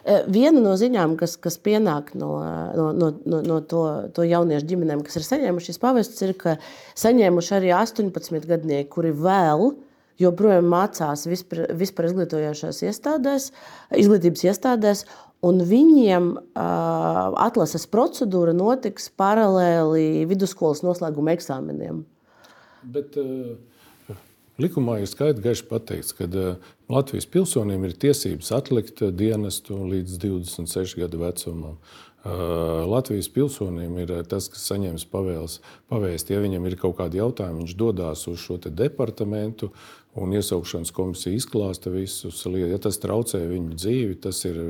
Eh, 0.04 0.26
viena 0.28 0.60
no 0.60 0.74
ziņām, 0.76 1.14
kas, 1.16 1.38
kas 1.40 1.56
pienāk 1.64 2.10
no, 2.20 2.34
no, 2.76 2.90
no, 2.92 3.08
no, 3.24 3.40
no 3.40 3.56
to, 3.64 3.84
to 4.12 4.26
jauniešu 4.28 4.68
ģimenēm, 4.68 5.00
kas 5.06 5.16
ir 5.16 5.24
saņēmuši 5.24 5.70
šīs 5.70 5.80
pavestas, 5.80 6.20
ir, 6.26 6.34
ka 6.36 6.58
saņēmuši 7.00 7.54
arī 7.56 7.70
18 7.72 8.44
gadnieki, 8.50 8.90
kuri 8.92 9.14
vēl 9.16 9.70
joprojām 10.20 10.68
mācās 10.68 11.24
vispār, 11.24 11.64
vispār 11.80 12.10
izglītojošās 12.10 12.82
iestādēs, 12.84 13.48
izglītības 13.96 14.44
iestādēs, 14.50 15.06
un 15.44 15.64
viņiem 15.72 16.30
uh, 16.36 17.32
atlases 17.40 17.88
procedūra 17.88 18.52
notiks 18.56 19.08
paralēli 19.16 20.26
vidusskolas 20.28 20.84
noslēguma 20.84 21.32
eksāmeniem. 21.38 22.04
Bet, 22.92 23.16
uh... 23.16 23.56
Likumā 24.62 25.00
ir 25.02 25.10
skaidri 25.10 25.48
gaiši 25.48 25.64
pateikts, 25.66 26.14
ka 26.14 26.28
uh, 26.30 26.72
Latvijas 26.92 27.26
pilsoniem 27.26 27.88
ir 27.88 27.96
tiesības 27.98 28.52
atlikt 28.54 29.02
dienestu 29.18 29.80
līdz 29.90 30.18
26 30.22 30.98
gadu 31.00 31.22
vecumam. 31.24 31.78
Latvijas 32.24 33.28
pilsonim 33.28 33.98
ir 34.00 34.12
tas, 34.28 34.46
kas 34.48 34.62
saņems 34.70 35.04
pavēles, 35.12 35.58
pavēst, 35.92 36.30
ja 36.32 36.40
viņam 36.40 36.64
ir 36.70 36.78
kaut 36.80 36.96
kādi 36.96 37.20
jautājumi, 37.20 37.60
viņš 37.60 37.74
dodas 37.76 38.22
uz 38.30 38.38
šo 38.40 38.56
departamentu 38.64 39.68
un 40.16 40.32
iesaukšanas 40.32 40.92
komisija 40.94 41.36
izklāsta 41.36 41.92
visus 41.92 42.40
lietas. 42.46 42.70
Ja 42.70 42.78
tas 42.86 43.00
traucē 43.02 43.42
viņu 43.50 43.76
dzīvi, 43.76 44.20
tas 44.24 44.44
ir. 44.48 44.60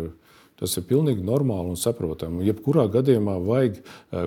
Tas 0.54 0.70
ir 0.78 0.84
pilnīgi 0.86 1.18
normāli 1.26 1.72
un 1.72 1.76
saprotami. 1.76 2.44
Jebkurā 2.46 2.84
gadījumā 2.86 3.32
vajag 3.42 3.80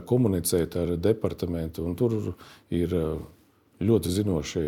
komunicēt 0.09 0.73
ar 0.75 0.89
departamentu, 0.99 1.85
un 1.87 1.95
tur 1.95 2.17
ir 2.67 2.95
ļoti 3.79 4.11
zinošie 4.11 4.65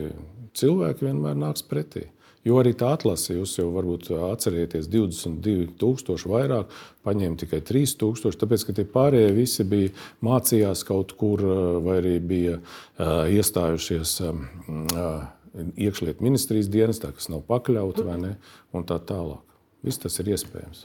cilvēki, 0.59 1.09
vienmēr 1.09 1.37
nāks 1.39 1.65
pretī. 1.65 2.07
Jo 2.47 2.61
arī 2.61 2.71
tā 2.77 2.93
atlase, 2.95 3.33
jūs 3.35 3.57
jau 3.57 3.67
varbūt 3.73 4.13
atcerieties, 4.15 4.87
22,000 4.87 6.29
vairāk, 6.31 6.71
paņēma 7.03 7.39
tikai 7.41 7.59
3,000. 7.67 8.39
Tāpēc, 8.39 8.63
ka 8.63 8.75
tie 8.77 8.85
pārējie 8.87 9.33
visi 9.35 9.65
bija 9.67 9.91
mācījās 10.25 10.85
kaut 10.87 11.11
kur 11.19 11.43
vai 11.83 11.97
arī 11.99 12.15
bija 12.23 12.55
uh, 12.61 13.27
iestājušies 13.27 14.15
uh, 14.23 15.27
iekšlietu 15.75 16.23
ministrijas 16.23 16.71
dienestā, 16.71 17.11
kas 17.15 17.27
nav 17.33 17.43
pakļauti 17.49 18.07
vai 18.07 18.17
ne, 18.23 18.33
un 18.71 18.87
tā 18.87 19.01
tālāk. 19.03 19.43
Viss 19.85 20.01
tas 20.01 20.19
ir 20.19 20.33
iespējams. 20.33 20.83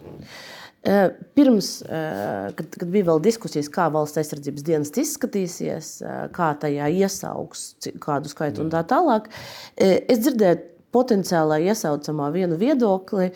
Pirms, 1.35 1.71
kad, 1.89 2.67
kad 2.77 2.91
bija 2.93 3.09
vēl 3.09 3.23
diskusijas, 3.25 3.71
kā 3.73 3.87
valsts 3.93 4.21
aizsardzības 4.21 4.67
dienas 4.67 4.93
izskatīsies, 5.01 5.91
kā 6.37 6.51
tajā 6.61 6.91
iesaugs, 6.93 7.65
kādu 8.05 8.29
skaitu 8.31 8.63
un 8.67 8.71
tā 8.75 8.85
tālāk, 8.91 9.31
es 9.81 10.21
dzirdēju 10.21 10.61
potenciālā 10.95 11.59
iesaucamā 11.73 12.29
vienu 12.35 12.59
viedokli, 12.61 13.33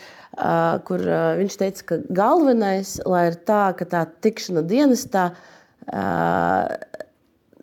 kur 0.87 1.07
viņš 1.41 1.59
teica, 1.63 1.87
ka 1.89 2.01
galvenais 2.21 2.99
ir 3.03 3.39
tā, 3.49 3.63
ka 3.79 3.89
tā 3.89 4.05
tikšana 4.07 4.63
dienestā 4.69 5.31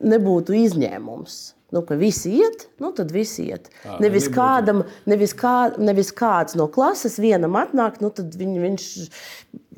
nebūtu 0.01 0.57
izņēmums. 0.65 1.37
Nu, 1.75 1.81
ka 1.83 1.97
visi 1.99 2.31
iet, 2.39 2.69
nu 2.79 2.93
tad 2.95 3.09
visi 3.11 3.49
iet. 3.49 3.67
Tā, 3.83 3.97
nevis, 3.99 4.29
nebūtu. 4.29 4.35
kādam, 4.37 4.83
nevis, 5.11 5.33
kā, 5.35 5.55
nevis 5.75 6.13
kāds 6.15 6.55
no 6.55 6.69
klases 6.71 7.17
vienam 7.19 7.57
atnāk, 7.59 7.99
nu 7.99 8.13
tad 8.15 8.37
viņ, 8.39 8.53
viņš 8.63 8.85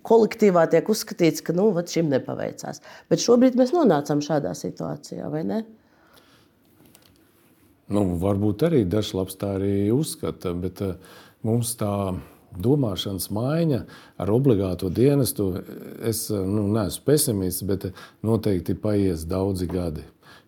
kolektīvā 0.05 0.67
tiek 0.71 0.87
uzskatīts, 0.93 1.41
ka 1.41 1.55
nu, 1.57 1.71
šim 1.89 2.11
nepaveicās. 2.13 2.83
Bet 3.09 3.23
šobrīd 3.23 3.57
mēs 3.57 3.73
nonācām 3.73 4.21
šādā 4.21 4.53
situācijā, 4.57 5.25
vai 5.33 5.41
ne? 5.47 5.63
Nu, 7.89 8.03
varbūt 8.19 8.67
arī 8.67 8.83
dažs 8.85 9.13
labs 9.15 9.37
tā 9.39 9.55
arī 9.57 9.89
uzskata, 9.95 10.51
bet 10.59 10.83
uh, 10.83 10.97
mums 11.47 11.73
tā 11.79 11.93
domāšanas 12.57 13.29
maiņa 13.33 13.79
ar 14.21 14.31
obligāto 14.33 14.89
dienestu, 14.93 15.49
es 16.05 16.27
nu, 16.29 16.67
neesmu 16.73 17.05
pesimists, 17.07 17.65
bet 17.67 17.89
noteikti 18.25 18.75
paies 18.81 19.25
daudzi 19.29 19.69
gadi. 19.71 20.05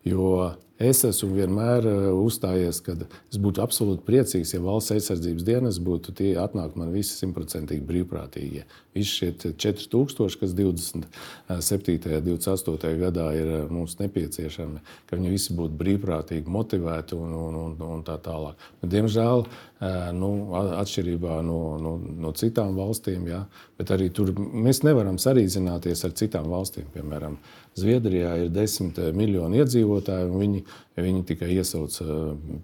Jo 0.07 0.55
Es 0.79 1.01
esmu 1.03 1.33
vienmēr 1.35 1.83
eh, 1.83 2.05
uzstājies, 2.15 2.77
ka 2.85 2.93
es 2.95 3.39
būtu 3.43 3.59
absolūti 3.59 4.05
priecīgs, 4.07 4.53
ja 4.53 4.61
valsts 4.63 4.93
aizsardzības 4.95 5.43
dienas 5.43 5.79
būtu 5.83 6.13
tie 6.15 6.29
atnāk 6.39 6.77
man 6.79 6.93
visi 6.93 7.17
simtprocentīgi 7.17 7.83
brīvprātīgie. 7.83 8.63
Visi 8.95 9.17
šie 9.17 9.33
4000, 9.59 10.39
kas 10.39 10.55
27. 10.55 11.97
un 12.07 12.29
28. 12.29 12.93
gadā 13.01 13.27
ir 13.35 13.51
eh, 13.57 13.65
mums 13.67 13.97
nepieciešami, 13.99 14.79
ka 15.09 15.19
viņi 15.19 15.33
visi 15.35 15.57
būtu 15.59 15.75
brīvprātīgi, 15.83 16.47
motivēti 16.47 17.19
un, 17.19 17.35
un, 17.35 17.59
un, 17.65 17.75
un 17.97 18.07
tā 18.07 18.15
tālāk. 18.23 18.55
Bet, 18.79 18.93
diemžēl, 18.95 19.43
nu, 19.79 20.29
atšķirībā 20.75 21.39
no, 21.47 21.59
no, 21.79 21.93
no 22.25 22.33
citām 22.35 22.75
valstīm, 22.75 23.29
ja, 23.31 23.45
bet 23.79 23.93
arī 23.95 24.09
tur 24.11 24.33
mēs 24.35 24.83
nevaram 24.83 25.15
sarīdzināties 25.21 26.03
ar 26.03 26.15
citām 26.19 26.49
valstīm, 26.51 26.89
piemēram, 26.95 27.37
Zviedrijā 27.79 28.33
ir 28.43 28.51
10 28.53 28.97
eh, 28.99 29.09
miljoni 29.15 29.61
iedzīvotāji, 29.61 30.27
un 30.29 30.41
viņi, 30.41 30.61
viņi 30.99 31.23
tikai 31.31 31.51
iesauc 31.55 31.95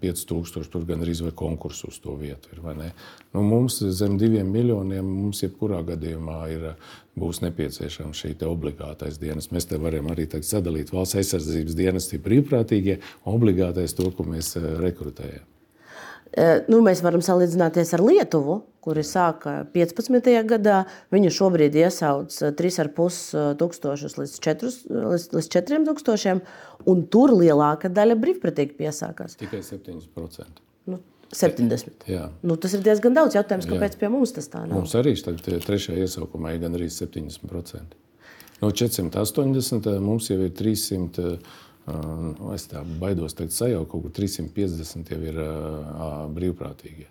5000, 0.02 0.60
eh, 0.60 0.68
tur 0.72 0.84
gan 0.88 1.04
arī 1.04 1.14
vai 1.28 1.32
konkursu 1.42 1.90
uz 1.92 1.98
to 2.02 2.16
vietu. 2.20 2.52
Ir, 2.52 2.62
nu, 3.32 3.42
mums 3.42 3.80
zem 4.00 4.18
diviem 4.20 4.50
miljoniem 4.52 5.06
mums 5.06 5.42
jebkurā 5.44 5.82
gadījumā 5.86 6.38
ir, 6.52 6.70
būs 7.16 7.40
nepieciešama 7.46 8.12
šī 8.16 8.34
obligātais 8.44 9.20
dienas. 9.22 9.48
Mēs 9.54 9.70
te 9.70 9.80
varam 9.80 10.10
arī 10.12 10.28
sadalīt 10.44 10.92
valsts 10.92 11.22
aizsardzības 11.22 11.78
dienas, 11.78 12.10
tie 12.10 12.20
brīvprātīgie, 12.20 13.00
obligātais 13.24 13.96
to, 13.96 14.10
ko 14.12 14.28
mēs 14.28 14.56
eh, 14.60 14.72
rekrutējam. 14.82 15.55
Nu, 16.68 16.82
mēs 16.84 17.00
varam 17.04 17.22
salīdzināties 17.24 17.94
ar 17.96 18.02
Lietuvu, 18.04 18.58
kuri 18.84 19.02
sāka 19.06 19.62
15. 19.72 20.28
gadā. 20.50 20.82
Viņi 21.14 21.32
šobrīd 21.32 21.78
iesauc 21.80 22.34
3,5 22.58 23.56
tūkstošus 23.60 24.18
līdz 24.20 24.36
4, 24.44 24.72
līdz 25.32 25.50
4 25.56 25.80
tūkstošiem, 25.88 26.42
un 26.92 27.02
tur 27.12 27.32
lielākā 27.34 27.88
daļa 27.88 28.18
brīvprātīgi 28.20 28.76
piesākās. 28.78 29.38
Tikai 29.40 29.62
7%. 29.64 30.62
Nu, 30.92 31.00
70. 31.32 32.06
Jā. 32.10 32.28
Nu, 32.46 32.58
tas 32.60 32.76
ir 32.76 32.84
diezgan 32.84 33.16
daudz. 33.16 33.38
Jautājums, 33.38 33.66
kāpēc 33.70 33.96
Jā. 33.96 34.02
pie 34.04 34.12
mums 34.12 34.36
tas 34.36 34.52
tā 34.52 34.66
nav? 34.66 34.76
Mums 34.76 34.92
arī 34.98 35.16
trešajā 35.16 36.04
iesaukumā 36.04 36.54
ir 36.54 36.66
gandrīz 36.66 37.00
70%. 37.00 37.96
No 38.62 38.70
480 38.72 39.98
mums 40.00 40.30
jau 40.30 40.38
ir 40.44 40.52
300. 40.56 41.38
Nu, 41.86 42.50
es 42.54 42.66
tā 42.70 42.80
baidos 43.00 43.36
teikt, 43.38 43.54
sajaukt, 43.54 43.90
kaut 43.92 44.08
kur 44.08 44.14
350 44.16 45.12
jau 45.12 45.20
ir 45.22 45.38
brīvprātīgie. 46.34 47.06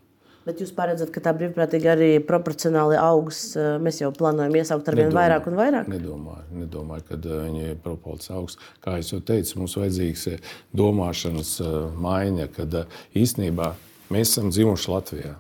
Bet 0.46 0.60
jūs 0.62 0.70
paredzat, 0.78 1.10
ka 1.10 1.24
tā 1.26 1.32
brīvprātīgi 1.34 1.88
arī 1.90 2.10
proporcionāli 2.22 3.00
augs. 3.02 3.40
Mēs 3.82 4.04
jau 4.04 4.12
plānojam 4.14 4.54
iesaukt 4.60 4.92
ar 4.92 4.98
vien 5.00 5.16
vairāk 5.16 5.48
un 5.50 5.58
vairāk. 5.58 5.88
Nedomāju, 5.90 6.46
nedomāju 6.60 7.08
ka 7.08 7.18
viņi 7.24 7.64
ir 7.72 7.80
proporcionāli 7.82 8.44
augs. 8.44 8.60
Kā 8.84 9.00
jau 9.00 9.24
teicu, 9.26 9.58
mums 9.64 9.74
vajadzīgs 9.80 10.28
domāšanas 10.78 11.56
maiņa, 11.98 12.52
kad 12.60 12.78
īstenībā 13.18 13.72
mēs 14.14 14.36
esam 14.36 14.54
dzimuši 14.54 14.94
Latvijā. 14.94 15.34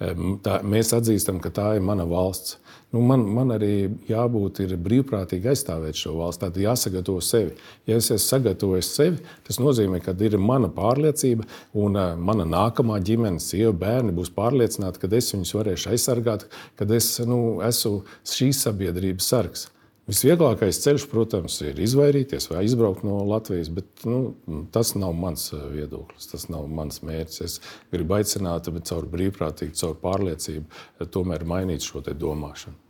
Tā, 0.00 0.54
mēs 0.64 0.94
atzīstam, 0.96 1.42
ka 1.44 1.50
tā 1.52 1.74
ir 1.76 1.82
mana 1.84 2.06
valsts. 2.08 2.56
Nu, 2.90 3.02
man, 3.06 3.22
man 3.36 3.52
arī 3.54 3.90
jābūt 4.08 4.62
brīvprātīgi 4.82 5.50
aizstāvēt 5.52 5.98
šo 6.00 6.14
valsti. 6.16 6.40
Tad 6.46 6.56
jāsagatavo 6.58 7.20
sevi. 7.22 7.52
Ja 7.86 7.98
es 8.00 8.08
esmu 8.08 8.24
sagatavojis 8.24 8.88
sevi, 8.96 9.20
tas 9.46 9.60
nozīmē, 9.60 10.00
ka 10.02 10.14
ir 10.24 10.38
mana 10.40 10.70
pārliecība, 10.72 11.44
un 11.76 12.00
uh, 12.00 12.14
mana 12.16 12.48
nākamā 12.48 12.96
ģimene, 13.04 13.42
sieva, 13.44 13.74
bērni 13.84 14.16
būs 14.16 14.32
pārliecināti, 14.34 15.02
ka 15.04 15.12
es 15.20 15.30
viņus 15.34 15.52
varēšu 15.58 15.92
aizsargāt, 15.92 16.48
ka 16.80 16.88
es 16.96 17.12
nu, 17.28 17.60
esmu 17.66 18.00
šīs 18.32 18.64
sabiedrības 18.66 19.30
sargs. 19.34 19.68
Visvieglākais 20.08 20.80
ceļš, 20.82 21.04
protams, 21.12 21.60
ir 21.62 21.78
izvairīties 21.84 22.48
vai 22.50 22.64
izbraukt 22.66 23.04
no 23.06 23.20
Latvijas, 23.28 23.68
bet 23.74 24.04
nu, 24.08 24.34
tas 24.74 24.94
nav 24.98 25.14
mans 25.14 25.50
eh, 25.54 25.64
viedoklis, 25.76 26.30
tas 26.32 26.48
nav 26.50 26.66
mans 26.72 27.02
mērķis. 27.06 27.42
Es 27.46 27.58
gribu 27.92 28.16
aicināt, 28.18 28.70
bet 28.74 28.90
caur 28.90 29.06
brīvprātīgu, 29.12 29.76
caur 29.78 29.98
pārliecību, 30.02 30.66
eh, 30.66 31.10
tomēr 31.14 31.46
mainīt 31.46 31.86
šo 31.86 32.02
domāšanu. 32.10 32.89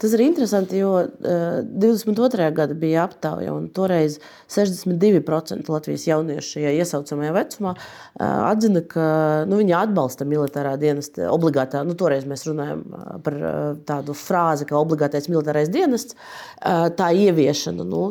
Tas 0.00 0.14
ir 0.16 0.22
interesanti, 0.24 0.78
jo 0.82 0.92
uh, 0.96 1.08
eh, 1.24 1.60
22. 1.64 2.50
gada 2.56 2.76
bija 2.78 3.04
aptauja, 3.08 3.54
un 3.54 3.68
toreiz 3.74 4.18
62% 4.52 5.70
Latvijas 5.72 6.06
jauniešu 6.08 6.58
šajā 6.58 6.74
iesaucamajā 6.80 7.34
vecumā 7.38 7.74
uh, 7.74 8.24
atzina, 8.50 8.84
ka 8.88 9.08
nu, 9.50 9.60
viņi 9.62 9.76
atbalsta 9.78 10.28
militārā 10.28 10.76
dienesta 10.80 11.30
obligātā. 11.34 11.84
Nu, 11.86 11.96
toreiz 11.98 12.28
mēs 12.28 12.46
runājam 12.48 12.84
eh, 12.84 13.10
par 13.26 13.40
uh, 13.40 13.58
tādu 13.88 14.16
frāzi, 14.18 14.68
kā 14.68 14.78
obligātais 14.80 15.30
militārais 15.32 15.72
dienests, 15.72 16.16
uh, 16.16 16.88
tā 16.94 17.12
ieviešana. 17.26 17.86
Nu, 17.88 18.08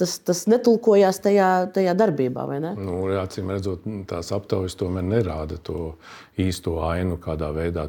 tas, 0.00 0.16
tas 0.24 0.44
netulkojās 0.50 1.20
tajā, 1.24 1.48
tajā 1.74 1.94
darbībā. 1.98 2.46
Nu, 2.78 3.02
acīm 3.20 3.52
redzot, 3.52 3.86
tās 4.10 4.32
aptaujas 4.34 4.76
tomēr 4.80 5.06
nerāda 5.06 5.58
to 5.66 5.94
īsto 6.40 6.78
ainu, 6.86 7.18
kādā 7.22 7.50
veidā 7.56 7.86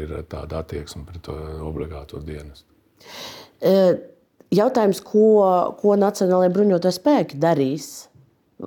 ir 0.00 0.14
tāda 0.30 0.62
attieksme 0.64 1.04
pret 1.08 1.24
to 1.28 1.36
obligāto 1.66 2.22
dienestu. 2.24 2.66
E, 3.60 3.74
jautājums, 4.54 5.02
ko, 5.04 5.26
ko 5.80 5.96
Nacionālajie 6.00 6.54
bruņotie 6.54 6.94
spēki 6.96 7.40
darīs? 7.40 7.90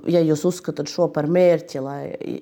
Ja 0.09 0.23
jūs 0.25 0.41
uzskatāt 0.49 0.89
šo 0.89 1.05
par 1.13 1.27
mērķi, 1.29 1.81
lai 1.85 2.39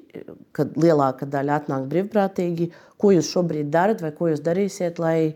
lielākā 0.56 1.28
daļa 1.28 1.58
atnāk 1.60 1.90
brīvprātīgi, 1.92 2.70
ko 2.96 3.12
jūs 3.12 3.32
šobrīd 3.34 3.68
darat, 3.74 4.04
vai 4.04 4.14
ko 4.16 4.30
jūs 4.32 4.44
darīsiet, 4.46 5.02
lai, 5.04 5.34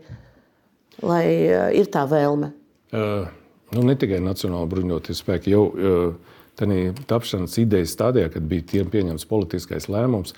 lai 1.04 1.24
e, 1.26 1.58
ir 1.80 1.92
tā 1.92 2.06
vēlme? 2.08 2.54
Uh 2.92 3.26
nu, 3.74 3.82
ne 3.86 3.96
tikai 3.98 4.20
Nacionāla 4.22 4.68
bruņoties 4.70 5.22
spēki. 5.22 5.54
Jau, 5.54 5.64
tapšanas 6.56 7.58
idejas 7.60 7.92
stadijā, 7.92 8.30
kad 8.32 8.46
bija 8.48 8.84
pieņemts 8.88 9.26
politiskais 9.28 9.90
lēmums, 9.92 10.32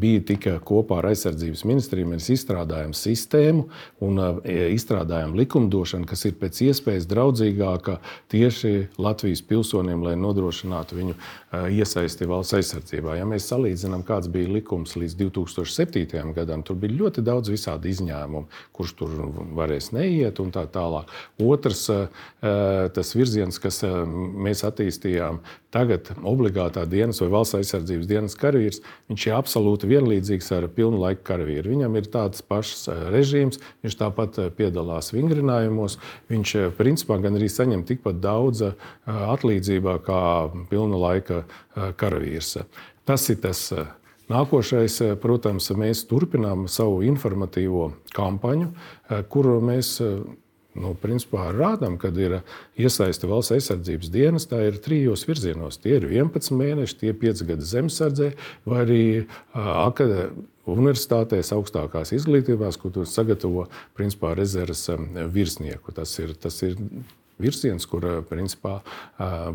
bija 0.00 0.20
tikai 0.28 0.58
kopā 0.60 0.98
ar 1.00 1.08
aizsardzības 1.14 1.64
ministriju. 1.64 2.10
Mēs 2.10 2.28
izstrādājam 2.34 2.92
sistēmu 2.92 3.64
un 4.04 4.20
izstrādājam 4.44 5.32
likumdošanu, 5.38 6.04
kas 6.10 6.26
ir 6.28 6.36
pēc 6.42 6.60
iespējas 6.68 7.08
draudzīgāka 7.08 7.96
tieši 8.34 8.74
Latvijas 9.00 9.40
pilsoniem, 9.48 10.04
lai 10.04 10.12
nodrošinātu 10.20 11.00
viņu 11.00 11.16
iesaisti 11.72 12.28
valsts 12.28 12.58
aizsardzībā. 12.60 13.16
Ja 13.16 13.24
mēs 13.30 13.48
salīdzinām, 13.48 14.04
kāds 14.04 14.28
bija 14.28 14.52
likums 14.52 14.92
līdz 15.00 15.16
2007. 15.22 16.34
gadam, 16.36 16.66
tur 16.66 16.76
bija 16.82 16.98
ļoti 17.00 17.24
daudz 17.24 17.48
visādi 17.54 17.94
izņēmumu, 17.94 18.44
kurš 18.76 18.94
tur 19.00 19.16
varēs 19.56 19.92
neiet 19.96 20.42
un 20.44 20.52
tā 20.52 20.66
tālāk. 20.68 21.08
Otrs, 21.40 21.86
tas 22.42 23.14
virziens, 23.16 23.56
kas 23.62 23.80
mēs 23.88 24.66
attīstījām, 24.68 25.12
tagad 25.74 26.10
obligātā 26.22 26.84
dienas 26.86 27.20
vai 27.22 27.28
valsts 27.32 27.56
aizsardzības 27.58 28.08
dienas 28.10 28.36
karavīrs, 28.38 28.80
ir 29.10 29.34
absolūti 29.34 29.90
vienlīdzīgs 29.90 30.52
ar 30.56 30.68
pilnu 30.74 31.00
laiku 31.02 31.24
karavīru. 31.30 31.72
Viņam 31.74 31.98
ir 31.98 32.10
tāds 32.12 32.44
pašs 32.46 32.86
režīms, 33.14 33.58
viņš 33.84 33.98
tāpat 34.02 34.38
piedalās 34.58 35.10
vingrinājumos, 35.14 35.98
viņš 36.30 36.54
principā 36.78 37.18
gan 37.24 37.40
arī 37.40 37.50
saņem 37.50 37.82
tikpat 37.88 38.22
daudz 38.22 38.62
atlīdzībā 39.06 39.98
kā 40.06 40.22
pilna 40.70 41.02
laika 41.08 41.42
karavīrs. 42.00 42.56
Tas 43.04 43.28
ir 43.30 43.42
tas. 43.44 43.66
Nākošais, 44.24 44.94
protams, 45.20 45.66
mēs 45.76 46.06
turpinām 46.08 46.62
savu 46.72 47.02
informatīvo 47.04 47.90
kampaņu, 48.16 48.70
kuru 49.28 49.58
mēs 49.60 49.98
Nu, 50.74 50.90
principā 50.98 51.52
rādām, 51.54 51.94
kad 52.02 52.16
ir 52.18 52.40
iesaistīta 52.74 53.30
valsts 53.30 53.54
aizsardzības 53.54 54.10
dienas, 54.10 54.48
tā 54.50 54.58
ir 54.66 54.80
trijos 54.82 55.22
virzienos. 55.28 55.78
Tie 55.78 56.00
ir 56.00 56.08
11 56.10 56.50
mēneši, 56.58 56.96
tie 56.98 57.12
ir 57.12 57.18
5 57.20 57.44
gadi 57.46 57.68
zemesardzē, 57.70 58.30
vai 58.66 58.80
arī 58.82 59.02
universitātēs, 60.66 61.52
augstākās 61.54 62.10
izglītībās, 62.16 62.80
kur 62.80 62.90
tu 62.94 63.06
sagatavo 63.06 63.68
principā, 63.94 64.34
rezerves 64.34 64.88
virsnieku. 65.30 65.94
Tas 65.94 66.18
ir, 66.18 66.34
tas 66.34 66.58
ir 66.66 66.74
virziens, 67.38 67.86
kur 67.90 68.04
principā, 68.26 68.80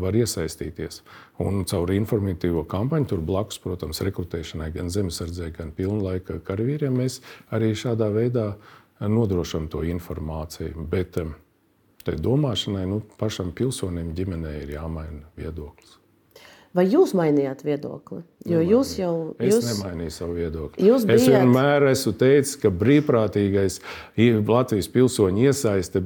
var 0.00 0.16
iesaistīties. 0.16 1.02
Un 1.40 1.64
caur 1.68 1.92
informatīvo 1.94 2.64
kampaņu, 2.68 3.12
tur 3.12 3.22
blakus, 3.24 3.60
protams, 3.60 4.02
rekrutēšanai 4.08 4.72
gan 4.74 4.92
zemesardzē, 4.92 5.52
gan 5.56 5.72
pilnlaika 5.76 6.40
karavīriem, 6.44 6.96
mēs 7.00 7.20
arī 7.52 7.72
šādā 7.76 8.08
veidā 8.12 8.52
nodrošinām 9.08 9.68
to 9.72 9.80
informāciju. 9.86 10.86
Bet 10.90 11.16
tai 12.04 12.16
domāšanai 12.16 12.86
nu, 12.88 13.02
pašam 13.20 13.52
pilsonim, 13.52 14.14
ģimenei 14.16 14.62
ir 14.62 14.74
jāmaina 14.76 15.22
viedoklis. 15.36 15.96
Vai 16.72 16.84
jūs 16.86 17.10
mainījāt 17.18 17.64
viedokli? 17.66 18.20
Jo 18.46 18.60
Nemainīju. 18.60 18.70
jūs 18.70 18.90
jau. 19.00 19.14
Es 19.42 19.54
Jūs, 19.56 19.64
nemainīju 19.72 20.10
savu 20.14 20.34
viedokli. 20.38 20.84
jūs 20.86 21.02
Es 21.02 21.24
bijāt- 21.26 21.40
vienmēr 21.42 21.88
esmu 21.90 22.12
teicis, 22.12 22.56
ka 22.62 22.70
brīvprātīgais 22.70 23.80
Latvijas 24.46 24.88
pilsoņu 24.88 25.48
iesaiste, 25.50 26.00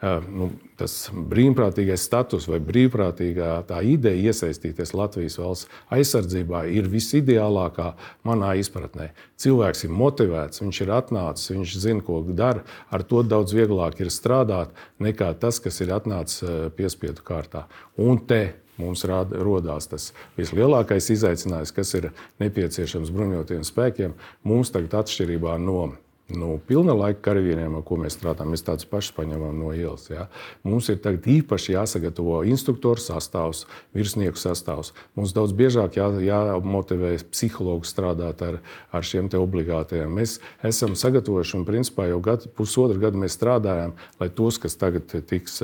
nu, 0.00 0.50
tas 0.78 0.92
brīvprātīgais 1.10 2.04
status 2.06 2.46
vai 2.50 2.60
brīvprātīgā 2.62 3.50
tā 3.66 3.80
ideja 3.82 4.30
iesaistīties 4.30 4.94
Latvijas 4.94 5.38
valsts 5.40 5.80
aizsardzībā 5.94 6.64
ir 6.70 6.86
visideālākā 6.92 7.90
manā 8.28 8.52
izpratnē. 8.60 9.10
Cilvēks 9.42 9.84
ir 9.88 9.96
motivēts, 9.98 10.62
viņš 10.62 10.80
ir 10.84 10.94
atnācis, 10.94 11.50
viņš 11.54 11.74
zina, 11.82 12.04
ko 12.06 12.22
dara. 12.28 12.62
Ar 12.94 13.02
to 13.02 13.24
daudz 13.26 13.56
vieglāk 13.58 13.98
ir 13.98 14.14
strādāt 14.14 14.70
nekā 15.02 15.32
tas, 15.42 15.58
kas 15.62 15.82
ir 15.82 15.94
atnācis 15.96 16.46
eh, 16.46 16.56
piespiedu 16.78 17.26
kārtā. 17.26 17.66
Un 17.98 18.22
te 18.22 18.42
mums 18.78 19.02
rāda, 19.08 19.40
rodās 19.42 19.90
tas 19.90 20.12
vislielākais 20.38 21.10
izaicinājums, 21.14 21.74
kas 21.74 21.94
ir 21.98 22.12
nepieciešams 22.42 23.10
bruņotajiem 23.14 23.66
spēkiem. 23.66 24.14
Mums 24.46 24.70
tagad, 24.74 25.00
atšķirībā 25.02 25.58
no 25.62 25.88
nu, 26.34 26.58
pilna 26.68 26.92
laika 26.92 27.22
karavīriem, 27.28 27.78
ar 27.78 27.84
ko 27.88 27.96
mēs 28.00 28.18
strādājam, 28.18 28.52
mēs 28.52 28.64
tādus 28.66 28.88
pašus 28.88 29.14
paņemam 29.16 29.56
no 29.56 29.70
ielas. 29.76 30.08
Ja? 30.10 30.26
Mums 30.66 30.90
ir 30.92 30.98
tagad 31.04 31.24
īpaši 31.30 31.72
jāsagatavo 31.72 32.42
instruktoru 32.48 33.00
sastāvs, 33.00 33.64
virsnieku 33.96 34.40
sastāvs. 34.40 34.92
Mums 35.16 35.32
daudz 35.36 35.54
biežāk 35.56 35.96
jā, 35.96 36.08
jāmotivē 36.26 37.14
psihologs 37.32 37.94
strādāt 37.94 38.44
ar, 38.44 38.60
ar 38.92 39.06
šiem 39.06 39.30
obligātajiem. 39.38 40.12
Mēs 40.20 40.38
esam 40.64 40.94
sagatavojuši 40.98 41.56
un 41.60 41.64
principā 41.68 42.08
jau 42.10 42.20
gadu, 42.24 42.52
pusotru 42.56 43.00
gadu 43.00 43.20
mēs 43.24 43.36
strādājam, 43.38 43.96
lai 44.20 44.28
tos, 44.28 44.60
kas 44.60 44.76
tagad 44.80 45.08
tiks 45.28 45.62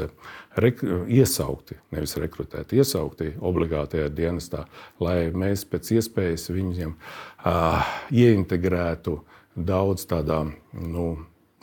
rek, 0.56 0.80
iesaukti, 1.08 1.76
nevis 1.92 2.16
rekrutēti, 2.20 2.80
iesaukti 2.80 3.34
obligātajā 3.44 4.08
dienestā, 4.14 4.64
lai 5.02 5.28
mēs 5.34 5.66
pēc 5.68 5.92
iespējas 5.98 6.50
viņiem 6.54 6.94
uh, 6.96 7.94
ieintegrētu 8.14 9.18
daudz 9.57 10.07
tādā 10.11 10.42
nu, 10.72 11.07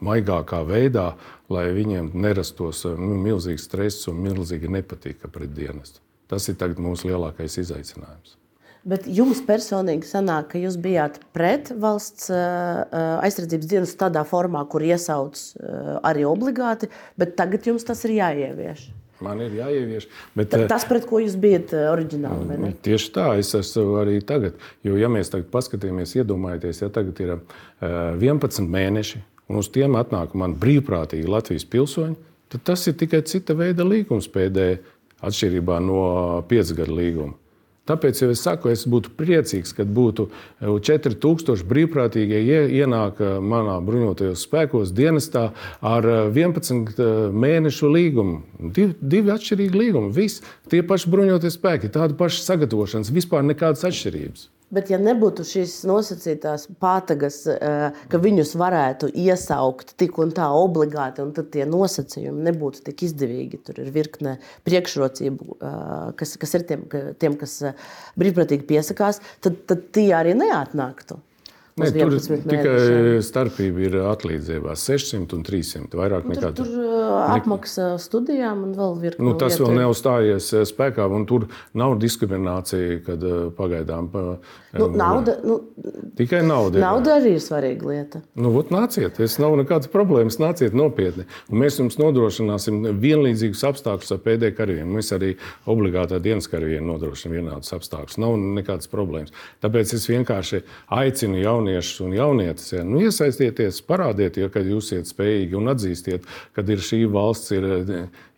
maigākā 0.01 0.61
veidā, 0.67 1.13
lai 1.51 1.69
viņiem 1.75 2.11
nerastos 2.17 2.85
nu, 2.97 3.15
milzīgs 3.21 3.67
stress 3.69 4.07
un 4.11 4.21
milzīga 4.23 4.71
nepatika 4.71 5.29
pret 5.31 5.53
dienestu. 5.55 6.01
Tas 6.31 6.47
ir 6.47 6.55
mūsu 6.79 7.11
lielākais 7.11 7.59
izaicinājums. 7.59 8.37
Bet 8.81 9.05
jums 9.05 9.43
personīgi 9.45 10.07
sanāk, 10.09 10.47
ka 10.53 10.61
jūs 10.61 10.79
bijāt 10.81 11.19
pret 11.35 11.69
valsts 11.77 12.31
uh, 12.33 13.19
aizsardzības 13.21 13.69
dienas 13.69 13.93
tādā 13.99 14.23
formā, 14.25 14.63
kur 14.65 14.81
iesauc 14.81 15.37
uh, 15.37 15.99
arī 16.07 16.25
obligāti, 16.25 16.89
bet 17.13 17.35
tagad 17.37 17.67
jums 17.69 17.85
tas 17.85 18.01
ir 18.07 18.15
jāievieš. 18.15 18.87
Man 19.21 19.41
ir 19.45 19.53
jāievieš. 19.59 20.07
Bet, 20.35 20.49
Ta- 20.53 20.63
Tas, 20.71 20.85
pret 20.89 21.05
ko 21.09 21.19
jūs 21.21 21.35
bijat 21.41 21.73
uh, 21.77 21.87
oriģināli, 21.93 22.47
vai 22.49 22.57
ne? 22.61 22.71
Tieši 22.85 23.11
tā, 23.15 23.27
es 23.41 23.51
esmu 23.57 23.99
arī 24.01 24.19
tagad. 24.25 24.55
Jo, 24.87 24.95
ja 24.97 25.09
mēs 25.13 25.29
tagad 25.33 25.51
paskatāmies, 25.53 26.15
iedomājieties, 26.17 26.81
ja 26.81 26.89
tagad 26.93 27.19
ir 27.21 27.35
uh, 27.35 27.43
11 28.17 28.65
mēneši, 28.71 29.21
un 29.51 29.61
uz 29.61 29.69
tiem 29.73 29.97
atnāk 29.99 30.33
man 30.37 30.55
brīvprātīgi 30.61 31.29
Latvijas 31.29 31.65
pilsoņi, 31.69 32.17
tad 32.51 32.65
tas 32.71 32.87
ir 32.89 32.97
tikai 32.99 33.21
cita 33.29 33.53
veida 33.57 33.85
līgums 33.87 34.27
pēdējā, 34.33 34.79
atšķirībā 35.21 35.75
no 35.85 36.01
5 36.49 36.73
gadu 36.79 36.95
līguma. 36.97 37.35
Tāpēc 37.91 38.21
jau 38.23 38.29
es 38.31 38.39
saku, 38.47 38.71
es 38.71 38.85
būtu 38.87 39.11
priecīgs, 39.19 39.73
kad 39.75 39.89
būtu 39.91 40.29
4000 40.63 41.65
brīvprātīgie 41.67 42.39
ie- 42.39 42.69
ienāk 42.81 43.19
eh, 43.19 43.33
manā 43.43 43.75
bruņotajos 43.83 44.45
spēkos 44.47 44.93
dienestā 44.95 45.49
ar 45.83 46.07
eh, 46.07 46.21
11 46.31 47.03
mēnešu 47.35 47.91
līgumu. 47.91 48.39
Div, 48.79 48.95
divi 49.01 49.33
atšķirīgi 49.35 49.81
līgumi. 49.83 50.13
Visi 50.15 50.41
tie 50.71 50.79
paši 50.87 51.11
bruņotie 51.11 51.51
spēki, 51.51 51.91
tāda 51.91 52.15
paša 52.19 52.45
sagatavošanas, 52.47 53.11
vispār 53.13 53.43
nekādas 53.51 53.83
atšķirības. 53.91 54.47
Bet, 54.71 54.87
ja 54.87 54.95
nebūtu 55.01 55.43
šīs 55.43 55.81
nosacītās 55.89 56.69
pātagas, 56.79 57.41
eh, 57.51 57.97
ka 58.07 58.19
viņus 58.23 58.53
varētu 58.59 59.09
iesaukt 59.11 59.97
tik 59.99 60.19
un 60.23 60.31
tā 60.35 60.47
obligāti, 60.55 61.19
un 61.25 61.33
tad 61.35 61.49
tie 61.51 61.65
nosacījumi 61.67 62.45
nebūtu 62.47 62.85
tik 62.85 63.03
izdevīgi, 63.09 63.59
tur 63.67 63.81
ir 63.83 63.91
virkne 63.91 64.37
priekšrocību, 64.67 65.57
eh, 65.59 66.13
kas, 66.15 66.37
kas 66.39 66.55
ir 66.55 66.63
tiem, 66.69 66.87
tiem 67.19 67.35
kas 67.35 67.61
eh, 67.67 67.73
brīvprātīgi 68.15 68.63
piesakās, 68.71 69.19
tad, 69.41 69.59
tad 69.67 69.91
tie 69.91 70.07
arī 70.15 70.37
neatnāktu. 70.39 71.19
Ne, 71.79 71.87
tur 71.95 72.11
11 72.11 72.43
tikai 72.51 73.21
starpība 73.23 73.83
ir 73.85 73.93
atlīdzībās 74.11 74.81
600 74.89 75.37
un 75.37 75.43
300. 75.47 75.95
Vairāk 75.97 76.25
Nu, 76.27 76.33
nekā 76.35 76.49
Tur, 76.57 76.67
tur 76.67 76.83
eh, 76.83 77.35
apmaksa 77.37 77.85
studijām 78.01 78.65
un 78.67 78.73
vēl 78.75 78.97
virkni. 78.99 79.23
Nu, 79.25 79.33
tas 79.39 79.55
vēl 79.61 79.71
nav 79.79 79.93
stājies 79.95 80.49
eh, 80.57 80.65
spēkā, 80.67 81.07
un 81.15 81.25
tur 81.29 81.47
nav 81.77 81.95
diskriminācija, 82.01 82.99
kad 83.07 83.23
eh, 83.23 83.37
pagaidām 83.57 84.11
pa- 84.11 84.25
Nu, 84.71 84.85
nauda, 84.95 85.33
nu, 85.43 85.57
tikai 86.15 86.39
nauda. 86.47 86.79
nauda 86.79 87.17
arī 87.19 87.33
ir 87.35 87.41
svarīga 87.43 87.87
lieta. 87.89 88.21
Nu, 88.39 88.53
ot, 88.55 88.69
nāciet, 88.71 89.17
es 89.19 89.35
nav 89.41 89.57
nekādas 89.59 89.89
problēmas, 89.91 90.37
nāciet 90.39 90.71
nopietni. 90.77 91.25
Un 91.51 91.59
mēs 91.59 91.75
jums 91.81 91.97
nodrošināsim 91.99 92.77
vienlīdzīgus 93.03 93.65
apstākļus 93.67 94.13
ar 94.15 94.21
PD 94.23 94.53
karavīriem. 94.55 94.87
Mēs 94.95 95.11
arī 95.17 95.33
obligātā 95.67 96.21
dienas 96.23 96.47
karavīriem 96.47 96.87
nodrošinām 96.87 97.35
vienādus 97.35 97.73
apstākļus. 97.75 98.15
Nav 98.23 98.37
nekādas 98.61 98.87
problēmas. 98.91 99.35
Tāpēc 99.63 99.91
es 99.97 100.07
vienkārši 100.07 100.63
aicinu 101.01 101.41
jauniešus 101.71 102.01
un 102.05 102.15
jaunietes, 102.15 102.71
ja, 102.73 102.83
nu, 102.83 103.01
iesaistieties, 103.01 103.81
parādiet, 103.87 104.37
ja, 104.37 104.49
ka 104.51 104.59
jūs 104.59 104.91
esat 104.95 105.11
spējīgi 105.11 105.57
un 105.57 105.71
atzīstiet, 105.71 106.25
ka 106.55 106.63
šī 106.63 107.05
valsts 107.11 107.51
ir, 107.55 107.67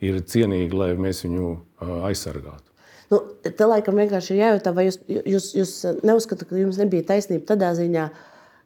ir 0.01 0.19
cienīga, 0.21 0.77
lai 0.77 0.91
mēs 0.97 1.23
viņu 1.25 1.55
aizsargātu. 2.09 2.69
Nu, 3.11 3.19
te 3.43 3.65
laikam 3.67 3.97
vienkārši 3.99 4.33
ir 4.33 4.41
jājautā, 4.41 4.73
vai 4.73 4.87
jūs, 4.87 4.99
jūs, 5.07 5.49
jūs 5.57 5.73
neuzskatāt, 6.03 6.47
ka 6.49 6.57
jums 6.57 6.79
nebija 6.81 7.05
taisnība 7.13 7.45
tādā 7.53 7.73
ziņā, 7.77 8.07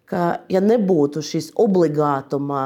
ka, 0.07 0.23
ja 0.51 0.61
nebūtu 0.63 1.23
šis 1.25 1.51
obligātumā 1.59 2.63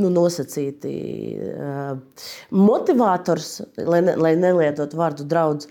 nu, 0.00 0.08
nosacīti 0.10 0.94
uh, 1.36 2.24
motivators, 2.56 3.60
lai, 3.76 4.00
ne, 4.06 4.16
lai 4.16 4.34
nelietotu 4.40 4.98
vārdu 4.98 5.26
draudz, 5.28 5.68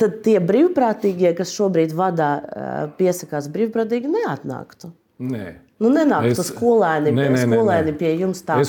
tad 0.00 0.20
tie 0.24 0.38
brīvprātīgie, 0.40 1.34
kas 1.38 1.52
šobrīd 1.56 1.92
vadā, 1.96 2.30
uh, 2.40 2.78
piesakās 2.98 3.50
brīvprātīgi, 3.52 4.10
neatnāktu. 4.16 4.90
Nē. 5.20 5.50
Nu, 5.80 5.88
nenāktu 5.92 6.32
Es- 6.34 6.50
skolēni, 6.52 7.12
Nē, 7.12 7.28
nē, 7.28 7.28
nē, 7.36 7.44
nē. 7.44 7.56
skolēni 7.56 7.92
pie 8.00 8.14
jums 8.20 8.42
tāpat. 8.44 8.64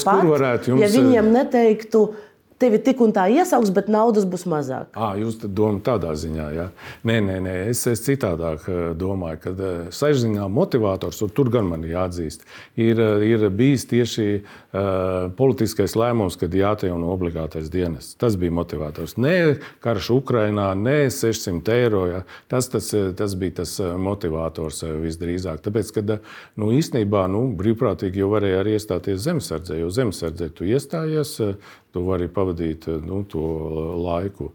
jums, 0.68 0.80
ja 0.84 0.88
viņiem 0.94 1.32
neteiktu, 1.36 2.04
tevi 2.62 2.78
tik 2.86 3.00
un 3.02 3.12
tā 3.12 3.24
iesaugs, 3.34 3.72
bet 3.74 3.88
naudas 3.90 4.24
būs 4.30 4.44
mazāk. 4.46 4.92
À, 4.94 5.16
jūs 5.18 5.40
domājat 5.42 5.80
tādā 5.82 6.12
ziņā, 6.14 6.46
ja? 6.54 6.68
Nē, 7.04 7.16
nē, 7.26 7.40
nē 7.42 7.56
es, 7.72 7.82
es 7.90 8.04
citādāk 8.06 8.68
domāju, 9.00 9.40
ka 9.42 9.54
saistībā 9.90 10.46
motivators, 10.48 11.22
un 11.26 11.30
tur 11.34 11.50
gan 11.50 11.66
man 11.72 11.82
jāatzīst, 11.82 12.46
ir, 12.78 13.02
ir 13.26 13.48
bijis 13.50 13.88
tieši 13.90 14.28
politiskais 14.72 15.98
lēmums, 16.00 16.38
kad 16.40 16.54
jāatjauno 16.56 17.10
obligātais 17.12 17.68
dienas. 17.72 18.14
Tas 18.20 18.38
bija 18.40 18.54
motivators. 18.56 19.18
Nē, 19.20 19.34
karš 19.84 20.12
Ukrainā, 20.16 20.70
nē, 20.80 21.10
600 21.12 21.76
eiro. 21.76 22.06
Ja? 22.08 22.22
Tas, 22.52 22.70
tas, 22.72 22.88
tas 23.20 23.36
bija 23.36 23.60
tas 23.62 23.76
motivators 23.82 24.84
visdrīzāk. 25.04 25.60
Tāpēc, 25.66 25.92
kad 25.98 26.16
nu, 26.56 26.72
īstenībā 26.78 27.26
nu, 27.32 27.50
brīvprātīgi 27.60 28.24
jau 28.24 28.32
varēja 28.32 28.64
arī 28.64 28.78
iestāties 28.78 29.26
zemesardzē, 29.26 29.82
jo 29.82 29.92
zemesardzē 29.92 30.52
tu 30.56 30.70
iestājies 30.70 31.36
tu 31.92 32.04
vari 32.08 32.30
pavadīt 32.32 32.88
nu, 33.04 33.22
to 33.28 33.44
laiku. 34.00 34.52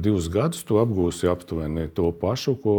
Divus 0.00 0.28
gadus 0.32 0.64
tu 0.68 0.78
apgūsi 0.80 1.28
aptuveni 1.30 1.88
to 1.96 2.10
pašu, 2.20 2.56
ko 2.62 2.74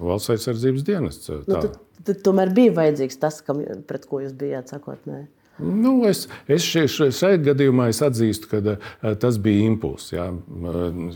valsts 0.00 0.34
aizsardzības 0.36 0.84
dienests. 0.84 1.32
Nu, 1.48 1.56
tad, 1.56 1.80
tad 2.04 2.20
tomēr 2.26 2.52
bija 2.56 2.76
vajadzīgs 2.76 3.20
tas, 3.22 3.40
kam, 3.44 3.64
pret 3.88 4.04
ko 4.08 4.20
jūs 4.24 4.36
bijāt 4.36 4.72
sakotnēji. 4.72 5.28
Nu, 5.58 5.94
es 6.08 6.26
es 6.52 6.66
šeit 6.66 7.44
gadījumā 7.46 7.88
es 7.92 8.02
atzīstu, 8.04 8.50
ka 8.50 8.60
uh, 8.60 9.14
tas 9.20 9.38
bija 9.40 9.70
impulss, 9.70 10.12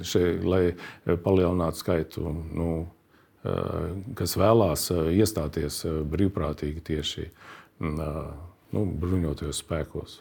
šeit, 0.08 0.46
lai 0.46 0.62
palielinātu 1.24 1.82
skaitu, 1.82 2.32
nu, 2.56 2.70
kas 4.16 4.36
vēlās 4.36 4.90
iestāties 4.92 5.82
brīvprātīgi 6.12 6.82
tieši 6.84 7.28
nu, 7.80 8.82
bruņotajos 9.00 9.62
spēkos. 9.64 10.18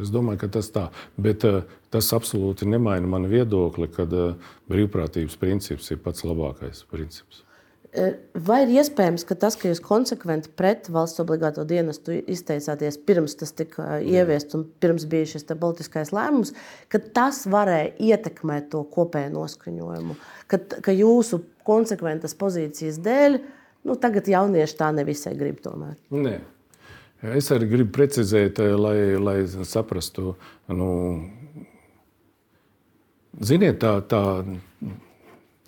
Es 0.00 0.12
domāju, 0.14 0.40
ka 0.44 0.48
tas 0.54 0.70
tā, 0.72 0.86
bet 1.20 1.44
tas 1.92 2.12
absolūti 2.16 2.68
nemaina 2.70 3.10
manu 3.10 3.28
viedokli, 3.32 3.90
ka 3.92 4.06
brīvprātības 4.70 5.36
princips 5.40 5.90
ir 5.92 6.00
pats 6.04 6.24
labākais 6.24 6.86
princips. 6.90 7.42
Eh, 7.90 8.12
vai 8.46 8.60
ir 8.62 8.70
iespējams, 8.78 9.24
ka 9.26 9.34
tas, 9.34 9.56
ka 9.58 9.66
jūs 9.66 9.80
konsekventi 9.82 10.52
pret 10.54 10.86
valsts 10.94 11.18
obligāto 11.24 11.64
dienestu 11.66 12.20
izteicāties 12.30 13.00
pirms 13.02 13.34
tas 13.40 13.50
tika 13.50 13.96
ieviests 13.98 14.54
un 14.54 14.62
pirms 14.78 15.08
bija 15.10 15.26
šis 15.32 15.48
politiskais 15.50 16.12
lēmums, 16.14 16.54
ka 16.86 17.00
tas 17.02 17.42
varēja 17.50 17.96
ietekmēt 17.98 18.68
to 18.70 18.84
kopējo 18.94 19.32
noskaņojumu? 19.34 20.14
Ka, 20.46 20.62
ka 20.86 20.94
jūsu 20.94 21.42
konsekventas 21.66 22.38
pozīcijas 22.38 23.02
dēļ 23.02 23.40
nu, 23.82 23.98
tagad 23.98 24.30
jaunieši 24.30 24.78
tā 24.78 24.92
nevisai 24.94 25.34
grib 25.40 25.58
tomēr? 25.66 25.98
Nē. 26.14 26.38
Es 27.34 27.50
arī 27.50 27.72
gribu 27.74 27.90
precizēt, 27.98 28.62
eh, 28.62 28.70
lai, 28.78 28.96
lai 29.18 29.38
saprastu, 29.66 30.36
nu, 30.70 30.92
ziniet, 33.42 33.82
tā, 33.82 33.98
tā, 34.06 34.22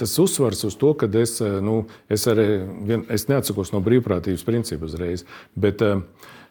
tas 0.03 0.19
uzsvars 0.19 0.67
uz 0.67 0.77
to, 0.79 0.93
ka 0.99 1.09
es, 1.23 1.39
eh, 1.41 1.59
nu, 1.65 1.85
es, 2.11 2.27
arī, 2.31 2.47
vien, 2.89 3.07
es 3.09 3.29
neatsakos 3.31 3.73
no 3.73 3.81
brīvprātības 3.85 4.45
principa 4.47 4.91
uzreiz, 4.91 5.27
bet 5.55 5.83
uh, 5.87 6.03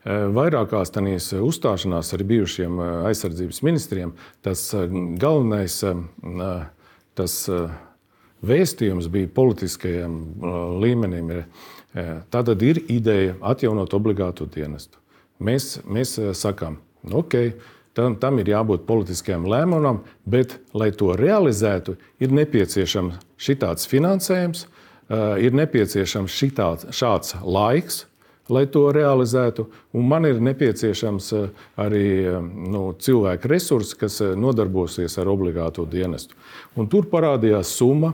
vairākās 0.05 0.89
tādās 0.93 1.29
uzstāšanās 1.37 2.13
ar 2.15 2.23
bijušiem 2.25 2.79
aizsardzības 3.09 3.61
ministriem 3.61 4.13
tas 4.41 4.63
galvenais 5.21 5.77
tas 7.15 7.35
vēstījums 8.41 9.09
bija 9.13 9.29
politiskajam 9.35 10.17
līmenim. 10.81 11.43
Tā 11.93 12.41
tad 12.41 12.65
ir 12.65 12.81
ideja 12.89 13.35
atjaunot 13.41 13.93
obligātu 13.93 14.47
dienestu. 14.49 14.97
Mēs, 15.41 15.81
mēs 15.85 16.15
sakām, 16.37 16.79
nu, 17.03 17.21
ok, 17.21 17.37
tam, 17.97 18.15
tam 18.21 18.39
ir 18.41 18.51
jābūt 18.51 18.85
politiskajam 18.87 19.47
lēmumam, 19.49 20.01
bet, 20.29 20.59
lai 20.77 20.91
to 20.95 21.13
realizētu, 21.19 21.97
ir 22.23 22.35
nepieciešams 22.35 23.19
šitāds 23.41 23.89
finansējums, 23.91 24.65
ir 25.43 25.57
nepieciešams 25.57 26.37
šitāds, 26.37 26.87
šāds 26.95 27.35
laiks, 27.43 28.05
lai 28.51 28.65
to 28.71 28.85
realizētu. 28.95 29.67
Un 29.95 30.07
man 30.11 30.27
ir 30.27 30.41
nepieciešams 30.43 31.31
arī 31.79 32.07
nu, 32.43 32.91
cilvēku 32.99 33.51
resursi, 33.51 33.97
kas 33.99 34.19
nodarbosies 34.39 35.17
ar 35.21 35.31
obligāto 35.31 35.85
dienestu. 35.87 36.35
Un 36.75 36.89
tur 36.91 37.07
parādījās 37.11 37.75
summa. 37.79 38.13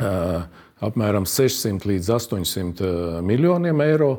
Uh, 0.00 0.44
apmēram 0.84 1.26
600 1.28 1.88
līdz 1.88 2.12
800 2.16 2.84
eh, 2.84 3.18
miljoniem 3.26 3.82
eiro. 3.84 4.12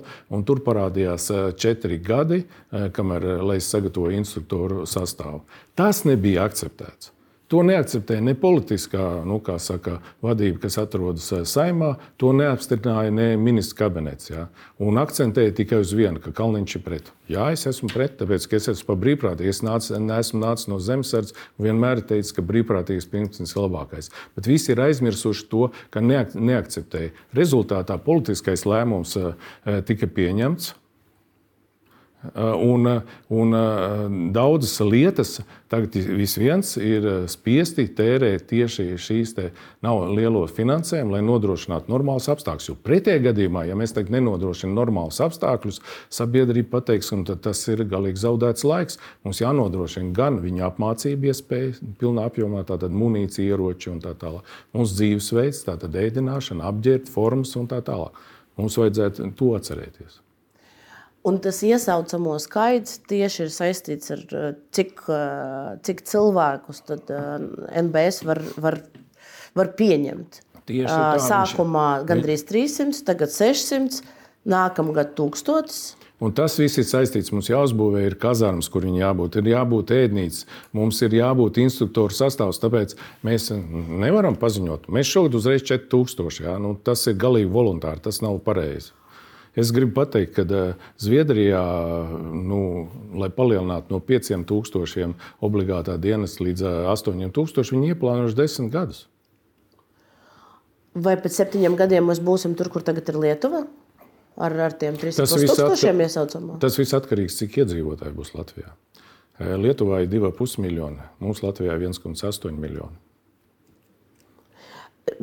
Tur 0.48 0.64
parādījās 0.66 1.30
eh, 1.34 1.48
četri 1.58 2.00
gadi, 2.04 2.44
eh, 2.44 2.90
kamēr 2.94 3.32
es 3.56 3.70
sagatavoju 3.74 4.22
instruktoru 4.22 4.86
sastāvu. 4.90 5.44
Tas 5.76 6.04
nebija 6.08 6.46
akceptēts. 6.50 7.12
To 7.52 7.66
neakceptēja 7.68 8.24
ne 8.24 8.32
politiskā 8.40 9.06
nu, 9.28 9.42
saka, 9.60 9.98
vadība, 10.24 10.62
kas 10.64 10.78
atrodas 10.80 11.26
eh, 11.36 11.42
saimā, 11.48 11.98
to 12.22 12.32
neapstiprināja 12.36 13.12
ne 13.12 13.26
ministrs 13.36 13.76
kabinets. 13.76 14.30
Ja? 14.32 14.46
Un 14.80 15.00
akcentēja 15.02 15.52
tikai 15.58 15.82
uz 15.84 15.92
vienu, 15.98 16.22
ka 16.24 16.32
Kalniņš 16.38 16.78
ir 16.78 16.86
pret. 16.86 17.12
Jā, 17.32 17.50
es 17.52 17.68
esmu 17.68 17.92
pret, 17.92 18.16
tāpēc, 18.22 18.48
ka 18.48 18.56
es 18.56 18.70
esmu 18.72 18.94
par 18.94 19.02
brīvprātīgu. 19.04 19.52
Es 19.52 19.60
nāc, 19.68 19.90
neesmu 19.92 20.40
nācis 20.46 20.72
no 20.72 20.80
zemesardzes 20.80 21.36
un 21.60 21.68
vienmēr 21.68 22.04
teicu, 22.08 22.38
ka 22.38 22.48
brīvprātīgs 22.54 23.10
princips 23.12 23.56
ir 23.56 23.64
labākais. 23.66 24.12
Bet 24.38 24.48
visi 24.48 24.72
ir 24.72 24.84
aizmirsuši 24.88 25.48
to, 25.52 25.68
ka 25.92 26.04
neak 26.04 26.38
neakceptēja. 26.40 27.12
Rezultātā 27.36 28.00
politiskais 28.00 28.64
lēmums 28.68 29.18
uh, 29.20 29.36
tika 29.88 30.08
pieņemts 30.08 30.78
un, 32.56 32.86
uh, 32.86 33.02
un 33.28 33.54
uh, 33.54 34.32
daudzas 34.34 34.80
lietas 34.86 35.40
tagad 35.72 35.96
viens 36.38 36.76
ir 36.78 37.06
spiesti 37.32 37.88
tērēt 37.98 38.46
tieši 38.50 38.86
šīs 39.00 39.34
nav 39.82 40.04
lielo 40.14 40.44
finansējumu, 40.52 41.16
lai 41.16 41.22
nodrošinātu 41.26 41.92
normālus 41.92 42.30
apstākļus. 42.34 42.70
Jo 42.70 42.78
pretējā 42.86 43.24
gadījumā, 43.30 43.64
ja 43.70 43.78
mēs 43.80 43.96
tagad 43.96 44.14
nenodrošinām 44.18 44.76
normālus 44.78 45.22
apstākļus, 45.24 45.82
sabiedrība 46.14 46.78
pateiks, 46.78 47.10
ka 47.28 47.38
tas 47.50 47.64
ir 47.72 47.86
galīgi 47.90 48.22
zaudēts 48.22 48.68
laiks. 48.68 49.00
Mums 49.26 49.42
jānodrošina 49.42 50.14
gan 50.18 50.42
viņa 50.44 50.68
apmācība, 50.70 51.32
iespēja 51.32 51.94
pilnā 52.02 52.28
apjomā, 52.30 52.66
tātad 52.68 52.94
munīcija, 52.94 53.56
ieroči 53.56 53.94
un 53.94 54.02
tā 54.04 54.14
tālāk. 54.20 54.46
Mums 54.76 54.94
dzīvesveids, 55.00 55.64
tātad 55.70 55.96
ēdināšana, 56.04 56.68
apģērbt, 56.70 57.10
formas 57.12 57.56
un 57.58 57.72
tā 57.72 57.82
tālāk. 57.86 58.20
Mums 58.60 58.78
vajadzētu 58.78 59.32
to 59.40 59.56
atcerēties. 59.58 60.21
Un 61.28 61.38
tas 61.38 61.60
iesaucamo 61.62 62.34
skaits 62.42 62.98
tieši 63.10 63.44
ir 63.46 63.52
saistīts 63.54 64.14
ar 64.14 64.22
to, 64.26 64.38
eh, 64.38 64.54
cik, 64.74 65.04
eh, 65.14 65.78
cik 65.86 66.02
cilvēkus 66.10 66.82
eh, 66.90 67.84
NBS 67.84 68.24
var, 68.26 68.42
var, 68.58 68.80
var 69.54 69.74
pieņemt. 69.78 70.42
Tieši 70.66 70.90
tā, 70.90 71.20
Sākumā 71.22 71.88
gandrīz 72.10 72.46
300, 72.50 73.04
tagad 73.06 73.30
600, 73.30 74.02
nākamgad 74.50 75.14
1000. 75.18 75.96
Un 76.22 76.34
tas 76.38 76.54
viss 76.58 76.78
ir 76.78 76.86
saistīts. 76.86 77.32
Mums 77.34 77.50
jāuzbūvē 77.50 78.04
ir 78.06 78.16
kazarmas, 78.22 78.70
kur 78.70 78.86
viņi 78.86 79.02
jābūt. 79.02 79.40
Ir 79.42 79.50
jābūt 79.56 79.94
ēdnīcas, 79.96 80.46
mums 80.78 81.02
ir 81.02 81.18
jābūt 81.18 81.58
instruktoru 81.64 82.14
sastāvs. 82.14 82.62
Tāpēc 82.62 82.94
mēs 83.26 83.50
nevaram 83.58 84.38
paziņot. 84.38 84.86
Mēs 84.94 85.10
šogad 85.10 85.38
uzreiz 85.42 85.66
4000. 85.66 86.44
Jā? 86.46 86.58
Nu, 86.62 86.76
tas 86.78 87.08
ir 87.10 87.18
galīgi 87.22 87.50
voluntāri, 87.50 88.06
tas 88.06 88.22
nav 88.22 88.38
pareizi. 88.46 88.94
Es 89.56 89.74
gribu 89.76 89.92
pateikt, 89.98 90.32
ka 90.38 90.46
eh, 90.48 90.76
Zviedrijā, 91.02 91.62
nu, 92.32 92.62
lai 93.20 93.28
palielinātu 93.36 93.92
no 93.92 94.00
5000 94.00 95.16
obligātā 95.44 95.98
dienas 96.00 96.38
līdz 96.40 96.64
8000, 96.94 97.60
eh, 97.60 97.74
viņi 97.76 97.92
ieplānojuši 97.92 98.40
10 98.40 98.72
gadus. 98.72 99.06
Vai 100.96 101.18
pēc 101.20 101.36
septiņiem 101.36 101.76
gadiem 101.80 102.08
mēs 102.08 102.24
būsim 102.24 102.56
tur, 102.60 102.72
kur 102.72 102.84
tagad 102.84 103.08
ir 103.12 103.20
Lietuva? 103.20 103.66
Ar, 104.40 104.56
ar 104.70 104.76
tiem 104.80 104.96
300 104.96 105.28
tūkstošiem 105.28 106.04
iesaucamā? 106.06 106.58
Tas 106.64 106.80
viss 106.80 106.96
atkarīgs, 106.96 107.36
cik 107.44 107.62
iedzīvotāji 107.64 108.16
būs 108.16 108.32
Latvijā. 108.38 108.72
Eh, 109.42 109.56
Lietuvā 109.60 110.04
ir 110.06 110.12
2,5 110.12 110.62
miljoni, 110.64 111.04
mums 111.20 111.44
Latvijā 111.44 111.76
ir 111.76 111.90
1,8 111.90 112.56
miljoni. 112.56 112.96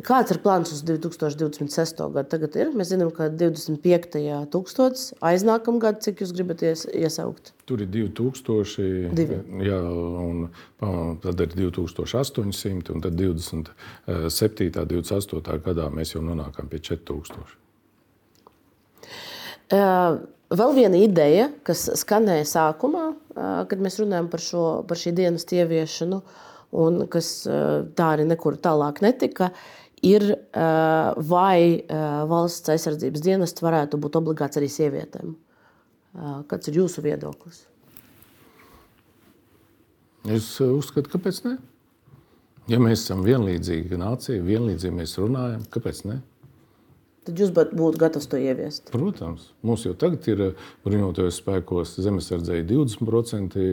Kāds 0.03 0.33
ir 0.33 0.39
plāns 0.43 0.73
uz 0.75 0.81
2026. 0.83 2.01
gadu? 2.11 2.27
Tagad 2.31 2.55
ir. 2.59 2.71
Mēs 2.75 2.89
zinām, 2.91 3.11
ka 3.15 3.29
25. 3.31 4.17
gada 4.51 5.03
aiznākamā 5.23 5.79
gada, 5.85 6.01
cik 6.03 6.23
jūs 6.23 6.33
gribat 6.35 6.63
iesaukt? 6.67 7.53
Tur 7.69 7.83
ir 7.85 7.87
2000, 7.93 9.13
Divi. 9.15 9.37
jā, 9.63 9.79
un 9.79 10.49
tad 11.23 11.43
ir 11.45 11.55
2800, 11.55 12.91
un 12.91 13.05
tad 13.05 13.15
27. 13.19 14.67
un 14.75 14.91
28. 14.91 15.55
gadā 15.69 15.87
mēs 15.95 16.11
jau 16.15 16.25
nonākam 16.27 16.67
pie 16.71 16.83
4000. 16.91 17.55
Uh, 19.69 20.19
Vēl 20.49 20.71
viena 20.73 20.97
ideja, 20.97 21.51
kas 21.61 21.83
skanēja 22.01 22.47
sākumā, 22.49 23.03
kad 23.69 23.81
mēs 23.85 23.99
runājam 24.01 24.31
par, 24.31 24.41
šo, 24.41 24.63
par 24.89 24.97
šī 24.97 25.11
dienas 25.19 25.43
ieviešanu, 25.45 26.17
uh, 26.23 26.48
un 26.75 27.05
kas 27.11 27.31
tā 27.47 28.09
arī 28.15 28.27
nekur 28.29 28.59
tālāk 28.61 29.01
netika, 29.05 29.51
ir 30.05 30.25
vai 31.29 31.83
valsts 32.29 32.71
aizsardzības 32.75 33.25
dienests 33.25 33.63
varētu 33.65 33.99
būt 34.01 34.19
obligāts 34.21 34.59
arī 34.59 34.69
sievietēm. 34.71 35.33
Kāds 36.49 36.69
ir 36.71 36.79
jūsu 36.81 37.03
viedoklis? 37.05 37.65
Es 40.29 40.47
uzskatu, 40.61 41.11
kāpēc 41.13 41.43
ne? 41.45 41.57
Ja 42.69 42.77
mēs 42.81 43.05
esam 43.05 43.21
vienlīdzīgi 43.25 43.97
nācija, 43.97 44.43
vienlīdzīgi 44.45 44.93
mēs 44.93 45.15
runājam, 45.17 45.63
kāpēc 45.73 46.03
ne? 46.05 46.19
Tad 47.29 47.37
jūs 47.37 47.51
būtu 47.53 47.99
gatavs 48.01 48.25
to 48.25 48.39
ieviest. 48.41 48.87
Protams, 48.89 49.51
mums 49.61 49.83
jau 49.85 49.91
tagad 50.01 50.25
ir 50.31 50.39
bruņotajos 50.81 51.35
spēkos 51.43 51.91
zemesardzēji 52.01 52.65
20%, 52.71 53.65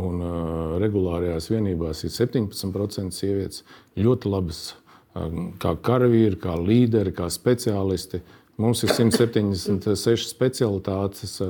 un 0.00 0.22
uh, 0.24 0.78
regulārajās 0.80 1.50
vienībās 1.52 2.00
ir 2.08 2.14
17% 2.14 3.12
sievietes. 3.12 3.60
Ļoti 4.00 4.32
labas, 4.32 4.62
uh, 4.72 5.28
kā 5.60 5.74
karavīri, 5.84 6.40
kā 6.40 6.56
līderi, 6.56 7.12
kā 7.12 7.28
speciālisti. 7.28 8.22
Mums 8.56 8.86
ir 8.86 8.94
176 8.96 10.30
specialitātes. 10.30 11.40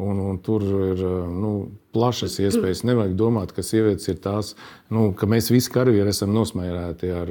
Un, 0.00 0.18
un 0.18 0.40
tur 0.42 0.64
ir 0.88 1.04
nu, 1.30 1.52
plašas 1.94 2.40
iespējas. 2.42 2.80
Nevajag 2.88 3.12
domāt, 3.18 3.52
ka 3.54 3.62
sievietes 3.62 4.08
ir 4.10 4.16
tās, 4.24 4.56
nu, 4.90 5.12
ka 5.14 5.28
mēs 5.30 5.52
visi 5.52 5.70
karavīri 5.74 6.10
esam 6.10 6.32
nosmērēti 6.34 7.12
ar 7.14 7.30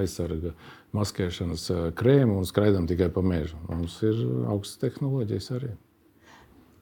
aizsarga 0.00 0.56
maskēšanas 0.96 1.68
krēmu 1.98 2.40
un 2.40 2.48
skraidām 2.48 2.88
tikai 2.90 3.10
pa 3.14 3.22
mežu. 3.24 3.58
Mums 3.68 4.00
ir 4.06 4.18
augstas 4.50 4.80
tehnoloģijas 4.82 5.50
arī. 5.58 5.72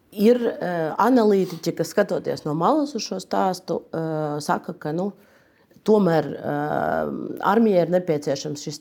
Ir 0.09 0.41
uh, 0.41 0.95
analītiķi, 1.05 1.75
kas 1.77 1.93
skatoties 1.93 2.47
no 2.47 2.55
malas 2.57 2.95
uz 2.97 3.05
šo 3.05 3.19
stāstu, 3.21 3.83
uh, 3.93 4.39
saka, 4.41 4.73
ka 4.81 4.95
nu, 4.97 5.11
tomēr 5.89 6.29
uh, 6.33 7.11
armijai 7.49 7.83
ir 7.85 7.93
nepieciešams 7.93 8.65
šis 8.65 8.81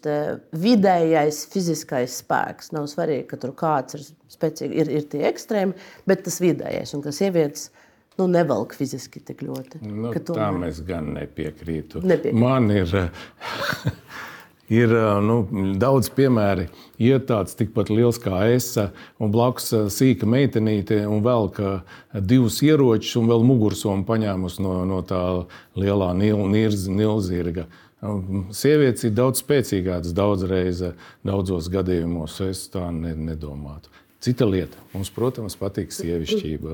vidējais 0.55 1.41
fiziskais 1.51 2.21
spēks. 2.23 2.71
Nav 2.75 2.87
svarīgi, 2.91 3.25
ka 3.31 3.41
tur 3.43 3.51
kāds 3.59 3.99
ir 3.99 4.07
spēcīgi, 4.31 4.79
ir, 4.79 4.93
ir 5.01 5.09
tie 5.11 5.25
ekstrēmi, 5.27 5.75
bet 6.07 6.23
tas 6.27 6.39
vidējais 6.43 6.95
un 6.95 7.03
ka 7.03 7.11
sievietes 7.15 7.69
nu, 8.17 8.29
nevelk 8.31 8.73
fiziski 8.77 9.19
tik 9.23 9.43
ļoti. 9.45 9.83
Nu, 9.83 10.13
tomēr... 10.15 10.39
Tā 10.39 10.47
mēs 10.55 10.79
gan 10.87 11.11
nepiekrītu. 11.19 12.01
Nepiekrīt. 12.07 12.39
Man 12.39 12.71
ir. 12.71 12.95
Ir 14.67 14.91
nu, 15.23 15.37
daudz 15.79 16.09
piemēru. 16.11 16.65
Ir 16.99 17.21
tāds 17.29 17.55
tikpat 17.55 17.87
liels 17.93 18.17
kā 18.19 18.41
es, 18.51 18.73
un 19.21 19.31
blakus 19.31 19.71
sīka 19.95 20.27
meitenīte, 20.27 20.99
un 21.07 21.23
vēl 21.23 21.47
divus 22.19 22.59
ieročus, 22.65 23.13
un 23.21 23.29
vēl 23.31 23.45
mugursomu 23.47 24.03
paņēmusi 24.07 24.65
no, 24.65 24.81
no 24.89 24.99
tā 25.07 25.21
lielā 25.79 26.11
nilzirga. 26.17 27.67
Sievietes 28.53 29.07
ir 29.07 29.15
daudz 29.17 29.39
spēcīgākas, 29.41 30.11
daudzreiz, 30.17 30.83
daudzos 31.25 31.71
gadījumos. 31.73 32.35
Es 32.45 32.67
tā 32.73 32.89
nedomātu. 32.91 33.89
Cita 34.19 34.47
lieta. 34.49 34.79
Mums, 34.95 35.11
protams, 35.13 35.53
patīk 35.59 35.91
sievišķība. 35.93 36.73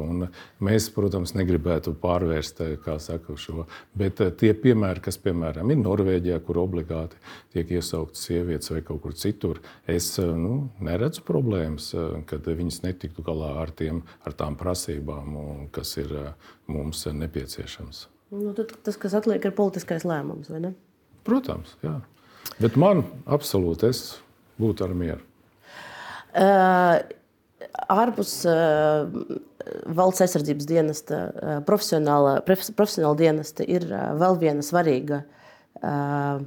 Mēs, 0.63 0.85
protams, 0.95 1.33
negribētu 1.35 1.91
pārvērst 1.99 2.61
saka, 3.03 3.35
šo. 3.35 3.65
Bet 3.99 4.21
eh, 4.23 4.29
tie 4.39 4.53
piemēri, 4.55 5.01
kas 5.03 5.17
piemēram 5.19 5.73
ir 5.73 5.81
Norvēģijā, 5.81 6.37
kur 6.47 6.61
obligāti 6.61 7.19
tiek 7.51 7.73
iesauktas 7.75 8.21
sievietes 8.29 8.71
vai 8.71 8.79
kaut 8.87 9.01
kur 9.03 9.15
citur, 9.19 9.59
es 9.91 10.07
eh, 10.23 10.29
nu, 10.39 10.69
neredzu 10.87 11.25
problēmas, 11.27 11.89
eh, 11.97 12.13
kad 12.29 12.47
viņas 12.47 12.79
netiktu 12.85 13.25
galā 13.27 13.51
ar, 13.65 13.73
tiem, 13.75 13.99
ar 14.23 14.37
tām 14.39 14.55
prasībām, 14.59 15.35
kas 15.75 15.97
ir 15.99 16.13
mums 16.71 17.03
nepieciešams. 17.11 18.05
Nu, 18.39 18.53
tas, 18.55 18.95
kas 18.97 19.17
atliek, 19.19 19.43
ir 19.43 19.55
politiskais 19.57 20.05
lēmums, 20.07 20.47
vai 20.53 20.61
ne? 20.63 20.71
Protams, 21.27 21.75
jā. 21.83 21.97
Bet 22.55 22.79
man 22.79 23.03
absolūti 23.27 23.91
es 23.91 24.05
būtu 24.61 24.87
ar 24.87 24.95
mieru. 24.95 25.19
Uh, 26.33 27.03
ārpus 27.93 28.33
uh, 28.49 29.05
valsts 29.95 30.23
aizsardzības 30.25 30.67
dienesta, 30.69 31.21
uh, 31.29 31.55
profesionāla, 31.67 32.39
profesionāla 32.47 33.17
dienesta 33.19 33.65
ir 33.67 33.87
uh, 33.89 34.11
vēl 34.19 34.39
viena 34.41 34.65
svarīga. 34.65 35.23
Uh, 35.83 36.43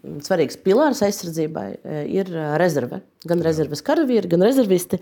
Svarīgs 0.00 0.56
pilārs 0.64 1.02
aizsardzībai 1.04 1.64
ir 2.08 2.30
rezerve. 2.56 3.02
Gan 3.28 3.42
rezerves 3.44 3.82
karavīri, 3.84 4.30
gan 4.32 4.40
rezervisti. 4.46 4.96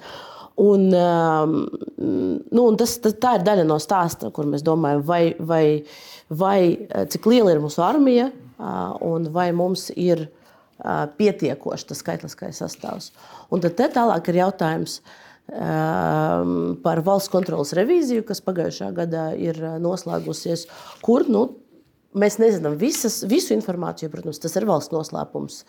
Un, 0.58 0.88
nu, 0.90 2.64
un 2.64 2.78
tas, 2.80 2.96
tas, 3.04 3.14
tā 3.22 3.36
ir 3.38 3.44
daļa 3.46 3.66
no 3.68 3.76
stāsta, 3.78 4.32
kur 4.34 4.48
mēs 4.50 4.64
domājam, 4.66 5.04
vai, 5.06 5.20
vai, 5.38 5.62
vai 6.34 6.58
cik 7.14 7.30
liela 7.30 7.54
ir 7.54 7.62
mūsu 7.62 7.84
armija, 7.86 8.26
un 9.06 9.30
vai 9.36 9.52
mums 9.54 9.86
ir 9.94 10.24
pietiekoši 11.20 11.92
tas 11.92 12.02
skaitliskais 12.02 12.58
sastāvs. 12.64 13.12
Un 13.54 13.62
tad 13.62 13.78
tālāk 13.94 14.32
ir 14.32 14.42
jautājums, 14.42 14.98
uh, 14.98 15.27
par 15.48 17.00
valsts 17.06 17.32
kontrolas 17.32 17.72
revīziju, 17.76 18.26
kas 18.28 18.42
pagājušā 18.44 18.90
gadā 18.96 19.30
ir 19.40 19.56
noslēgusies, 19.80 20.66
kur 21.04 21.24
nu, 21.28 21.46
mēs 22.18 22.36
nezinām 22.42 22.76
visas, 22.80 23.22
visu 23.28 23.54
informāciju. 23.56 24.10
Protams, 24.12 24.40
tas 24.42 24.56
ir 24.60 24.66
valsts 24.68 24.92
noslēpums, 24.92 25.62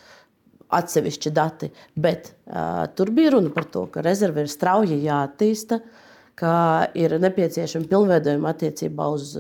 atsevišķi 0.76 1.32
dati, 1.34 1.72
bet 1.98 2.34
uh, 2.34 2.84
tur 2.96 3.14
bija 3.16 3.34
runa 3.38 3.54
par 3.56 3.66
to, 3.72 3.88
ka 3.90 4.04
rezerve 4.06 4.44
ir 4.46 4.52
strauji 4.52 5.00
jāattīsta, 5.02 5.80
ka 6.40 6.54
ir 6.96 7.18
nepieciešama 7.20 7.90
pilnveidojuma 7.90 8.54
attiecībā 8.54 9.08
uz 9.12 9.34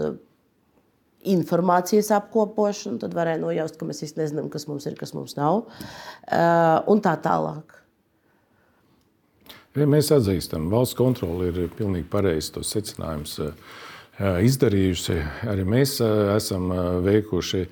informācijas 1.30 2.10
apkopošanu. 2.16 3.00
Tad 3.04 3.16
varēja 3.16 3.44
nojaust, 3.44 3.78
ka 3.80 3.88
mēs 3.88 4.02
īstenībā 4.08 4.26
nezinām, 4.26 4.50
kas 4.52 4.66
mums 4.72 4.88
ir, 4.90 4.96
kas 5.00 5.14
mums 5.16 5.36
nav, 5.40 5.66
uh, 5.68 6.80
un 6.92 7.04
tā 7.06 7.14
tālāk. 7.24 7.76
Mēs 9.78 10.08
atzīstam, 10.10 10.66
valsts 10.72 10.98
kontrole 10.98 11.52
ir 11.52 11.68
pilnīgi 11.78 12.08
pareizi 12.10 12.56
tos 12.56 12.72
secinājumus 12.74 13.36
eh, 13.44 14.40
izdarījusi. 14.48 15.20
Arī 15.52 15.66
mēs 15.70 16.00
eh, 16.02 16.34
esam 16.40 16.72
eh, 16.74 16.90
veikuši 17.06 17.66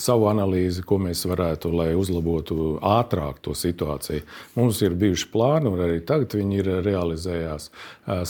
savu 0.00 0.30
analīzi, 0.30 0.80
ko 0.88 0.96
mēs 0.96 1.26
varētu, 1.28 1.68
lai 1.76 1.90
uzlabotu 1.92 2.78
ātrāk 2.88 3.42
to 3.44 3.52
situāciju. 3.52 4.22
Mums 4.56 4.78
ir 4.80 4.94
bijuši 4.96 5.26
plāni, 5.28 5.68
un 5.68 5.82
arī 5.84 5.98
tagad 6.08 6.32
viņi 6.38 6.56
ir 6.62 6.70
realizējās 6.86 7.66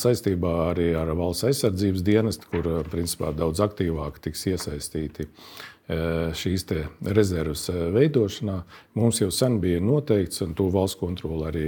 saistībā 0.02 0.56
arī 0.72 0.88
ar 0.98 1.12
valsts 1.14 1.46
aizsardzības 1.46 2.02
dienestu, 2.02 2.50
kur 2.50 2.66
principā 2.90 3.30
daudz 3.38 3.62
aktīvāk 3.62 4.18
tiks 4.26 4.42
iesaistīti 4.50 5.28
šīs 6.38 6.66
rezerves 7.16 7.66
veidošanā. 7.94 8.58
Mums 8.98 9.22
jau 9.22 9.30
sen 9.34 9.58
bija 9.62 9.80
noteikts, 9.82 10.42
un 10.46 10.54
to 10.58 10.68
valsts 10.72 11.00
kontrole 11.00 11.48
arī 11.50 11.64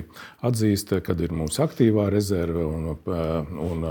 atzīst, 0.46 0.96
kad 1.04 1.20
ir 1.20 1.34
mūsu 1.34 1.64
aktīvā 1.64 2.08
rezerve 2.14 2.64
un, 2.66 2.94
un 3.68 3.90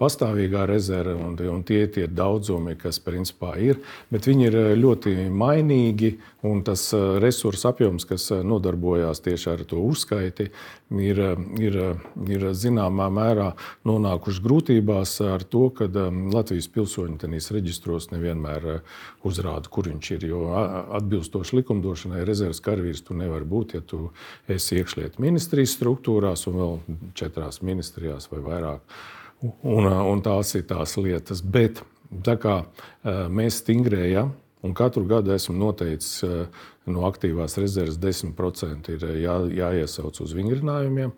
pastāvīgā 0.00 0.64
rezerve, 0.70 1.16
un, 1.18 1.36
un 1.54 1.62
tie 1.66 1.84
ir 1.84 1.92
tie 1.94 2.06
daudzumi, 2.06 2.76
kas 2.80 3.00
principā 3.02 3.54
ir. 3.60 3.80
Bet 4.12 4.28
viņi 4.28 4.46
ir 4.48 4.58
ļoti 4.80 5.14
mainīgi, 5.30 6.14
un 6.48 6.62
tas 6.64 6.86
resursu 7.20 7.68
apjoms, 7.70 8.06
kas 8.08 8.30
nodarbojās 8.46 9.20
tieši 9.24 9.50
ar 9.52 9.64
to 9.68 9.82
uzskaiti, 9.84 10.48
ir, 10.98 11.20
ir, 11.60 11.78
ir 12.30 12.46
zināmā 12.56 13.10
mērā 13.12 13.50
nonākuši 13.88 14.44
grūtībās 14.44 15.14
ar 15.28 15.44
to, 15.44 15.68
ka 15.76 15.88
Latvijas 16.34 16.70
pilsoņi 16.72 17.20
tenīs 17.24 17.50
reģistros 17.54 18.10
nevienmēr 18.14 18.80
uzrāda, 19.26 19.70
kur 19.70 19.90
viņš 19.90 20.12
ir. 20.16 20.26
Jo 20.30 20.42
atbilstoši 20.98 21.60
likumdošanai 21.60 22.24
rezerves 22.28 22.62
karavīrs 22.64 23.04
tu 23.06 23.16
nevar 23.18 23.44
būt, 23.48 23.76
ja 23.76 23.84
tu 23.84 24.10
esi 24.50 24.80
iekšlietu 24.80 25.22
ministrijas 25.22 25.76
struktūrās 25.78 26.46
un 26.50 26.60
vēl 26.60 26.76
četrās 27.18 27.62
ministrijās 27.66 28.30
vai 28.32 28.44
vairāk. 28.44 29.00
Un, 29.40 29.86
un 29.86 30.20
tās 30.24 30.54
ir 30.58 30.66
tās 30.68 30.96
lietas. 31.00 31.40
Bet 31.40 31.80
kā 32.42 32.56
mēs 33.32 33.62
stingrējam, 33.62 34.34
un 34.62 34.74
katru 34.76 35.04
gadu 35.08 35.32
esmu 35.34 35.56
noteicis 35.56 36.22
no 36.90 37.04
aktīvās 37.08 37.56
rezerves 37.60 37.98
10% 38.00 38.90
ir 38.94 39.04
jā, 39.20 39.34
jāiesauc 39.52 40.20
uz 40.24 40.32
vingrinājumiem. 40.36 41.12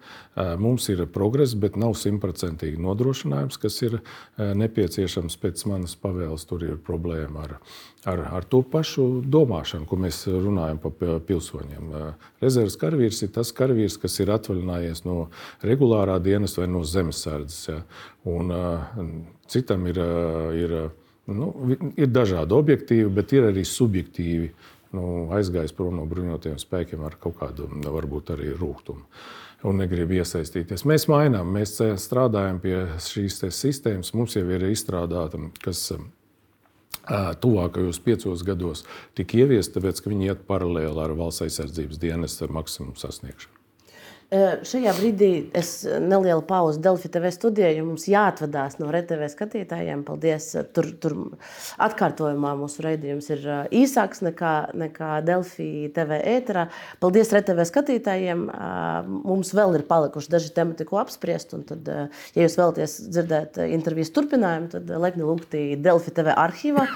Mums 0.62 0.88
ir 0.92 1.04
progress, 1.12 1.54
bet 1.58 1.78
nav 1.80 1.94
simtprocentīgi 1.98 2.80
nodrošinājums, 2.82 3.58
kas 3.62 3.78
ir 3.86 3.98
nepieciešams 4.38 5.38
pēc 5.42 5.64
manas 5.70 5.94
pavēles. 6.02 6.46
Tur 6.48 6.64
ir 6.66 6.80
problēma 6.82 7.46
ar, 7.46 7.56
ar, 8.10 8.24
ar 8.40 8.48
to 8.50 8.62
pašu 8.66 9.06
domāšanu, 9.22 9.86
ko 9.88 9.98
mēs 10.02 10.24
runājam 10.28 10.80
par 10.82 11.20
pilsoņiem. 11.28 11.92
Rezerves 12.42 12.78
karavīrs 12.80 13.22
ir 13.26 13.34
tas 13.36 13.52
karavīrs, 13.56 14.00
kas 14.02 14.18
ir 14.22 14.34
atvaļinājies 14.34 15.06
no 15.08 15.28
regulārā 15.64 16.18
dienas 16.22 16.58
vai 16.58 16.68
no 16.70 16.82
zemesardzes. 16.86 17.62
Ja. 17.70 17.82
Un, 18.28 18.52
citam 19.50 19.86
ir, 19.90 19.98
ir, 20.56 20.74
nu, 21.30 21.50
ir 21.96 22.10
dažādi 22.10 22.56
objektīvi, 22.56 23.10
bet 23.14 23.34
ir 23.36 23.50
arī 23.50 23.64
subjektīvi 23.68 24.48
nu, 24.96 25.04
aizgājis 25.36 25.74
prom 25.76 26.00
no 26.00 26.06
bruņotajiem 26.08 26.58
spēkiem 26.60 27.04
ar 27.06 27.16
kaut 27.20 27.38
kādu, 27.40 27.68
varbūt 27.84 28.34
arī 28.36 28.52
rūkumu. 28.58 29.06
Un 29.62 29.78
negrib 29.78 30.10
iesaistīties. 30.16 30.82
Mēs 30.90 31.06
mainām, 31.06 31.52
mēs 31.54 31.76
strādājam 32.02 32.58
pie 32.64 32.74
šīs 32.98 33.44
sistēmas. 33.54 34.10
Mums 34.18 34.34
jau 34.34 34.42
ir 34.50 34.66
izstrādāta, 34.66 35.38
kas 35.62 35.84
tuvākajos 37.42 38.02
piecos 38.02 38.42
gados 38.46 38.82
tika 39.14 39.38
ieviesta, 39.38 39.78
tāpēc 39.78 40.02
ka 40.02 40.10
viņi 40.10 40.32
iet 40.32 40.46
paralēli 40.50 41.06
ar 41.06 41.14
valsts 41.18 41.46
aizsardzības 41.46 42.02
dienas 42.02 42.40
maksimumu 42.42 42.98
sasniegšanu. 42.98 43.61
Šajā 44.32 44.94
brīdī 44.96 45.26
es 45.52 45.82
nelielu 45.84 46.40
pauzi 46.48 46.80
Delfi 46.80 47.10
TV 47.12 47.28
studijā, 47.34 47.68
jo 47.76 47.82
mums 47.84 48.06
jāatvadās 48.08 48.78
no 48.80 48.86
RTV 48.88 49.26
skatītājiem. 49.28 50.06
Paldies! 50.06 50.46
Tur, 50.72 50.88
tur 51.02 51.16
atkārtojumā 51.84 52.54
mūsu 52.56 52.84
raidījums 52.86 53.28
ir 53.34 53.44
īsāks 53.82 54.22
nekā, 54.24 54.54
nekā 54.84 55.10
Delfi 55.28 55.90
TV 55.92 56.22
ēterā. 56.38 56.64
Paldies 57.02 57.34
RTV 57.36 57.66
skatītājiem! 57.68 58.46
Mums 59.20 59.52
vēl 59.58 59.76
ir 59.76 59.84
palikuši 59.90 60.32
daži 60.32 60.54
temati, 60.56 60.88
ko 60.88 61.02
apspriest. 61.02 61.52
Tad, 61.68 61.92
ja 62.32 62.46
jūs 62.46 62.56
vēlaties 62.56 62.96
dzirdēt 63.12 63.60
intervijas 63.66 64.14
turpinājumu, 64.16 64.72
tad 64.78 64.96
lepni 65.04 65.28
lūgti 65.28 65.66
Delfi 65.76 66.16
TV 66.16 66.32
arhīvā. 66.40 66.88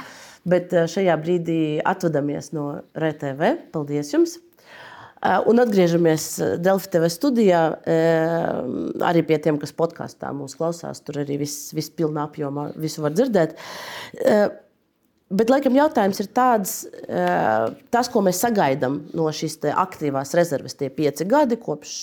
Bet 0.49 0.73
šajā 0.73 1.21
brīdī 1.21 1.61
atvadamies 1.85 2.55
no 2.57 2.71
RTV. 2.97 3.57
Paldies 3.77 4.17
jums! 4.17 4.39
Un 5.25 5.63
atgriežamies 5.63 6.27
eh, 6.45 6.53
Delfi 6.61 6.91
TV 6.93 7.09
studijā. 7.11 7.63
Eh, 7.89 9.01
arī 9.09 9.25
pie 9.27 9.39
tiem, 9.43 9.57
kas 9.61 9.73
podkāstā 9.77 10.33
mūsu 10.37 10.61
klausās, 10.61 11.01
tur 11.05 11.23
arī 11.25 11.41
viss 11.41 11.73
vis 11.77 11.89
pilnā 11.89 12.27
apjomā 12.29 12.71
visu 12.77 13.05
var 13.05 13.17
dzirdēt. 13.17 13.57
Bet, 15.27 15.51
laikam, 15.51 15.75
jautājums 15.75 16.21
ir 16.23 16.29
tāds, 16.31 16.73
tas, 17.91 18.09
ko 18.13 18.21
mēs 18.23 18.39
sagaidām 18.45 19.01
no 19.19 19.25
šīs 19.35 19.57
aktīvās 19.73 20.37
rezerves, 20.39 20.77
tie 20.79 20.87
pieci 20.95 21.27
gadi, 21.27 21.59
kopš 21.59 21.95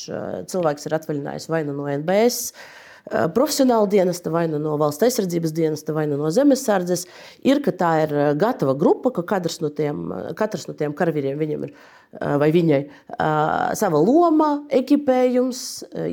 cilvēks 0.51 0.89
ir 0.89 0.95
atvaļinājis 0.97 1.47
vai 1.53 1.61
nu 1.63 1.77
no 1.77 1.87
NBS 1.87 2.51
profesionāla 3.35 3.89
dienesta, 3.91 4.31
vai 4.31 4.45
nu 4.51 4.59
no 4.63 4.77
valsts 4.79 5.03
aizsardzības 5.07 5.55
dienesta, 5.55 5.95
vai 5.95 6.05
nu 6.07 6.17
no 6.19 6.31
zemesardzes, 6.31 7.07
ir, 7.43 7.59
ka 7.65 7.73
tā 7.75 7.91
ir 8.05 8.15
gatava 8.39 8.77
grupa, 8.79 9.11
ka 9.15 9.25
katrs 9.35 9.59
no 9.63 9.73
tiem, 9.75 10.07
katrs 10.39 10.69
no 10.69 10.77
tiem 10.77 10.95
karavīriem 10.95 11.39
viņam 11.39 11.67
ir 11.67 11.75
vai 12.13 12.49
viņai 12.53 12.79
sava 13.77 13.99
loma, 14.01 14.49
ekipējums. 14.73 15.61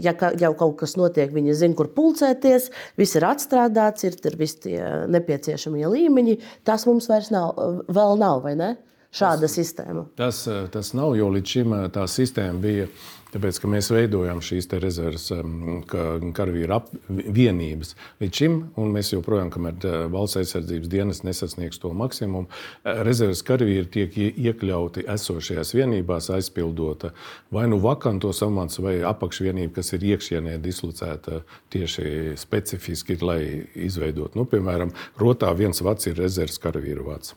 Ja 0.03 0.14
jau 0.41 0.53
kaut 0.59 0.78
kas 0.80 0.97
notiek, 1.01 1.32
viņi 1.34 1.57
zina, 1.61 1.76
kur 1.78 1.91
pulcēties, 1.95 2.70
viss 3.01 3.18
ir 3.18 3.26
atstrādāts, 3.28 4.07
ir, 4.09 4.16
ir 4.24 4.38
visi 4.41 4.62
tie 4.66 4.78
nepieciešamie 5.12 5.86
līmeņi. 5.93 6.38
Tas 6.66 6.86
mums 6.88 7.11
vairs 7.11 7.30
nav, 7.34 7.53
vēl 7.91 8.16
nav, 8.20 8.45
vai 8.47 8.57
ne? 8.59 8.74
Šāda 9.11 9.49
tas, 9.49 9.57
sistēma. 9.59 10.05
Tas, 10.18 10.45
tas 10.70 10.93
nav, 10.95 11.16
jo 11.18 11.32
līdz 11.34 11.55
šim 11.57 11.72
tā 11.91 12.05
sistēma 12.07 12.62
bija 12.62 12.84
Tāpēc, 13.31 13.61
ka 13.62 13.70
mēs 13.70 13.91
veidojam 13.95 14.41
šīs 14.43 14.68
rezerves, 14.83 15.28
um, 15.35 15.83
karavīru 15.87 16.81
vienības 17.09 17.95
līdz 18.22 18.41
šim, 18.41 18.57
un 18.81 18.95
mēs 18.95 19.12
joprojām, 19.12 19.53
kamēr 19.55 19.76
uh, 19.87 19.99
valsts 20.12 20.41
aizsardzības 20.41 20.91
dienas 20.91 21.22
nesasniegs 21.26 21.78
to 21.83 21.93
maksimumu, 21.97 22.49
uh, 22.49 23.03
rezerves 23.07 23.45
karavīri 23.47 23.87
tiek 23.95 24.18
iekļauti 24.20 25.07
esošajās 25.14 25.74
vienībās, 25.78 26.31
aizpildot 26.35 27.11
vai 27.55 27.66
nu 27.70 27.78
vakantos 27.83 28.43
amats, 28.47 28.81
vai 28.83 28.99
apakšvienību, 29.07 29.74
kas 29.78 29.95
ir 29.95 30.09
iekšienē 30.14 30.57
dislocēta 30.62 31.43
tieši 31.70 32.35
specifiski, 32.41 33.20
lai 33.22 33.43
izveidotu. 33.74 34.41
Nu, 34.41 34.49
piemēram, 34.51 34.95
rotā 35.20 35.55
viens 35.59 35.83
vats 35.87 36.11
ir 36.11 36.18
rezerves 36.18 36.59
karavīru 36.62 37.07
vats 37.12 37.37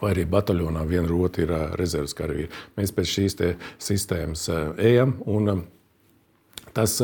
vai 0.00 0.14
arī 0.14 0.26
bataljonā 0.30 0.84
viena 0.88 1.08
rota 1.10 1.42
ir 1.44 1.52
rezerves 1.78 2.16
karavīri. 2.18 2.50
Mēs 2.78 2.94
pēc 2.96 3.14
šīs 3.16 3.38
sistēmas 3.82 4.48
ejam. 4.78 5.18
Un, 5.30 5.66
Tas 6.72 6.98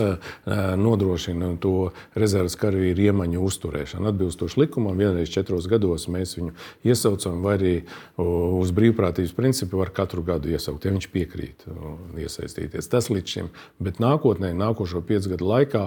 nodrošina 0.81 1.51
to 1.61 1.91
rezerves 2.19 2.57
karavīru 2.59 3.09
iemaņu 3.11 3.43
uzturēšanu. 3.45 4.09
Atbilstoši 4.12 4.62
likumam, 4.62 4.97
vienreiz 4.97 5.29
četros 5.33 5.69
gados 5.69 6.09
mēs 6.09 6.37
viņu 6.39 6.55
iesaucam, 6.89 7.43
vai 7.45 7.57
arī 7.59 7.75
uz 8.19 8.73
brīvprātības 8.77 9.35
principu 9.37 9.83
var 9.83 9.93
katru 9.95 10.25
gadu 10.27 10.51
iesaukt, 10.53 10.87
ja 10.87 10.95
viņš 10.95 11.09
piekrīt 11.12 11.66
iesaistīties. 12.19 12.89
Tas 12.89 13.11
līdz 13.12 13.35
šim, 13.35 13.51
bet 13.83 14.01
nākotnē, 14.03 14.55
nākošo 14.57 15.03
piecu 15.07 15.35
gadu 15.35 15.51
laikā 15.53 15.85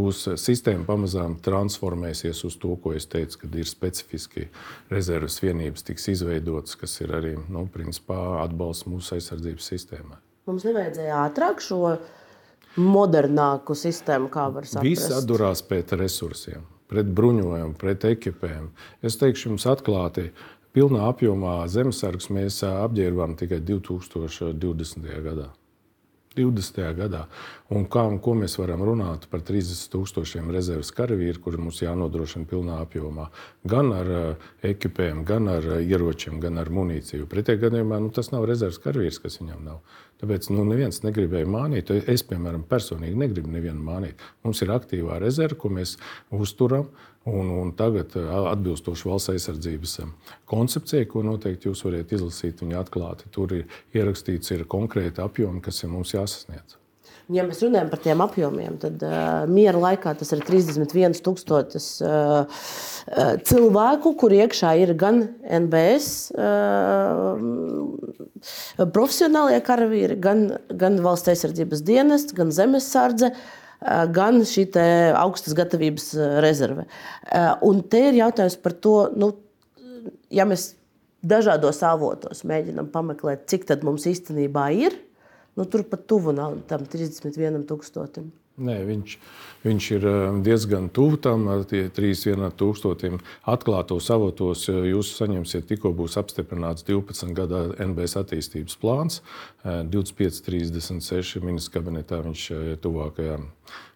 būs 0.00 0.24
sistēma 0.40 0.86
pamazām 0.88 1.38
transformēsies 1.44 2.42
uz 2.48 2.58
to, 2.60 2.74
ko 2.82 2.94
es 2.98 3.06
teicu, 3.10 3.44
kad 3.44 3.54
ir 3.54 3.68
specifiski 3.70 4.48
rezerves 4.90 5.38
vienības 5.42 5.86
tiks 5.86 6.10
izveidotas, 6.16 6.74
kas 6.80 6.98
ir 7.04 7.14
arī 7.16 7.36
nu, 7.46 7.66
principā, 7.70 8.42
atbalsts 8.44 8.88
mūsu 8.90 9.16
aizsardzības 9.18 9.70
sistēmai. 9.72 10.18
Mums 10.48 10.64
nevajadzēja 10.66 11.20
ātrāk 11.28 11.60
šo 11.62 11.98
modernāku 12.78 13.74
sistēmu, 13.78 14.30
kā 14.32 14.46
var 14.54 14.68
saprast. 14.68 14.86
Viss 14.86 15.12
atdurās 15.14 15.62
pēc 15.66 15.94
resursiem, 15.98 16.66
pret 16.90 17.10
bruņojumu, 17.16 17.76
pret 17.80 18.06
ekipēm. 18.12 18.70
Es 19.02 19.18
teikšu 19.20 19.50
jums 19.50 19.66
atklāti, 19.70 20.30
pilnā 20.76 21.08
apjomā 21.10 21.62
zemesargus 21.70 22.30
mēs 22.34 22.62
apģērbām 22.66 23.38
tikai 23.40 23.62
2020. 23.66 25.10
gadā. 25.26 25.50
20. 26.36 26.94
gadā. 26.94 27.24
Un 27.74 27.86
kā, 27.90 28.04
un 28.06 28.20
ko 28.22 28.36
mēs 28.38 28.54
varam 28.60 28.84
runāt 28.86 29.26
par 29.32 29.42
30 29.46 29.90
tūkstošiem 29.90 30.50
rezerves 30.54 30.92
karavīru, 30.94 31.40
kuri 31.42 31.58
mums 31.58 31.80
jānodrošina 31.82 32.46
pilnā 32.50 32.78
apjomā. 32.84 33.26
Gan 33.66 33.90
ar 33.94 34.12
ekipēm, 34.66 35.24
gan 35.26 35.50
ar 35.50 35.66
ieročiem, 35.80 36.38
gan 36.42 36.62
ar 36.62 36.70
munīciju. 36.70 37.26
Pretējā 37.30 37.64
gadījumā 37.66 37.98
nu, 38.04 38.12
tas 38.14 38.30
nav 38.30 38.46
rezerves 38.46 38.78
karavīrs, 38.82 39.18
kas 39.22 39.40
viņam 39.42 39.66
nav. 39.66 39.82
Tāpēc 40.20 40.50
nu, 40.52 40.64
neviens 40.68 41.00
negribēja 41.04 41.48
mānīt. 41.48 41.92
Es, 42.12 42.24
piemēram, 42.28 42.66
personīgi 42.68 43.16
negribu 43.20 43.52
nevienu 43.54 43.80
mānīt. 43.84 44.20
Mums 44.44 44.60
ir 44.64 44.72
aktīvā 44.74 45.20
rezerve, 45.22 45.58
ko 45.60 45.72
mēs 45.72 45.96
uzturam. 46.36 46.90
Un, 47.28 47.50
un 47.52 47.72
tagad, 47.76 48.14
atbilstoši 48.16 49.08
valsts 49.10 49.34
aizsardzības 49.34 49.98
koncepcijai, 50.48 51.08
ko 51.08 51.20
noteikti 51.26 51.68
jūs 51.68 51.84
varat 51.84 52.16
izlasīt, 52.16 52.64
viņa 52.64 52.80
atklāti 52.80 53.28
tur 53.34 53.52
ir 53.58 53.80
ierakstīts 53.92 54.56
ir 54.56 54.64
konkrēti 54.64 55.20
apjomi, 55.20 55.60
kas 55.64 55.84
ir 55.84 55.92
mums 55.92 56.16
jāsasniedz. 56.16 56.79
Ja 57.30 57.44
mēs 57.46 57.60
runājam 57.62 57.90
par 57.92 58.00
tiem 58.02 58.22
apjomiem, 58.24 58.76
tad 58.82 59.02
uh, 59.06 59.44
miera 59.50 59.78
laikā 59.78 60.16
tas 60.18 60.32
ir 60.34 60.42
31,000 60.46 61.78
uh, 62.08 62.64
cilvēku, 63.46 64.14
kur 64.18 64.34
iekšā 64.34 64.72
ir 64.82 64.94
gan 64.98 65.22
NBS 65.60 66.08
uh, 66.34 67.38
profesionālie 68.90 69.60
karavīri, 69.62 70.18
gan, 70.18 70.46
gan 70.80 70.98
valsts 71.04 71.30
aizsardzības 71.34 71.86
dienests, 71.86 72.34
gan 72.36 72.50
zemesardze. 72.54 73.30
Uh, 73.30 73.56
gan 74.12 74.42
šī 74.44 74.66
augstas 75.16 75.54
gatavības 75.56 76.10
rezerve. 76.44 76.84
Un 77.64 77.80
te 77.88 78.02
ir 78.10 78.18
jautājums 78.18 78.58
par 78.60 78.74
to, 78.76 78.96
nu, 79.16 79.32
ja 80.28 80.44
mēs 80.48 80.74
dažādos 81.24 81.80
avotos 81.84 82.44
mēģinām 82.48 82.90
pameklēt, 82.92 83.46
cik 83.50 83.66
tad 83.68 83.84
mums 83.86 84.06
īstenībā 84.08 84.70
ir, 84.76 84.96
nu, 85.58 85.66
tur 85.66 85.84
pat 85.90 86.06
tuvu 86.10 86.34
nav 86.36 86.58
tam 86.70 86.86
31 86.86 87.64
tūkstotim. 87.68 88.30
Nē, 88.60 88.76
viņš, 88.84 89.16
viņš 89.64 89.90
ir 89.96 90.06
eh, 90.08 90.38
diezgan 90.46 90.88
tuvu 90.94 91.18
tam 91.22 91.46
31 91.68 92.54
tūkstotim. 92.60 93.20
Atklātos 93.50 94.10
avotos 94.14 94.66
jūs 94.68 95.12
saņemsiet, 95.18 95.68
tikko 95.70 95.92
būs 95.96 96.18
apstiprināts 96.20 96.86
12 96.88 97.36
gada 97.36 97.66
NBS 97.80 98.18
attīstības 98.22 98.78
plāns. 98.80 99.20
25, 99.64 100.42
36 100.46 101.44
ministrs 101.44 101.72
kabinetā 101.74 102.22
viņš 102.24 102.50
eh, 102.56 102.74
tuvākajā 102.82 103.38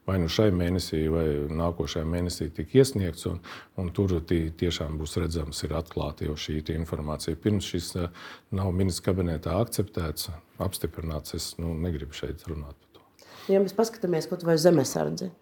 vai 0.04 0.18
nu 0.20 0.28
šai 0.28 0.50
mēnesī, 0.52 1.00
vai 1.12 1.24
nākošajā 1.48 2.04
mēnesī 2.08 2.50
tika 2.52 2.80
iesniegts. 2.80 3.24
Un, 3.30 3.40
un 3.80 3.90
tur 3.96 4.18
tiešām 4.28 4.98
būs 5.00 5.16
redzams, 5.22 5.62
ir 5.64 5.76
atklāta 5.78 6.28
jau 6.28 6.36
šī 6.36 6.60
informācija. 6.74 7.40
Pirms 7.40 7.70
šis 7.72 7.94
eh, 8.00 8.10
nav 8.54 8.72
ministrs 8.76 9.06
kabinetā 9.06 9.56
akceptēts, 9.62 10.28
apstiprināts, 10.62 11.36
es 11.38 11.54
nu, 11.58 11.72
negribu 11.74 12.16
šeit 12.16 12.44
runāt 12.50 12.76
par 12.76 12.98
to. 12.98 13.32
Ja 13.52 13.60
mēs 13.64 13.76
paskatāmies 13.76 14.28
kaut 14.28 14.44
vai 14.44 14.58
zemesardzi. 14.60 15.32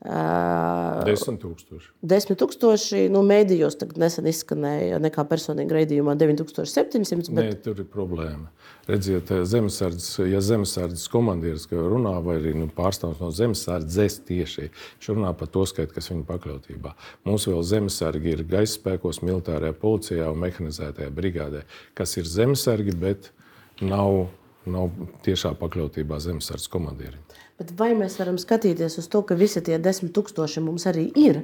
Desmit 0.00 1.42
tūkstoši. 1.42 1.90
Desmit 2.00 2.38
tūkstoši. 2.40 3.00
Nu, 3.12 3.20
mēdījos 3.26 3.76
nesen 4.00 4.28
izskanēja 4.30 4.96
nekā 5.02 5.26
personīga 5.28 5.76
raidījumā 5.76 6.14
9700. 6.16 7.28
Bet... 7.36 7.36
Nē, 7.36 7.58
tur 7.60 7.82
ir 7.82 7.88
problēma. 7.92 8.48
Redziet, 8.88 9.28
zemesardzes, 9.28 10.22
ja 10.30 10.40
zemesardzes 10.40 11.04
komandieris 11.12 11.68
runā, 11.70 12.14
vai 12.24 12.38
arī 12.40 12.54
nu, 12.56 12.70
pārstāvs 12.72 13.20
no 13.20 13.28
zemesardzes 13.34 14.16
tieši, 14.24 14.70
viņš 14.72 15.10
runā 15.12 15.34
par 15.36 15.52
to 15.52 15.66
skaitu, 15.68 15.92
kas 15.98 16.08
viņa 16.14 16.24
pakļautībā. 16.32 16.94
Mums 17.28 17.46
vēl 17.50 17.60
zemesargi 17.74 18.32
ir 18.38 18.46
gaisa 18.48 18.78
spēkos, 18.78 19.20
militārajā 19.26 19.76
policijā 19.84 20.30
un 20.32 20.40
mehanizētajā 20.46 21.12
brigādē, 21.12 21.66
kas 21.98 22.16
ir 22.16 22.30
zemesargi, 22.30 22.96
bet 23.04 23.30
nav, 23.84 24.30
nav 24.64 24.90
tiešā 25.28 25.52
pakļautībā 25.60 26.24
zemesardzes 26.24 26.72
komandierim. 26.72 27.20
Bet 27.60 27.74
vai 27.76 27.90
mēs 27.92 28.16
varam 28.16 28.38
skatīties 28.40 28.96
uz 29.02 29.08
to, 29.12 29.20
ka 29.26 29.36
visi 29.36 29.60
tie 29.64 29.76
desmit 29.82 30.14
tūkstoši 30.16 30.62
mums 30.64 30.86
arī 30.88 31.10
ir? 31.20 31.42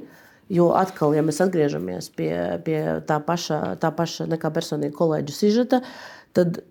Jo 0.49 0.71
atkal, 0.79 1.11
ja 1.13 1.21
mēs 1.27 1.41
atgriežamies 1.43 2.07
pie, 2.15 2.31
pie 2.65 2.79
tā 3.05 3.19
paša, 3.21 3.75
tā 3.83 3.91
paša 3.93 4.25
nekā 4.31 4.49
personīga 4.55 4.95
kolēģa 4.95 5.35
sižeta, 5.35 5.81
tad 6.33 6.61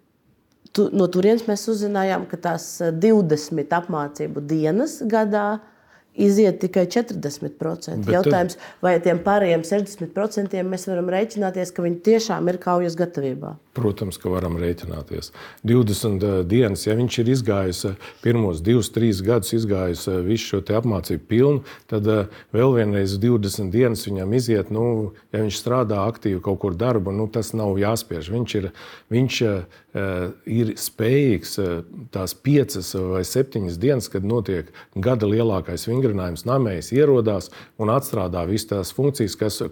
tu, 0.75 0.89
no 0.97 1.07
turienes 1.13 1.45
mēs 1.47 1.67
uzzinājām, 1.71 2.25
ka 2.31 2.41
tās 2.49 2.67
20 2.81 3.77
apmācību 3.79 4.43
dienas 4.49 4.99
gadā 5.07 5.47
iziet 6.17 6.59
tikai 6.65 6.87
40%. 6.89 8.07
Bet 8.07 8.15
Jautājums, 8.17 8.59
vai 8.83 8.97
tiem 9.05 9.21
pārējiem 9.25 9.63
60% 9.69 10.65
mēs 10.67 10.89
varam 10.91 11.13
rēķināties, 11.13 11.75
ka 11.77 11.85
viņi 11.85 12.03
tiešām 12.09 12.49
ir 12.51 12.61
kaujas 12.63 12.97
gatavībā? 12.99 13.55
Protams, 13.77 14.17
ka 14.17 14.31
varam 14.33 14.57
rēķināties. 14.57 15.33
20 15.69 16.23
uh, 16.25 16.39
dienas, 16.49 16.87
ja 16.87 16.95
viņš 16.97 17.19
ir 17.21 17.31
izgājis 17.35 17.83
uh, 17.91 17.97
pirmos 18.23 18.63
divus, 18.65 18.89
trīs 18.95 19.21
gadus, 19.25 19.53
izgājis 19.53 20.07
uh, 20.09 20.23
visu 20.25 20.55
šo 20.55 20.61
apmācību 20.79 21.27
pilnu, 21.29 21.65
tad 21.91 22.09
vēl 22.57 22.73
vienreiz 22.79 23.19
20 23.21 23.69
dienas 23.75 24.07
viņam 24.09 24.33
iziet. 24.39 24.73
Nu, 24.73 25.13
ja 25.35 25.43
viņš 25.43 25.61
strādā 25.61 26.07
aktīvi 26.09 26.41
kaut 26.45 26.63
kur 26.65 26.77
darbu, 26.79 27.13
nu, 27.13 27.29
tas 27.33 27.53
nav 27.57 27.77
jāspiež. 27.81 28.31
Viņš 28.33 28.57
ir, 28.63 28.71
viņš 29.13 29.41
ir 30.53 30.73
spējīgs 30.77 31.55
tās 32.13 32.35
piecas 32.45 32.91
vai 33.01 33.23
septiņas 33.25 33.79
dienas, 33.81 34.11
kad 34.13 34.27
notiek 34.29 34.69
gada 34.93 35.29
lielākais 35.31 35.87
vingrinājums, 35.89 36.45
namējs 36.49 36.93
ierodās 36.93 37.49
un 37.81 37.93
atstrādā 37.95 38.45
visas 38.49 38.69
tās 38.73 38.93
funkcijas, 38.97 39.39
kas, 39.41 39.63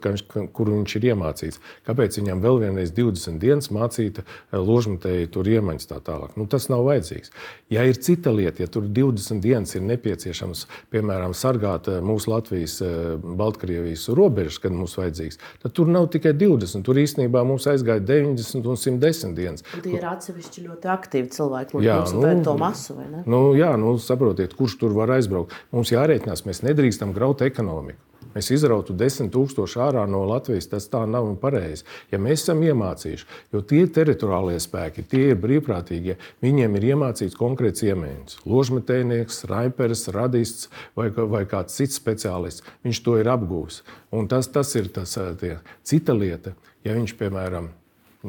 kur 0.56 0.72
viņš 0.72 0.96
ir 0.96 1.10
iemācīts. 1.12 1.60
Kāpēc 1.84 2.16
viņam 2.22 2.40
vēl 2.44 2.62
vienreiz 2.64 2.94
20 2.96 3.42
dienas 3.42 3.68
mācīt? 3.74 3.93
Mācīta 3.94 4.24
eh, 4.24 4.58
ložmetēji 4.58 5.30
tur 5.32 5.46
iemaņas 5.48 5.88
tā 5.88 6.00
tālāk. 6.02 6.36
Nu, 6.36 6.46
tas 6.46 6.68
nav 6.68 6.84
vajadzīgs. 6.86 7.30
Ja 7.70 7.84
ir 7.84 7.96
cita 7.96 8.30
lieta, 8.30 8.62
ja 8.62 8.68
tur 8.68 8.84
20 8.86 9.40
dienas 9.40 9.74
ir 9.74 9.82
nepieciešams, 9.82 10.66
piemēram, 10.92 11.34
sargāt 11.34 11.88
eh, 11.88 12.00
mūsu 12.02 12.30
Latvijas, 12.32 12.80
eh, 12.82 13.16
Baltkrievijas 13.18 14.08
robežas, 14.14 14.58
kad 14.62 14.72
mums 14.72 14.96
vajadzīgs, 14.98 15.38
tad 15.62 15.74
tur 15.74 15.88
nav 15.88 16.08
tikai 16.12 16.34
20. 16.34 16.84
Tur 16.84 17.00
īstenībā 17.00 17.44
mums 17.46 17.66
aizgāja 17.70 18.02
90 18.04 18.66
un 18.66 18.80
110 18.80 19.34
dienas. 19.34 19.64
Un 19.74 19.84
tie 19.84 19.96
ir 19.98 20.08
atsevišķi 20.08 20.66
ļoti 20.68 20.90
aktīvi 20.94 21.30
cilvēki, 21.34 21.74
kuriem 21.76 22.02
mums 22.02 22.16
nu, 22.16 22.34
to 22.44 22.56
masu. 22.58 22.98
Nu, 23.26 23.44
jā, 23.58 23.74
nu, 23.80 23.96
saprotiet, 24.02 24.56
kurš 24.58 24.78
tur 24.80 24.96
var 24.96 25.14
aizbraukt. 25.16 25.54
Mums 25.74 25.92
jārēķinās, 25.94 26.44
mēs 26.48 26.64
nedrīkstam 26.66 27.14
graut 27.16 27.44
ekonomiku 27.44 28.00
mēs 28.34 28.50
izrautu 28.54 28.94
desmit 28.98 29.32
tūkstoši 29.34 29.80
ārā 29.86 30.04
no 30.10 30.24
Latvijas, 30.28 30.68
tas 30.70 30.88
tā 30.92 31.04
nav 31.10 31.30
pareizi. 31.42 31.86
Ja 32.12 32.20
mēs 32.22 32.44
esam 32.44 32.62
iemācījuši, 32.66 33.28
jo 33.54 33.62
tie 33.66 33.84
teritoriālie 33.86 34.58
spēki, 34.62 35.06
tie 35.10 35.30
ir 35.32 35.40
brīvprātīgie, 35.42 36.18
viņiem 36.44 36.78
ir 36.78 36.88
iemācīts 36.92 37.38
konkrēts 37.38 37.86
iemēģinājums. 37.86 38.40
Ložmetējnieks, 38.48 39.44
raiperis, 39.50 40.08
radists 40.14 40.68
vai, 40.98 41.08
vai 41.10 41.44
kāds 41.50 41.78
cits 41.78 42.00
speciālists, 42.00 42.66
viņš 42.86 43.02
to 43.06 43.16
ir 43.22 43.30
apgūvis. 43.32 43.82
Un 44.14 44.28
tas, 44.30 44.50
tas 44.52 44.74
ir 44.78 44.90
tas, 44.94 45.16
tie. 45.40 45.56
cita 45.82 46.14
lieta, 46.14 46.54
ja 46.84 46.94
viņš, 46.98 47.16
piemēram, 47.18 47.72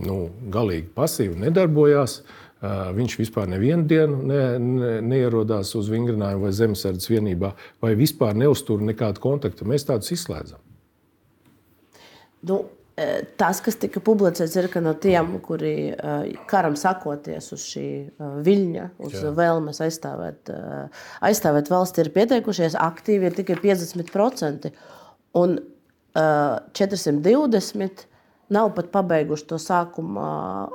nu, 0.05 0.17
galīgi 0.51 0.89
pasīvi 0.95 1.37
nedarbojās, 1.45 2.19
uh, 2.19 2.44
Viņš 2.95 3.17
vispār 3.19 3.49
nevienu 3.51 3.87
dienu 3.89 4.21
ne, 4.29 4.43
ne, 4.61 4.93
neierodās 5.05 5.73
uz 5.79 5.89
vingrinājumu 5.91 6.47
vai 6.47 6.53
zemesardzes 6.55 7.11
vienībā, 7.11 7.51
vai 7.83 7.95
vispār 7.99 8.37
neuztur 8.37 8.83
nekādu 8.85 9.23
kontaktu. 9.23 9.67
Mēs 9.69 9.87
tādus 9.87 10.13
izslēdzam. 10.15 10.61
Nu, 12.45 12.63
tas, 13.39 13.59
kas 13.63 13.75
tika 13.79 13.99
publicēts, 14.03 14.55
ir, 14.55 14.69
ka 14.71 14.79
no 14.83 14.93
tiem, 15.01 15.35
kuri 15.43 15.75
karam 16.49 16.77
sakoties 16.79 17.51
uz 17.55 17.65
šī 17.67 17.87
viļņa, 18.45 18.89
uz 19.03 19.17
Jā. 19.17 19.31
vēlmes 19.35 19.81
aizstāvēt, 19.83 20.51
aizstāvēt 21.25 21.71
valsti, 21.73 22.05
ir 22.05 22.11
pieteikušies 22.15 22.77
aktīvi, 22.79 23.29
ir 23.29 23.39
tikai 23.41 23.59
50%. 23.63 24.71
Un 25.35 25.57
420 26.15 28.05
nav 28.53 28.73
pat 28.77 28.91
pabeiguši 28.93 29.47
to 29.49 29.59
sākuma 29.61 30.27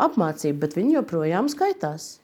apmācību, 0.07 0.59
bet 0.65 0.77
viņi 0.79 0.97
joprojām 0.99 1.51
skaitās. 1.53 2.17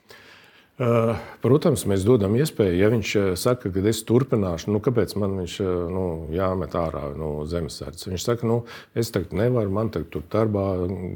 Protams, 0.77 1.87
mēs 1.89 2.03
dodam 2.05 2.35
iespēju, 2.37 2.75
ja 2.77 2.91
viņš 2.93 3.11
saka, 3.41 3.71
ka 3.73 3.81
es 3.89 4.03
turpināšu, 4.05 4.69
nu, 4.75 4.81
kāpēc 4.85 5.15
man 5.17 5.33
viņš 5.39 5.55
nu, 5.89 6.03
jāmet 6.29 6.75
ārā 6.77 7.07
no 7.17 7.31
zemesardzes. 7.49 8.05
Viņš 8.11 8.25
saka, 8.27 8.45
nu, 8.45 8.59
es 8.93 9.09
tagad 9.09 9.33
nevaru, 9.39 9.73
man 9.73 9.89
tagad 9.89 10.11
tur 10.13 10.27
darbā 10.29 10.67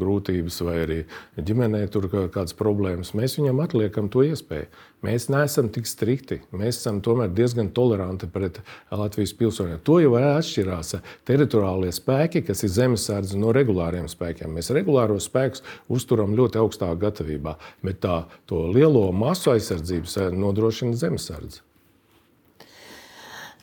grūtības 0.01 0.57
vai 0.65 0.77
arī 0.87 0.99
ģimenē 1.37 1.83
tur 1.93 2.09
kādas 2.09 2.57
problēmas. 2.57 3.13
Mēs 3.13 3.37
viņam 3.37 3.61
atliekam 3.61 4.09
to 4.09 4.25
iespēju. 4.25 4.71
Mēs 5.01 5.31
neesam 5.33 5.69
tik 5.73 5.87
strikti. 5.89 6.39
Mēs 6.53 6.77
esam 6.77 6.99
tomēr 7.01 7.31
diezgan 7.33 7.71
toleranti 7.73 8.27
pret 8.29 8.59
Latvijas 8.93 9.33
pilsoņiem. 9.37 9.79
To 9.85 9.95
jau 9.97 10.11
atšķirās 10.19 10.93
teritoriālie 11.25 11.89
spēki, 11.95 12.43
kas 12.45 12.61
ir 12.67 12.69
zemesardze 12.69 13.39
no 13.41 13.49
regulāriem 13.57 14.05
spēkiem. 14.09 14.53
Mēs 14.53 14.69
regulāros 14.77 15.25
spēkus 15.29 15.65
uzturam 15.89 16.35
ļoti 16.37 16.61
augstā 16.61 16.91
gatavībā, 17.01 17.55
bet 17.81 18.03
tā 18.05 18.19
lielo 18.51 19.07
masu 19.09 19.50
aizsardzības 19.55 20.17
nodrošina 20.35 20.97
zemesardze. 20.99 21.65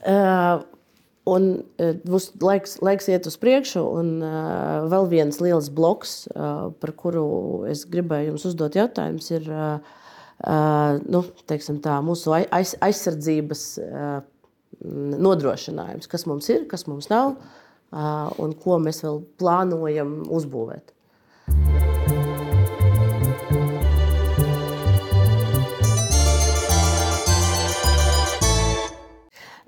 Uh. 0.07 0.67
Un 1.29 1.45
mums 2.09 2.29
laiks, 2.41 2.77
laiks 2.81 3.09
iet 3.11 3.27
uz 3.29 3.35
priekšu, 3.37 3.81
un 3.99 4.11
uh, 4.23 4.87
vēl 4.89 5.09
viens 5.11 5.39
liels 5.43 5.67
bloks, 5.75 6.23
uh, 6.31 6.69
par 6.81 6.93
kuru 6.97 7.25
es 7.69 7.83
gribēju 7.91 8.31
jums 8.31 8.47
uzdot 8.49 8.77
jautājumus, 8.79 9.29
ir 9.35 9.49
uh, 9.51 9.99
nu, 11.05 11.23
tā, 11.83 11.99
mūsu 12.05 12.33
aiz, 12.39 12.73
aizsardzības 12.79 13.63
nodrošinājums, 15.27 16.07
kas 16.07 16.23
mums 16.29 16.47
ir, 16.53 16.63
kas 16.71 16.87
mums 16.87 17.09
nav 17.11 17.35
un 18.39 18.53
ko 18.63 18.77
mēs 18.79 19.03
vēl 19.03 19.19
plānojam 19.41 20.21
uzbūvēt. 20.31 20.93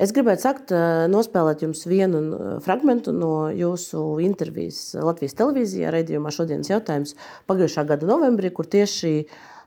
Es 0.02 0.14
gribētu 0.16 0.42
sakt, 0.42 0.72
nospēlēt 1.14 1.62
jums 1.62 1.84
vienu 1.86 2.22
fragment 2.66 3.06
no 3.14 3.52
jūsu 3.54 4.02
intervijas 4.26 4.96
Latvijas 4.98 5.38
televīzijā, 5.38 5.92
raidījumā 5.94 6.32
šodienas 6.34 6.72
jautājums 6.72 7.14
pagājušā 7.52 7.86
gada 7.92 8.10
novembrī, 8.10 8.50
kur 8.56 8.70
tieši 8.72 9.14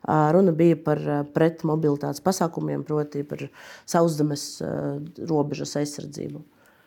Runa 0.04 0.52
bija 0.52 0.76
par 0.84 0.98
pretmobilitātes 1.32 2.20
pasākumiem, 2.20 2.82
proti, 2.84 3.22
par 3.24 3.46
sauszemes 3.88 4.42
robežas 5.30 5.78
aizsardzību. 5.80 6.42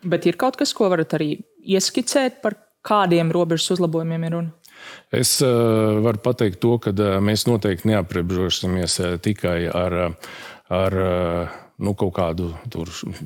Bet 0.06 0.28
ir 0.30 0.38
kaut 0.38 0.60
kas, 0.60 0.74
ko 0.78 0.92
varat 0.92 1.16
arī 1.18 1.32
ieskicēt, 1.66 2.42
par 2.44 2.60
kādiem 2.86 3.32
robežas 3.34 3.74
uzlabojumiem 3.78 4.28
ir 4.28 4.36
runa? 4.38 4.74
Es 5.12 5.40
uh, 5.42 5.98
varu 6.06 6.22
pateikt 6.24 6.62
to, 6.62 6.76
ka 6.84 6.94
uh, 6.94 7.18
mēs 7.24 7.48
noteikti 7.50 7.90
neaprobežosimies 7.90 9.00
uh, 9.02 9.16
tikai 9.24 9.64
ar, 9.74 9.98
ar 10.70 10.98
nu, 11.78 11.94
kaut 11.98 12.16
kādu 12.18 12.52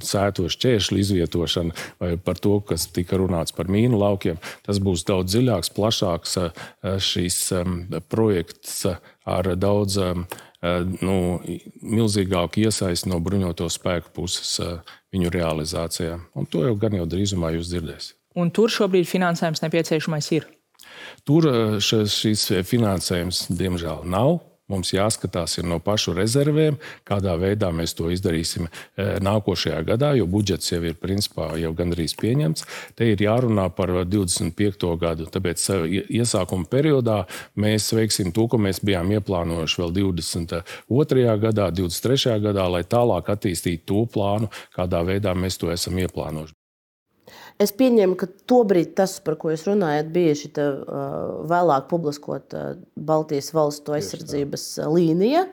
sētošu 0.04 0.60
ķēršļu 0.66 1.00
izvietošanu, 1.02 1.76
vai 2.02 2.14
par 2.22 2.40
to, 2.42 2.58
kas 2.68 2.88
tika 2.92 3.20
runāts 3.20 3.56
par 3.56 3.72
mīnu 3.72 4.00
laukiem. 4.02 4.40
Tas 4.66 4.82
būs 4.84 5.06
daudz 5.08 5.34
dziļāks, 5.34 5.74
plašāks 5.78 6.38
eh, 6.42 6.64
šīs 7.02 7.40
projekts 8.12 8.86
ar 9.30 9.52
daudz 9.60 9.98
eh, 10.02 10.40
nu, 11.02 11.18
milzīgāku 11.82 12.66
iesaisti 12.66 13.12
no 13.12 13.22
bruņoto 13.24 13.70
spēku 13.72 14.14
puses 14.20 14.58
eh, 14.64 14.96
viņu 15.16 15.34
realizācijā. 15.34 16.20
Un 16.36 16.50
to 16.52 16.66
jau 16.68 16.76
gan 16.80 17.00
jau 17.00 17.08
drīzumā 17.10 17.56
jūs 17.56 17.72
dzirdēsiet. 17.72 18.18
Un 18.40 18.52
tur 18.56 18.72
šobrīd 18.72 19.08
finansējums 19.10 19.64
nepieciešamais 19.64 20.32
ir. 20.38 20.48
Tur 21.28 21.46
šis 21.84 22.46
finansējums, 22.68 23.50
diemžēl, 23.52 24.06
nav. 24.08 24.40
Mums 24.72 24.94
jāskatās 24.96 25.58
no 25.68 25.80
pašu 25.84 26.14
rezervēm, 26.16 26.78
kādā 27.08 27.36
veidā 27.40 27.72
mēs 27.76 27.94
to 27.98 28.10
izdarīsim 28.14 28.68
e, 28.68 28.72
nākošajā 29.24 29.82
gadā, 29.90 30.14
jo 30.16 30.28
budžets 30.32 30.72
jau 30.72 30.82
ir 30.88 30.96
principā 31.02 31.50
jau 31.60 31.74
gandrīz 31.76 32.16
pieņemts. 32.22 32.66
Te 32.96 33.10
ir 33.12 33.24
jārunā 33.26 33.68
par 33.76 33.92
25. 34.08 34.94
gadu. 35.02 35.28
Tāpēc 35.34 35.66
e, 35.76 36.06
iesākuma 36.22 36.70
periodā 36.72 37.20
mēs 37.60 37.92
veiksim 37.98 38.32
to, 38.36 38.48
ko 38.52 38.62
mēs 38.62 38.80
bijām 38.86 39.12
ieplānojuši 39.18 39.84
vēl 39.84 39.94
22. 40.00 41.36
gadā, 41.44 41.68
23. 41.82 42.40
gadā, 42.48 42.70
lai 42.72 42.86
tālāk 42.88 43.36
attīstītu 43.36 43.88
to 43.92 44.08
plānu, 44.16 44.52
kādā 44.76 45.04
veidā 45.08 45.36
mēs 45.36 45.60
to 45.60 45.74
esam 45.74 46.00
ieplānojuši. 46.00 46.61
Es 47.62 47.74
pieņemu, 47.78 48.16
ka 48.18 48.28
tobrīd 48.50 48.96
tas, 48.98 49.20
par 49.22 49.36
ko 49.38 49.52
jūs 49.52 49.68
runājat, 49.68 50.08
bija 50.14 50.38
šī 50.38 50.50
uh, 50.58 51.42
vēlāk 51.52 51.90
publiskota 51.92 52.62
uh, 52.72 52.80
Baltijas 52.96 53.52
valstu 53.54 53.94
aizsardzības 53.98 54.66
līnija. 54.90 55.46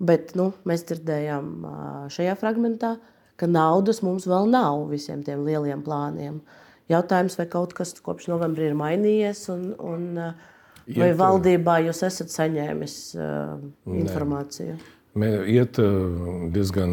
Bet 0.00 0.34
nu, 0.38 0.50
mēs 0.68 0.86
dzirdējām 0.88 1.48
uh, 1.64 1.72
šajā 2.12 2.36
fragmentā, 2.40 2.94
ka 3.40 3.48
naudas 3.50 4.00
mums 4.04 4.28
vēl 4.30 4.46
nav 4.52 4.86
visiem 4.92 5.24
tiem 5.26 5.42
lieliem 5.48 5.82
plāniem. 5.84 6.38
Jautājums, 6.90 7.36
vai 7.38 7.48
kaut 7.50 7.74
kas 7.76 7.96
kopš 8.04 8.30
novembra 8.30 8.68
ir 8.68 8.78
mainījies, 8.78 9.42
un, 9.52 9.66
un 9.78 10.06
vai 10.96 11.10
valdībā 11.18 11.80
jūs 11.86 12.04
esat 12.06 12.32
saņēmis 12.34 12.96
uh, 13.18 13.58
informāciju? 14.00 14.78
Nē. 14.78 14.99
Iet 15.18 15.74
diezgan 16.54 16.92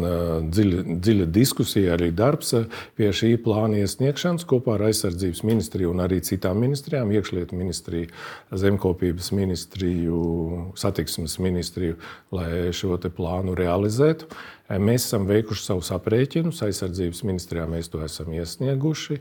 dziļa, 0.50 0.80
dziļa 0.98 1.26
diskusija, 1.30 1.92
arī 1.94 2.08
darbs 2.10 2.50
pie 2.98 3.12
šī 3.14 3.36
plāna 3.44 3.78
iesniegšanas 3.84 4.42
kopā 4.48 4.74
ar 4.74 4.88
aizsardzības 4.88 5.44
ministriju 5.46 5.92
un 5.92 6.02
arī 6.02 6.18
citām 6.26 6.58
ministrijām, 6.58 7.12
iekšlietu 7.14 7.54
ministriju, 7.54 8.10
zemkopības 8.50 9.30
ministriju, 9.38 10.18
satiksmes 10.74 11.38
ministriju, 11.38 12.00
lai 12.34 12.72
šo 12.74 12.98
plānu 12.98 13.54
realizētu. 13.54 14.26
Mēs 14.68 15.06
esam 15.06 15.24
veikuši 15.24 15.64
savus 15.64 15.88
aprēķinus, 15.96 16.60
aizsardzības 16.66 17.22
ministrijā 17.24 17.64
mēs 17.70 17.88
to 17.88 18.02
esam 18.04 18.34
iesnieguši. 18.36 19.16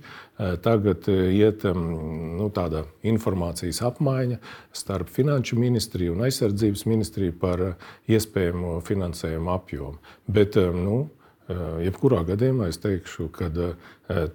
Tagad 0.66 1.08
iet 1.08 1.64
nu, 1.72 2.50
tāda 2.52 2.84
informācijas 3.08 3.80
apmaiņa 3.88 4.42
starp 4.76 5.12
Finanšu 5.16 5.56
ministriju 5.60 6.18
un 6.18 6.26
aizsardzības 6.28 6.84
ministriju 6.92 7.38
par 7.40 7.64
iespējamo 8.12 8.82
finansējumu 8.88 9.54
apjomu. 9.56 10.02
Bet, 10.28 10.60
nu, 10.76 11.06
Jebkurā 11.48 12.26
gadījumā 12.28 12.68
es 12.68 12.82
teikšu, 12.84 13.30
ka 13.32 13.48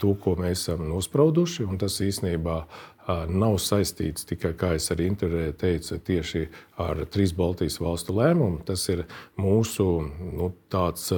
to, 0.01 0.15
ko 0.17 0.33
mēs 0.41 0.63
esam 0.63 0.87
nosprauduši, 0.89 1.67
un 1.69 1.77
tas 1.81 1.99
īstenībā 2.01 2.63
nav 3.09 3.57
saistīts 3.59 4.27
tikai, 4.29 4.53
kā 4.59 4.73
es 4.77 4.87
arī 4.95 5.09
intervijā 5.11 5.53
teicu, 5.59 5.99
tieši 6.07 6.43
ar 6.83 7.03
trīs 7.11 7.33
Baltijas 7.35 7.81
valstu 7.83 8.15
lēmumu. 8.15 8.63
Tas 8.67 8.85
ir 8.93 9.05
mūsu 9.41 9.87
nu, 10.07 10.53
tāds 10.73 11.09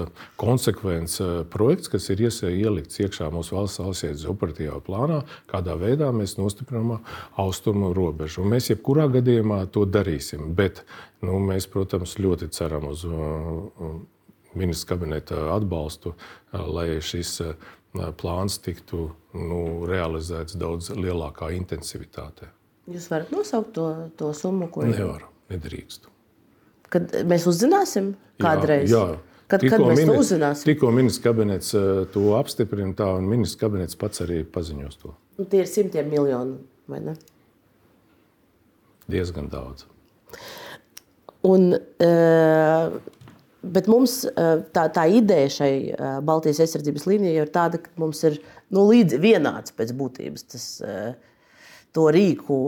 konsekvents 0.41 1.21
projekts, 1.53 1.91
kas 1.93 2.09
ir 2.15 2.25
ielikts 2.25 3.03
iekšā 3.05 3.29
mūsu 3.35 3.59
valsts 3.59 3.83
valsts 3.85 4.27
operatīvā 4.33 4.81
plānā, 4.87 5.23
kādā 5.51 5.77
veidā 5.81 6.11
mēs 6.15 6.39
nostiprinām 6.41 6.99
austrumu 7.41 7.93
robežu. 7.97 8.43
Un 8.45 8.55
mēs 8.57 8.73
jebkurā 8.73 9.11
gadījumā 9.19 9.65
to 9.75 9.85
darīsim. 9.85 10.55
Bet 10.57 10.85
nu, 11.25 11.39
mēs, 11.43 11.69
protams, 11.71 12.17
ļoti 12.21 12.49
ceram 12.55 12.89
uz 12.93 13.05
ministra 14.55 14.95
kabineta 14.95 15.49
atbalstu, 15.55 16.15
lai 16.53 17.01
šis 17.03 17.41
plāns 17.95 18.59
tiktu 18.63 19.09
nu, 19.35 19.61
realizēts 19.89 20.57
daudz 20.59 20.91
lielākā 20.95 21.53
intensivitātē. 21.57 22.51
Jūs 22.91 23.07
varat 23.13 23.31
nosaukt 23.33 23.73
to, 23.77 23.87
to 24.19 24.33
summu, 24.37 24.69
ko 24.73 24.85
jūs 24.85 24.99
nevarat? 24.99 25.31
Nedrīkstu. 25.53 26.11
Kad 26.93 27.15
mēs 27.29 27.47
uzzināsim 27.51 28.15
kādreiz? 28.43 28.91
Jā, 28.93 29.05
jā. 29.15 29.23
Kad, 29.45 29.61
tikko 29.61 29.77
kad 29.77 29.87
mēs 29.91 29.99
mini, 30.01 30.09
to 30.09 30.21
uzzināsim? 30.23 30.69
Tikko 30.71 30.91
ministrs 30.97 31.25
kabinets 31.25 31.75
to 32.15 32.23
apstiprina, 32.39 32.95
tā 32.97 33.11
un 33.19 33.27
ministrs 33.29 33.61
kabinets 33.61 33.99
pats 34.01 34.23
arī 34.25 34.41
paziņos 34.49 35.01
to. 35.03 35.13
Nu, 35.39 35.47
tie 35.51 35.61
ir 35.65 35.69
simtiem 35.69 36.09
miljonu, 36.11 36.57
vai 36.91 37.01
ne? 37.05 37.17
Diezgan 39.11 39.51
daudz. 39.53 39.85
Un, 41.45 41.75
uh, 41.77 42.97
Bet 43.73 43.87
mums 43.89 44.21
tā, 44.77 44.89
tā 44.93 45.05
ideja 45.09 45.53
šai 45.59 45.75
Baltijas 46.27 46.61
aizsardzības 46.65 47.07
līnijai 47.09 47.45
ir 47.45 47.53
tāda, 47.55 47.81
ka 47.85 47.93
mums 48.01 48.21
ir 48.29 48.41
nu, 48.75 48.85
līdzi 48.91 49.21
vienāds 49.23 49.75
pēc 49.77 49.95
būtības 49.97 50.51
tas 50.53 50.67
to 51.95 52.09
rīku 52.11 52.59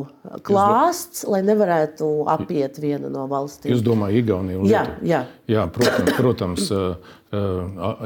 klāsts, 0.47 1.24
lai 1.26 1.40
nevarētu 1.42 2.07
apiet 2.30 2.78
vienu 2.78 3.11
no 3.11 3.24
valstīm. 3.30 3.72
Jūs 3.74 3.82
domājat, 3.82 4.20
Igaunija 4.22 4.61
un 4.61 4.68
Lietuva? 4.68 4.99
Jā, 5.03 5.11
jā. 5.11 5.20
jā 5.51 5.64
protams, 5.74 6.12
protams 6.14 6.68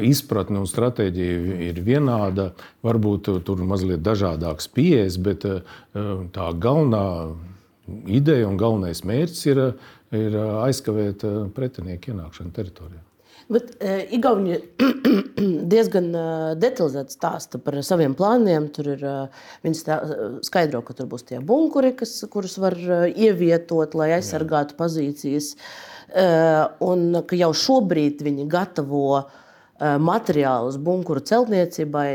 izpratne 0.09 0.63
un 0.63 0.69
stratēģija 0.71 1.61
ir 1.69 1.83
vienāda. 1.85 2.51
Varbūt 2.87 3.29
tur 3.45 3.61
mazliet 3.69 4.01
dažādākas 4.07 4.71
pieejas, 4.73 5.21
bet 5.21 5.45
tā 5.45 6.51
galvenā 6.57 7.05
ideja 8.09 8.49
un 8.49 8.57
galvenais 8.61 9.05
mērķis 9.05 9.47
ir 9.51 9.65
ir 10.17 10.35
aizkavēt 10.41 11.25
pretinieku 11.55 12.15
ienākšanu 12.15 12.57
teritorijā. 12.57 13.05
Bet 13.51 13.73
uh, 13.83 14.13
Igaunija 14.15 14.61
diezgan 15.73 16.11
uh, 16.15 16.51
detalizēti 16.61 17.17
stāsta 17.17 17.59
par 17.63 17.81
saviem 17.87 18.15
plāniem. 18.15 18.69
Tur 18.75 18.93
ir 18.93 19.03
uh, 19.03 19.47
viņi 19.67 19.79
stā, 19.79 19.97
skaidro, 20.47 20.85
ka 20.87 20.95
tur 20.95 21.09
būs 21.11 21.27
tie 21.27 21.41
bunkuri, 21.43 21.91
kas, 21.99 22.13
kurus 22.31 22.55
var 22.63 22.77
ievietot, 23.11 23.97
lai 23.99 24.13
aizsargātu 24.21 24.77
Jā. 24.77 24.79
pozīcijas. 24.85 25.55
Uh, 26.11 26.71
un 26.87 27.25
ka 27.27 27.39
jau 27.39 27.51
šobrīd 27.55 28.23
viņi 28.27 28.47
gatavo 28.51 29.25
materiālus 29.81 30.77
bunkuru 30.77 31.23
celtniecībai. 31.25 32.11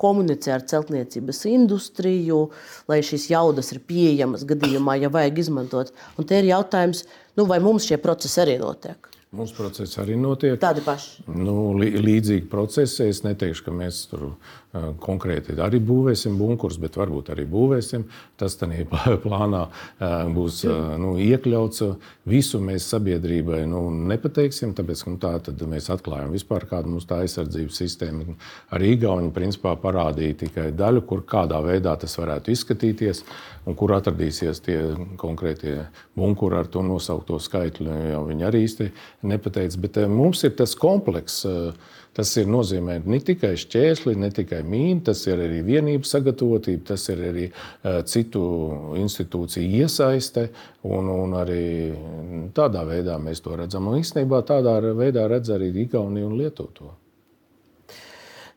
Komunicē 0.00 0.54
ar 0.56 0.64
celtniecības 0.68 1.42
industriju, 1.50 2.40
lai 2.90 3.00
šīs 3.06 3.28
jaudas 3.32 3.72
ir 3.74 3.82
pieejamas 3.88 4.46
gadījumā, 4.48 4.98
ja 5.00 5.12
vajag 5.12 5.42
izmantot. 5.44 5.92
Un 6.16 6.28
te 6.28 6.40
ir 6.40 6.50
jautājums, 6.52 7.04
nu, 7.38 7.48
vai 7.48 7.60
mums 7.64 7.88
šie 7.88 8.00
procesi 8.02 8.42
arī 8.44 8.58
notiek? 8.62 9.12
Mūsu 9.36 9.56
procesi 9.56 9.98
arī 10.00 10.14
notiek. 10.16 10.54
Tādi 10.62 10.84
paši. 10.86 11.24
Nu, 11.34 11.74
līdzīgi 11.76 12.46
procesi. 12.48 13.08
Es 13.10 13.24
neteikšu, 13.24 13.66
ka 13.66 13.74
mēs 13.74 14.04
tur 14.12 14.28
konkrēti 15.02 15.56
arī 15.62 15.80
būvēsim 15.82 16.36
bunkurus, 16.38 16.78
bet 16.82 16.96
varbūt 16.98 17.30
arī 17.34 17.46
būvēsim. 17.50 18.06
Tas 18.36 18.58
tādā 18.60 18.84
plānā 19.24 19.66
būs 20.34 20.62
nu, 21.00 21.14
iekļauts. 21.22 21.82
Visu 22.26 22.60
mēs 22.62 22.88
sabiedrībai 22.90 23.62
nu, 23.70 23.86
nepateiksim, 24.10 24.74
tāpēc 24.76 25.04
nu, 25.06 25.16
tā 25.22 25.36
mēs 25.70 25.90
atklājam 25.94 26.34
vispār, 26.34 26.66
kāda 26.68 26.90
mums 26.90 27.06
tā 27.08 27.22
aizsardzības 27.24 27.82
sistēma. 27.82 28.36
Arī 28.74 28.94
Igauni 28.96 29.32
principā 29.34 29.76
parādīja 29.80 30.40
tikai 30.46 30.70
daļu, 30.76 31.04
kur 31.06 31.22
kādā 31.28 31.60
veidā 31.64 31.94
tas 32.00 32.16
varētu 32.18 32.54
izskatīties 32.54 33.22
un 33.66 33.76
kur 33.78 33.94
atradīsies 33.96 34.62
tie 34.62 34.78
konkrētie 35.20 35.76
bunkuri 36.18 36.60
ar 36.60 36.70
to 36.70 36.82
nosaukto 36.86 37.38
skaitli. 37.42 37.90
Jau 38.12 38.24
viņi 38.28 38.46
arī 38.46 38.62
īsti 38.66 38.90
nepateica, 39.26 39.82
bet 39.82 40.00
mums 40.10 40.44
ir 40.46 40.54
tas 40.58 40.76
komplekss 40.78 41.46
Tas 42.16 42.30
ir 42.40 42.46
nozīmē 42.48 42.94
ne 43.04 43.18
tikai 43.20 43.52
šķērsli, 43.60 44.14
ne 44.16 44.30
tikai 44.32 44.62
mīnu, 44.64 45.02
tas 45.10 45.20
ir 45.28 45.42
arī 45.44 45.58
vienības 45.66 46.14
sagatavotība, 46.14 46.86
tas 46.94 47.02
ir 47.12 47.20
arī 47.28 47.48
uh, 47.50 47.98
citu 48.08 48.44
institūciju 48.96 49.82
iesaiste. 49.82 50.46
Un, 50.88 51.10
un 51.12 51.34
arī 51.36 51.66
tādā 52.56 52.86
veidā 52.88 53.18
mēs 53.20 53.44
to 53.44 53.58
redzam. 53.60 53.90
Un 53.90 54.00
īstenībā 54.00 54.40
tādā 54.48 54.78
veidā 54.96 55.26
redz 55.28 55.52
arī 55.52 55.68
Igaunija 55.84 56.30
un 56.30 56.38
Lietuva. 56.40 56.94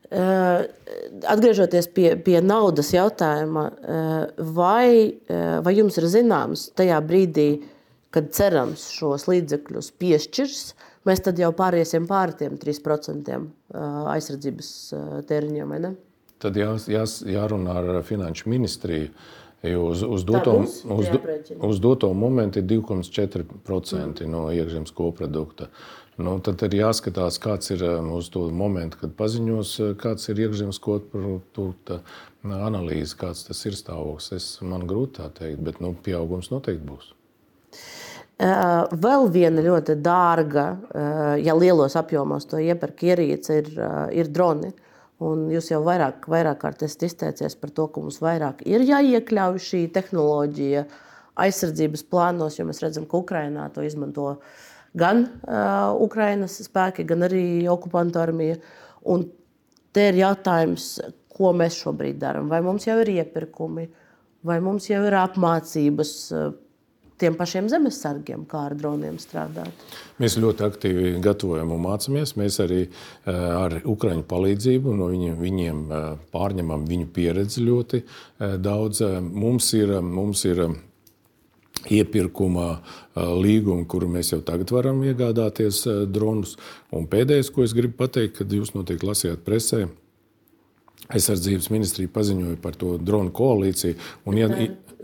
Uh, 0.09 0.63
atgriežoties 1.27 1.91
pie, 1.93 2.13
pie 2.23 2.39
naudas 2.41 2.93
jautājuma, 2.95 3.65
uh, 3.67 4.45
vai, 4.55 5.19
vai 5.65 5.75
jums 5.75 5.99
ir 5.99 6.07
zināms 6.09 6.69
tajā 6.79 6.97
brīdī, 7.05 7.49
kad 8.15 8.31
cerams 8.33 8.87
šos 8.95 9.27
līdzekļus 9.29 9.91
piešķirs, 9.99 10.63
mēs 11.07 11.23
tad 11.25 11.39
jau 11.39 11.51
pāriesim 11.55 12.07
pāri 12.09 12.37
tiem 12.43 12.57
3% 12.61 13.39
aizsardzības 14.15 14.71
tēriņiem. 15.29 15.75
Tad 16.39 16.57
jās, 16.59 16.87
jās, 16.91 17.19
jārunā 17.27 17.77
ar 17.81 18.01
Finanšu 18.07 18.49
ministriju. 18.51 19.11
Jo 19.59 19.89
uz, 19.91 20.05
uz, 20.07 20.23
doto, 20.23 20.53
uz, 20.63 21.09
uz 21.67 21.79
doto 21.83 22.13
momentu 22.15 22.61
ir 22.61 22.67
2,4% 22.69 23.43
mm. 24.23 24.29
no 24.31 24.45
iekšzemes 24.55 24.93
koprodukta. 24.95 25.67
Nu, 26.19 26.37
tad 26.43 26.63
ir 26.67 26.77
jāskatās, 26.81 27.37
kāds 27.43 27.71
ir 27.75 27.83
uz 28.15 28.27
to 28.31 28.45
momentu, 28.55 29.01
kad 29.03 29.13
paziņos, 29.19 29.75
kāds 29.99 30.31
ir 30.31 30.39
iekšzemes 30.45 30.79
koprodukta 30.83 32.01
analīze, 32.43 33.15
kāds 33.19 33.45
tas 33.47 33.63
ir 33.67 33.75
stāvoklis. 33.75 34.31
Es 34.35 34.49
man 34.63 34.87
grūti 34.87 35.19
tā 35.19 35.29
teikt, 35.41 35.63
bet 35.63 35.83
nu, 35.83 35.91
pieaugums 36.07 36.51
noteikti 36.55 36.87
būs. 36.87 37.13
Eh, 38.39 38.93
vēl 39.03 39.25
viena 39.33 39.59
ļoti 39.59 39.97
dārga, 39.99 40.65
eh, 40.95 41.41
ja 41.43 41.55
lielos 41.59 41.97
apjomos 41.99 42.45
to 42.47 42.55
iepērk 42.63 43.01
ierīce, 43.03 43.57
ir, 43.59 43.67
eh, 43.75 44.19
ir 44.21 44.29
droni. 44.31 44.71
Un 45.19 45.49
jūs 45.49 45.67
jau 45.71 45.81
vairāk, 45.83 46.23
vairāk 46.23 46.59
kārt 46.61 46.81
esat 46.81 47.03
izteicies 47.03 47.59
par 47.59 47.69
to, 47.69 47.87
ka 47.87 47.99
mums 47.99 48.19
vairāk 48.19 48.61
ir 48.65 48.79
jāiekļauj 48.79 49.59
šī 49.59 49.81
tehnoloģija 49.91 50.85
aizsardzības 51.35 52.03
plānos, 52.07 52.55
jo 52.57 52.63
mēs 52.63 52.79
redzam, 52.79 53.05
ka 53.05 53.17
Ukrainā 53.17 53.73
to 53.73 53.81
izmanto 53.81 54.37
gan 54.95 55.27
uh, 55.45 55.93
Ukrainas 55.99 56.61
spēki, 56.61 57.05
gan 57.05 57.19
arī 57.19 57.67
okupantu 57.67 58.19
armija. 58.19 58.55
Un 59.03 59.29
te 59.91 60.07
ir 60.07 60.13
jautājums, 60.13 61.01
ko 61.27 61.51
mēs 61.51 61.75
šobrīd 61.83 62.17
darām. 62.17 62.47
Vai 62.47 62.61
mums 62.61 62.87
jau 62.87 62.97
ir 63.01 63.07
iepirkumi, 63.07 63.89
vai 64.43 64.59
mums 64.61 64.87
jau 64.87 65.03
ir 65.03 65.11
apmācības. 65.11 66.31
Uh, 66.31 66.68
tiem 67.19 67.35
pašiem 67.37 67.69
zemesargiem, 67.71 68.45
kā 68.49 68.65
ar 68.69 68.75
droniem 68.79 69.19
strādāt? 69.21 69.85
Mēs 70.21 70.37
ļoti 70.39 70.65
aktīvi 70.67 71.13
gatavojam 71.23 71.73
un 71.75 71.83
mācāmies. 71.85 72.35
Mēs 72.39 72.59
arī 72.63 72.81
eh, 72.85 73.31
ar 73.31 73.79
Ukraiņu 73.83 74.25
palīdzību 74.29 74.95
no 74.99 75.09
viņiem, 75.11 75.39
viņiem 75.39 75.81
eh, 75.85 76.05
pārņemam 76.33 76.85
viņu 76.89 77.09
pieredzi 77.15 77.65
ļoti 77.65 78.01
eh, 78.03 78.57
daudz. 78.59 79.03
Mums 79.19 79.71
ir, 79.77 79.95
mums 80.03 80.45
ir 80.49 80.65
iepirkuma 81.89 82.65
līgumi, 83.15 83.85
kuru 83.87 84.09
mēs 84.11 84.33
jau 84.33 84.41
tagad 84.43 84.71
varam 84.75 84.99
iegādāties 85.07 85.85
dronus. 86.11 86.57
Un 86.91 87.07
pēdējais, 87.07 87.53
ko 87.55 87.63
es 87.63 87.75
gribu 87.77 87.95
pateikt, 88.01 88.41
kad 88.41 88.51
jūs 88.51 88.73
noteikti 88.75 89.07
lasījāt 89.07 89.45
presē, 89.47 89.85
aizsardzības 91.09 91.69
ministrija 91.73 92.11
paziņoja 92.13 92.59
par 92.61 92.75
to 92.79 92.97
dronu 93.01 93.31
koalīciju. 93.35 93.95
Un, 94.27 94.37
ja, 94.41 94.49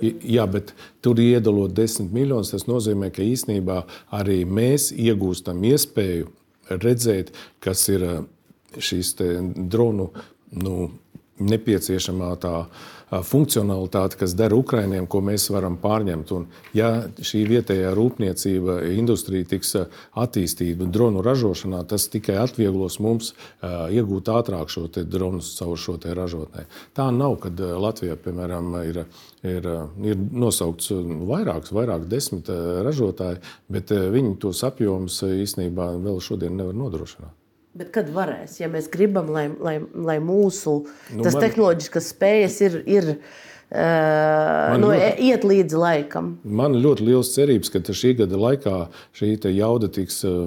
Jā, 0.03 0.43
bet 0.51 0.73
tur 1.03 1.19
iedalot 1.23 1.71
desmit 1.75 2.11
miljonus, 2.11 2.51
tas 2.51 2.65
nozīmē, 2.67 3.11
ka 3.15 3.23
īsnībā 3.23 3.81
arī 4.17 4.41
mēs 4.43 4.89
iegūstam 4.91 5.63
iespēju 5.71 6.27
redzēt, 6.83 7.31
kas 7.63 7.85
ir 7.93 8.03
šīs 8.75 9.13
dronu 9.71 10.09
nu, 10.51 10.89
nepieciešamā 11.39 12.35
tā 12.41 12.55
funkcionalitāte, 13.25 14.17
kas 14.19 14.33
der 14.37 14.53
Ukraiņiem, 14.55 15.05
ko 15.07 15.21
mēs 15.23 15.47
varam 15.53 15.77
pārņemt. 15.81 16.31
Un, 16.35 16.47
ja 16.75 16.89
šī 17.21 17.43
vietējā 17.49 17.91
rūpniecība, 17.95 18.79
industrija 18.95 19.47
tiks 19.53 19.75
attīstīta 20.17 20.87
dronu 20.89 21.21
ražošanā, 21.25 21.83
tas 21.89 22.07
tikai 22.11 22.39
atvieglos 22.41 22.97
mums 23.03 23.33
iegūt 23.63 24.31
ātrāk 24.33 24.73
šo 24.73 24.87
dronu 24.95 25.43
caur 25.45 25.77
šo 25.77 25.97
ražotnē. 26.01 26.65
Tā 26.97 27.09
nav, 27.13 27.37
kad 27.45 27.59
Latvijā, 27.59 28.17
piemēram, 28.25 28.73
ir, 28.89 29.03
ir, 29.45 29.71
ir 30.11 30.27
nosaukts 30.31 30.91
vairāks, 31.29 31.73
vairāk 31.75 32.09
desmit 32.09 32.49
ražotāji, 32.85 33.41
bet 33.69 33.93
viņi 33.93 34.37
tos 34.41 34.65
apjomus 34.65 35.21
īstenībā 35.29 35.93
vēl 36.01 36.21
šodien 36.23 36.57
nevar 36.57 36.77
nodrošināt. 36.77 37.44
Bet 37.75 37.89
kad 37.91 38.07
varēs, 38.15 38.59
ja 38.61 38.69
mēs 38.71 38.85
gribam, 38.91 39.27
lai, 39.35 39.49
lai, 39.59 39.79
lai 39.83 40.15
mūsu 40.23 40.77
nu, 40.85 41.25
man... 41.25 41.41
tehnoloģiskās 41.43 42.05
spējas 42.13 42.55
ir, 42.63 42.77
ir 42.87 43.07
uh, 43.11 44.77
nu, 44.79 44.93
ļoti, 44.93 45.01
e, 45.03 45.09
iet 45.27 45.43
līdzi 45.43 45.81
laikam? 45.81 46.29
Man 46.47 46.77
ir 46.77 46.85
ļoti 46.85 47.07
liels 47.09 47.33
cerības, 47.33 47.73
ka 47.73 47.81
šī 47.83 48.13
gada 48.21 48.39
laikā 48.39 48.75
šī 49.19 49.33
jauda 49.51 49.89
tiks 49.91 50.21
uh, 50.29 50.45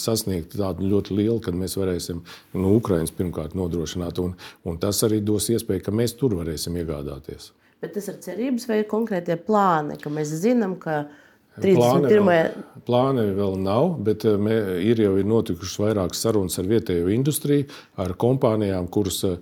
sasniegta 0.00 0.62
tāda 0.62 0.88
ļoti 0.88 1.18
liela, 1.18 1.36
kad 1.44 1.58
mēs 1.58 1.76
varēsim 1.76 2.22
no 2.56 2.72
Ukrainas 2.78 3.12
pirmkārt 3.12 3.52
nodrošināt. 3.58 4.22
Un, 4.24 4.32
un 4.64 4.80
tas 4.80 5.02
arī 5.04 5.20
dos 5.20 5.50
iespēju, 5.52 5.84
ka 5.84 5.92
mēs 5.92 6.16
tur 6.16 6.38
varēsim 6.40 6.80
iegādāties. 6.80 7.50
Bet 7.84 7.92
tas 7.98 8.08
ir 8.08 8.16
cerības 8.24 8.64
vai 8.70 8.80
ir 8.80 8.88
konkrētie 8.88 9.36
plāni, 9.36 10.00
ka 10.00 10.08
mēs 10.08 10.32
zinām, 10.40 10.78
ka 10.80 11.02
mēs 11.02 11.12
zinām, 11.12 11.20
31. 11.62 12.64
Plāni 12.84 13.24
vēl 13.36 13.54
nav, 13.62 13.94
bet 14.04 14.26
eh, 14.26 14.34
mē, 14.40 14.56
ir 14.82 15.00
jau 15.04 15.14
ir 15.20 15.28
notikušas 15.28 15.78
vairākas 15.80 16.24
sarunas 16.24 16.58
ar 16.60 16.68
vietējo 16.68 17.08
industriju, 17.14 17.68
ar 18.02 18.16
kompānijām, 18.20 18.90
kuras 18.92 19.22
uh, 19.28 19.38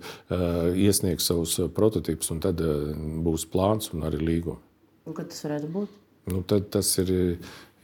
iesniegs 0.77 1.27
savus 1.31 1.57
eh, 1.59 1.67
prototipus, 1.73 2.29
un 2.35 2.41
tad 2.43 2.61
uh, 2.63 2.93
būs 3.25 3.47
plāns 3.49 3.91
un 3.95 4.05
arī 4.07 4.21
līguma. 4.21 4.61
Un 5.09 5.17
kad 5.17 5.31
tas 5.33 5.43
varētu 5.47 5.73
būt? 5.73 5.99
Nu, 6.31 6.39
tad 6.47 6.69
tas 6.71 6.87
ir, 7.01 7.11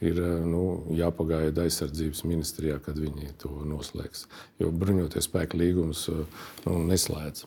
ir 0.00 0.20
nu, 0.48 0.64
jāpagaida 0.96 1.66
aizsardzības 1.66 2.22
ministrijā, 2.24 2.78
kad 2.80 2.96
viņi 2.96 3.34
to 3.42 3.52
noslēgs. 3.68 4.24
Jo 4.62 4.70
bruņoties 4.72 5.28
spēku 5.28 5.60
līgums 5.60 6.06
nu, 6.08 6.78
neslēdz. 6.88 7.44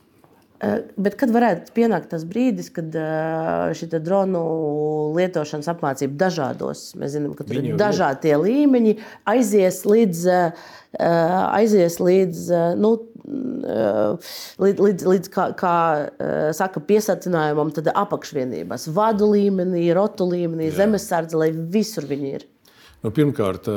Eh, 0.63 0.83
bet 1.01 1.15
kad 1.19 1.31
varētu 1.33 1.73
pienākt 1.75 2.11
tas 2.13 2.23
brīdis, 2.27 2.69
kad 2.71 2.93
eh, 2.95 3.73
šī 3.75 3.89
dronu 4.03 4.43
lietošanas 5.17 5.67
apmācība 5.73 6.15
dažādos, 6.21 6.85
mēs 6.99 7.15
zinām, 7.17 7.33
ka 7.35 7.47
tur 7.47 7.59
Viņu 7.59 7.73
ir 7.73 7.81
dažādi 7.81 8.27
tie 8.27 8.37
līmeņi, 8.39 8.93
aizies 9.33 9.81
līdz, 9.89 10.21
eh, 10.29 10.69
aizies 11.01 11.97
līdz, 11.99 12.45
nu, 12.79 12.93
līdz, 14.63 14.79
līdz, 14.85 15.05
līdz 15.07 15.29
kā, 15.33 15.45
kā 15.57 15.75
saka, 16.55 16.81
piesacinājumam, 16.83 17.71
tad 17.75 17.87
apakšvienībās, 17.95 18.89
vadu 18.93 19.31
līmenī, 19.31 19.85
rotu 19.95 20.27
līmenī, 20.27 20.67
zemesardze, 20.75 21.39
lai 21.39 21.49
visur 21.51 22.07
viņi 22.09 22.33
ir. 22.35 22.45
Nu, 23.03 23.11
pirmkārt, 23.15 23.67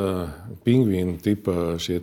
pingvīnu 0.66 1.16
tipa 1.22 1.76
šie 1.82 2.02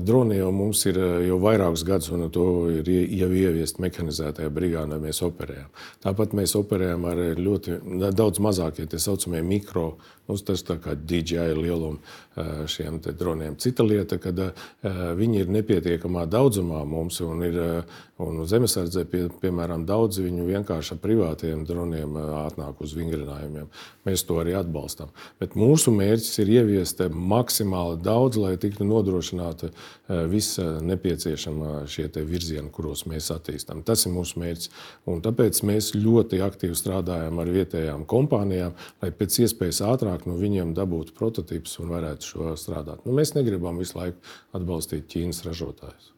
Droni 0.00 0.38
jau 0.38 0.48
mums 0.54 0.86
ir 0.88 0.96
eh, 0.96 1.26
jau 1.26 1.36
vairākus 1.42 1.84
gadus, 1.84 2.08
un 2.14 2.30
to 2.32 2.46
ir 2.72 2.88
jau 2.88 3.28
ieviest 3.28 3.80
mehanizētajā 3.82 4.48
brigādē, 4.54 4.96
mēs 5.02 5.20
operējam. 5.26 5.68
Tāpat 6.04 6.36
mēs 6.38 6.56
operējam 6.56 7.04
ar 7.10 7.22
ļoti 7.36 7.78
daudz 8.16 8.40
mazākiem, 8.40 8.88
tā 8.88 9.00
saucamiem 9.02 9.50
mikro 9.52 9.90
Nu, 10.32 10.36
tas 10.38 10.62
tā 10.62 10.76
kā 10.78 10.94
DJI 10.94 11.56
lieluma 11.58 12.62
šiem 12.70 13.00
droniem. 13.02 13.56
Cita 13.60 13.82
lieta, 13.82 14.20
kad 14.22 14.38
viņi 15.18 15.42
ir 15.42 15.50
nepietiekamā 15.52 16.28
daudzumā 16.30 16.84
mums 16.88 17.18
un 17.26 17.42
ir 17.44 17.58
un 18.22 18.38
zemesardzē, 18.46 19.02
pie, 19.10 19.24
piemēram, 19.42 19.82
daudz 19.84 20.20
viņu 20.22 20.46
vienkārši 20.46 20.94
ar 20.94 21.00
privātiem 21.02 21.64
droniem 21.66 22.14
atnāk 22.38 22.80
uz 22.84 22.94
vingrinājumiem. 22.94 23.66
Mēs 24.06 24.22
to 24.28 24.38
arī 24.38 24.54
atbalstam. 24.54 25.10
Bet 25.42 25.56
mūsu 25.58 25.90
mērķis 25.96 26.38
ir 26.44 26.54
ieviest 26.60 27.02
maksimāli 27.10 27.98
daudz, 28.06 28.38
lai 28.38 28.54
tiktu 28.62 28.86
nodrošināta 28.86 29.72
visa 30.30 30.66
nepieciešamā 30.84 31.72
šie 31.90 32.08
virzieni, 32.28 32.70
kuros 32.74 33.04
mēs 33.10 33.30
attīstām. 33.34 33.82
Tas 33.86 34.06
ir 34.06 34.14
mūsu 34.14 34.40
mērķis. 34.42 34.70
Un 35.10 35.22
tāpēc 35.24 35.62
mēs 35.68 35.92
ļoti 35.96 36.42
aktīvi 36.44 36.78
strādājam 36.78 37.40
ar 37.42 37.52
vietējām 37.56 38.06
kompānijām, 38.08 38.76
lai 39.02 39.12
pēc 39.16 39.40
iespējas 39.46 39.82
ātrāk 39.88 40.28
no 40.28 40.36
viņiem 40.40 40.74
dabūtu 40.76 41.16
prototypus 41.18 41.78
un 41.82 41.92
varētu 41.94 42.32
šo 42.34 42.54
strādāt. 42.60 43.04
Nu, 43.06 43.16
mēs 43.16 43.34
negribam 43.38 43.80
visu 43.82 43.98
laiku 43.98 44.18
atbalstīt 44.56 45.10
Ķīnas 45.12 45.44
ražotājus. 45.48 46.12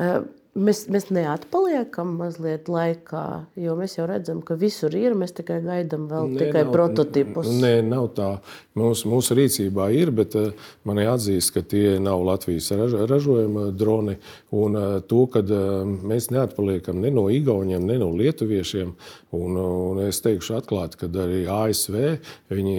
Uh. 0.00 0.28
Mēs, 0.58 0.80
mēs 0.90 1.04
neatpaliekam 1.14 2.16
mazliet 2.18 2.66
laikā, 2.66 3.22
jo 3.54 3.76
mēs 3.78 3.92
jau 3.94 4.06
redzam, 4.10 4.40
ka 4.42 4.56
visur 4.58 4.90
ir. 4.98 5.14
Mēs 5.14 5.30
tikai 5.36 5.60
gaidām 5.62 6.08
vēl 6.10 6.32
nē, 6.32 6.40
tikai 6.40 6.64
nav, 6.64 6.72
prototipus. 6.74 7.46
Nē, 7.62 7.76
nav 7.86 8.08
tā. 8.16 8.30
Mūsu, 8.74 9.06
mūsu 9.12 9.36
rīcībā 9.38 9.86
ir, 9.94 10.10
bet 10.10 10.34
uh, 10.34 10.50
man 10.88 10.98
jāatzīst, 10.98 11.52
ka 11.54 11.62
tie 11.62 12.00
nav 12.02 12.24
Latvijas 12.26 12.66
raž, 12.74 12.96
ražojuma 13.12 13.68
droni. 13.78 14.16
Un 14.50 14.74
uh, 14.74 14.96
to, 15.06 15.20
ka 15.30 15.44
uh, 15.46 15.86
mēs 15.86 16.32
neatpaliekam 16.34 16.98
ne 16.98 17.14
no 17.14 17.28
Igauniem, 17.30 17.86
ne 17.86 18.00
no 18.02 18.10
Lietuviešiem. 18.18 18.90
Un, 19.38 19.54
un 19.54 20.02
es 20.02 20.18
teikšu 20.24 20.58
atklāti, 20.58 20.98
ka 21.04 21.12
arī 21.22 21.44
ASV 21.46 22.00
viņi 22.50 22.76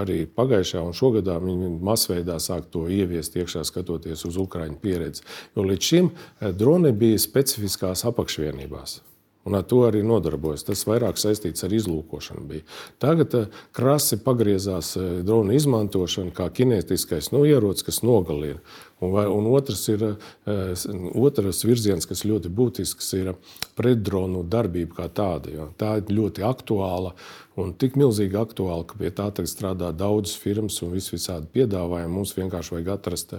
arī 0.00 0.22
pagājušā 0.24 0.80
un 0.88 0.96
šogadā 0.96 1.36
viņi 1.44 1.74
masveidā 1.84 2.38
sāk 2.40 2.70
to 2.72 2.86
ieviest 2.88 3.36
iekšā 3.36 3.66
skatoties 3.68 4.24
uz 4.24 4.40
Ukraiņu 4.40 4.80
pieredzi. 4.80 5.28
Jo 5.52 5.68
līdz 5.68 5.90
šim 5.92 6.08
droni 6.56 6.94
bija 6.96 7.09
bija 7.10 7.22
specifiskās 7.28 8.06
apakšvienībās. 8.08 9.00
Un 9.48 9.56
ar 9.56 9.62
to 9.64 9.78
arī 9.86 10.02
nodarbojas. 10.04 10.66
Tas 10.68 10.82
vairāk 10.84 11.16
saistīts 11.16 11.64
ar 11.64 11.72
izlūkošanu. 11.72 12.42
Bija. 12.50 12.64
Tagad 13.00 13.36
eh, 13.38 13.60
krasi 13.76 14.18
pagriezās 14.20 14.92
eh, 15.00 15.06
drona 15.24 15.56
izmantošana 15.56 16.34
kā 16.36 16.50
kinētiskais 16.58 17.30
nu, 17.32 17.46
ierocis, 17.48 17.86
kas 17.86 18.02
nogalina. 18.04 18.60
Un, 19.00 19.16
un 19.16 19.48
otrs, 19.54 19.86
ir, 19.94 20.04
eh, 20.04 20.84
otrs 21.16 21.64
virziens, 21.64 22.04
kas 22.04 22.26
ļoti 22.28 22.52
būtisks, 22.52 23.08
ir 23.16 23.32
pretdronu 23.80 24.44
darbība 24.44 25.00
kā 25.00 25.08
tāda. 25.08 25.70
Tā 25.80 25.96
ir 26.02 26.12
ļoti 26.20 26.44
aktuāla 26.44 27.14
un 27.60 27.72
tik 27.80 27.96
milzīgi 27.96 28.36
aktuāla, 28.36 28.84
ka 28.84 29.00
pie 29.00 29.08
tā 29.08 29.32
strādā 29.48 29.88
daudzas 29.96 30.36
firmas 30.36 30.76
un 30.84 30.92
visvisādi 30.92 31.48
piedāvājumi. 31.56 32.12
Mums 32.12 32.36
vienkārši 32.36 32.76
vajag 32.76 32.92
atrast 32.92 33.34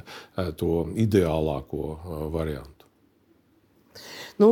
to 0.58 0.84
ideālāko 0.98 1.98
variantu. 2.34 2.71
Nu, 4.40 4.50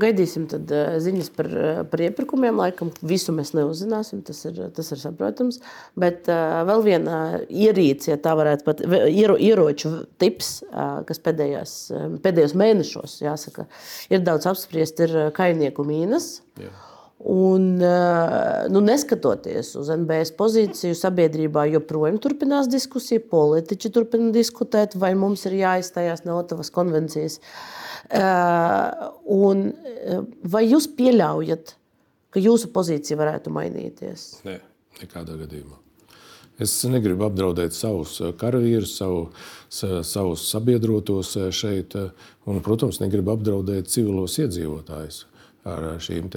gaidīsim 0.00 0.46
tad 0.50 0.70
ziņas 1.02 1.30
par, 1.36 1.50
par 1.90 2.02
iepirkumiem. 2.06 2.60
Laikam 2.62 2.92
visu 3.02 3.34
mēs 3.34 3.54
neuzzināsim, 3.56 4.22
tas 4.26 4.44
ir, 4.48 4.60
tas 4.76 4.92
ir 4.94 5.00
saprotams. 5.02 5.60
Bet 5.98 6.28
vēl 6.28 6.84
viena 6.86 7.18
ierīce, 7.48 8.12
ja 8.12 8.18
tā 8.22 8.34
varētu 8.38 8.66
pat 8.68 8.82
iero, 9.10 9.38
ieroču 9.40 9.94
tips, 10.22 10.58
kas 11.08 11.22
pēdējos, 11.24 11.78
pēdējos 12.24 12.56
mēnešos 12.58 13.20
jāsaka, 13.24 13.68
ir 14.12 14.22
daudz 14.26 14.48
apspriest, 14.50 15.02
ir 15.06 15.16
kainieku 15.36 15.86
mīnas. 15.88 16.38
Jā. 16.60 16.74
Un, 17.18 17.80
nu, 18.70 18.80
neskatoties 18.86 19.72
uz 19.80 19.88
NBS 19.90 20.30
pozīciju, 20.38 20.94
sabiedrībā 20.94 21.64
joprojām 21.72 22.20
turpinās 22.22 22.70
diskusija, 22.70 23.24
politiķi 23.32 23.90
turpina 23.90 24.30
diskutēt, 24.34 24.94
vai 24.94 25.16
mums 25.18 25.42
ir 25.50 25.58
jāizstājās 25.58 26.22
no 26.28 26.38
Otavas 26.38 26.70
konvencijas. 26.70 27.40
Uh, 27.42 27.77
Eh, 27.77 27.77
un 28.14 29.66
eh, 29.68 30.22
vai 30.48 30.64
jūs 30.68 30.88
pieļaujat, 30.96 31.74
ka 32.32 32.40
jūsu 32.40 32.70
pozīcija 32.72 33.18
varētu 33.20 33.52
mainīties? 33.52 34.30
Nē, 34.48 34.58
nekādā 35.02 35.36
gadījumā. 35.42 35.76
Es 36.58 36.72
negribu 36.90 37.28
apdraudēt 37.28 37.76
savus 37.76 38.16
eh, 38.22 38.32
karavīrus, 38.38 38.96
savu, 38.98 39.28
savus 39.68 40.48
sabiedrotos 40.48 41.36
šeit, 41.54 41.94
un, 42.48 42.62
protams, 42.64 43.02
negribu 43.04 43.36
apdraudēt 43.36 43.92
civilos 43.92 44.38
iedzīvotājus 44.40 45.26
ar 45.68 45.90
šīm 46.00 46.30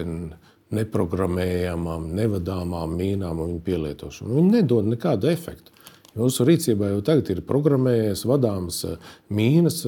neprogrammējamām, 0.71 2.07
nevadāmām 2.15 2.93
mīnām 2.95 3.39
un 3.43 3.53
viņu 3.53 3.63
pielietošanu. 3.65 4.37
Viņi 4.37 4.53
nedod 4.59 4.87
nekādu 4.87 5.27
efektu. 5.31 5.73
Jūsu 6.17 6.43
rīcībā 6.43 6.89
jau 6.91 7.03
tagad 7.07 7.29
ir 7.31 7.39
programmējies, 7.47 8.25
vadāmas 8.27 8.81
mīnas, 9.31 9.85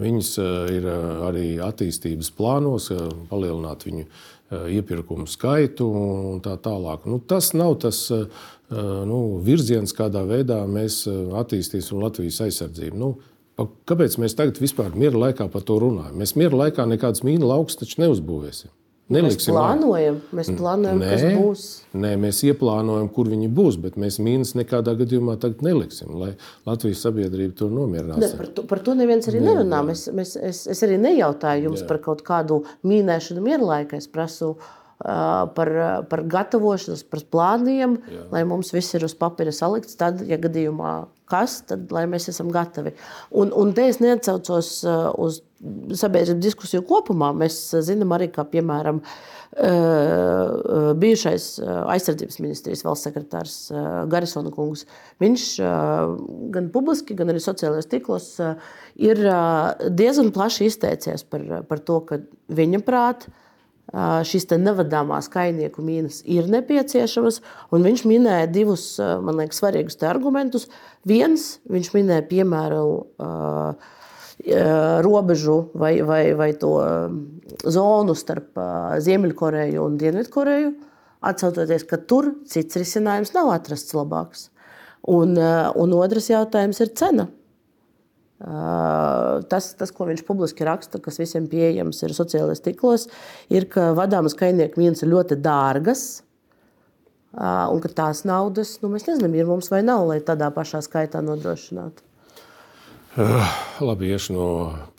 viņas 0.00 0.30
ir 0.72 0.88
arī 1.26 1.46
attīstības 1.60 2.30
plānos, 2.38 2.88
palielināt 3.28 3.84
viņu 3.84 4.06
iepirkumu 4.72 5.28
skaitu 5.28 5.88
un 5.90 6.40
tā 6.44 6.54
tālāk. 6.64 7.04
Nu, 7.10 7.20
tas 7.20 7.50
nav 7.52 7.76
tas 7.84 8.06
nu, 8.08 9.20
virziens, 9.44 9.92
kādā 9.96 10.24
veidā 10.24 10.62
mēs 10.70 11.02
attīstīsim 11.42 12.00
Latvijas 12.00 12.40
aizsardzību. 12.48 13.00
Nu, 13.02 13.14
Kāpēc 13.56 14.18
mēs 14.20 14.34
tagad 14.36 14.58
vispār 14.60 14.92
miera 15.00 15.16
laikā 15.16 15.46
par 15.48 15.62
to 15.64 15.78
runājam? 15.80 16.18
Mēs 16.20 16.34
miera 16.36 16.58
laikā 16.60 16.84
nekādas 16.90 17.22
mīnu 17.24 17.48
laukus 17.48 17.78
taču 17.80 18.02
neuzbūvēsim. 18.02 18.68
Neliksim 19.06 19.54
mēs 19.54 19.60
plānojam, 19.60 20.16
mēs 20.34 20.48
plānojam 20.58 20.98
nē, 20.98 21.08
kas 21.12 21.24
būs. 21.38 21.66
Nē, 22.02 22.08
mēs 22.18 22.40
ieplānojam, 22.48 23.06
kur 23.14 23.28
viņi 23.30 23.50
būs, 23.54 23.76
bet 23.84 23.98
mēs 24.02 24.18
mīnus 24.18 24.56
nekādā 24.58 24.96
gadījumā 24.98 25.36
tagad 25.42 25.62
neliksim, 25.62 26.10
lai 26.18 26.32
Latvijas 26.66 27.04
sabiedrība 27.06 27.54
to 27.60 27.68
nomierinās. 27.70 28.18
Ne, 28.18 28.32
par, 28.34 28.50
to, 28.56 28.64
par 28.66 28.82
to 28.82 28.96
neviens 28.98 29.30
arī 29.30 29.44
nerunā. 29.44 29.84
Mēs, 29.86 30.08
mēs, 30.10 30.34
es, 30.50 30.64
es 30.74 30.82
arī 30.82 30.98
nejautāju 31.04 31.68
jums 31.68 31.84
Jā. 31.84 31.90
par 31.92 32.02
kaut 32.02 32.26
kādu 32.26 32.64
mīnēšanu 32.82 33.46
mierlaika. 33.46 34.00
Es 34.02 34.10
prasu 34.10 34.56
uh, 34.56 35.46
par, 35.54 35.72
par 36.10 36.26
gatavošanos, 36.34 37.06
par 37.06 37.22
plāniem, 37.30 38.00
Jā. 38.10 38.26
lai 38.34 38.42
mums 38.50 38.74
viss 38.74 38.98
ir 38.98 39.06
uz 39.06 39.14
papīra 39.14 39.54
salikts. 39.54 39.94
Tad, 40.02 40.26
ja 40.26 40.40
gadījumā 40.42 40.96
kas, 41.30 41.60
tad 41.68 41.90
mēs 42.10 42.28
esam 42.32 42.50
gatavi. 42.54 42.94
Un, 43.34 43.52
un 43.54 43.72
te 43.76 43.88
es 43.90 44.00
neatcaucos 44.02 44.70
uz 45.22 45.40
sabiedrības 45.96 46.42
diskusiju 46.44 46.84
kopumā. 46.86 47.32
Mēs 47.36 47.58
zinām 47.86 48.12
arī, 48.16 48.28
ka 48.32 48.44
piemēram 48.48 49.00
bijušais 51.00 51.46
aizsardzības 51.64 52.40
ministrijas 52.42 52.84
valsts 52.84 53.08
sekretārs 53.08 53.54
Garisona 54.12 54.52
kungs. 54.52 54.84
Viņš 55.22 55.46
gan 56.52 56.68
publiski, 56.74 57.16
gan 57.16 57.32
arī 57.32 57.40
sociālajos 57.40 57.88
tīklos 57.92 58.28
ir 59.00 59.22
diezgan 59.96 60.32
plaši 60.34 60.68
izteicies 60.68 61.24
par, 61.30 61.46
par 61.70 61.82
to, 61.88 62.02
ka 62.10 62.20
viņa 62.52 62.84
prātā 62.84 63.32
šīs 63.94 64.48
nevadāmās 64.58 65.28
kainieku 65.30 65.82
mīnas 65.84 66.22
ir 66.26 66.48
nepieciešamas. 66.50 67.40
Viņš 67.70 68.04
minēja 68.08 68.48
divus 68.50 68.96
liekas, 68.98 69.60
svarīgus 69.60 70.00
argumentus. 70.02 70.66
Viens, 71.06 71.60
viņš 71.70 71.92
minēja 71.94 72.26
piemēru 72.26 73.04
robežu 75.06 75.70
vai, 75.74 75.94
vai, 76.02 76.34
vai 76.34 76.50
to 76.58 76.74
zonu 77.64 78.14
starp 78.14 78.58
Ziemeļkoreju 79.00 79.86
un 79.86 79.96
Dienvidkoreju, 79.98 80.74
atcaucoties, 81.26 81.86
ka 81.88 81.96
tur 81.96 82.34
cits 82.46 82.76
risinājums 82.76 83.32
nav 83.34 83.54
atrasts 83.54 83.96
labāks. 83.96 84.50
Un, 85.06 85.38
un 85.38 85.94
otrs 85.94 86.30
jautājums 86.32 86.82
ir 86.82 86.92
cena. 86.98 87.28
Tas, 88.36 89.70
tas, 89.78 89.92
ko 89.96 90.04
viņš 90.10 90.22
publiski 90.28 90.66
raksta, 90.68 91.00
kas 91.00 91.16
visiem 91.22 91.46
pieejams 91.48 92.02
ir 92.04 92.12
sociālajos 92.16 92.60
tīklos, 92.66 93.06
ir, 93.48 93.64
ka 93.72 93.94
vadāmas 93.96 94.36
kainieku 94.36 94.82
mīnas 94.82 95.00
ir 95.04 95.14
ļoti 95.14 95.38
dārgas. 95.40 96.04
Un 97.36 97.80
ka 97.84 97.92
tās 97.92 98.24
naudas, 98.28 98.76
nu, 98.82 98.92
mēs 98.92 99.08
nezinām, 99.08 99.32
ir 99.36 99.48
mums 99.48 99.72
vai 99.72 99.80
nav, 99.84 100.04
lai 100.10 100.20
tādā 100.24 100.50
pašā 100.52 100.82
skaitā 100.84 101.24
nodrošinātu. 101.24 102.04
Uh, 103.16 103.48
labi, 103.80 104.10
iešu 104.12 104.34
no 104.36 104.46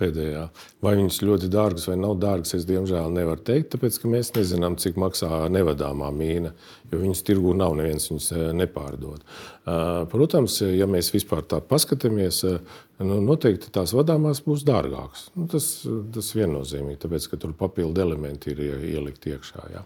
pēdējā. 0.02 0.48
Vai 0.82 0.96
viņas 0.98 1.20
ļoti 1.22 1.50
dārgas 1.54 1.84
vai 1.86 2.00
nav 2.02 2.16
dārgas, 2.18 2.56
es 2.58 2.64
diemžēl 2.66 3.12
nevaru 3.14 3.44
teikt, 3.46 3.76
tāpēc 3.76 4.00
ka 4.02 4.10
mēs 4.10 4.32
nezinām, 4.34 4.74
cik 4.82 4.98
maksā 4.98 5.44
nevadāmā 5.54 6.10
mīna, 6.18 6.50
jo 6.90 7.02
viņas 7.04 7.22
tirgū 7.28 7.54
nav, 7.54 7.76
neviens 7.78 8.10
viņas 8.10 8.32
nepārdod. 8.58 9.22
Uh, 9.22 10.02
protams, 10.10 10.64
ja 10.66 10.90
mēs 10.90 11.12
vispār 11.14 11.46
tā 11.46 11.62
paskatāmies, 11.62 12.42
uh, 12.50 12.82
nu, 13.06 13.20
noteikti 13.22 13.70
tās 13.74 13.94
vadāmās 13.94 14.42
būs 14.46 14.64
dārgākas. 14.68 15.28
Nu, 15.38 15.46
tas, 15.52 15.68
tas 16.14 16.32
viennozīmīgi, 16.38 17.00
tāpēc 17.04 17.30
ka 17.32 17.40
tur 17.44 17.54
papildu 17.58 18.02
elementi 18.02 18.54
ir 18.54 18.64
ielikt 18.64 19.28
iekšā. 19.30 19.68
Jā. 19.76 19.84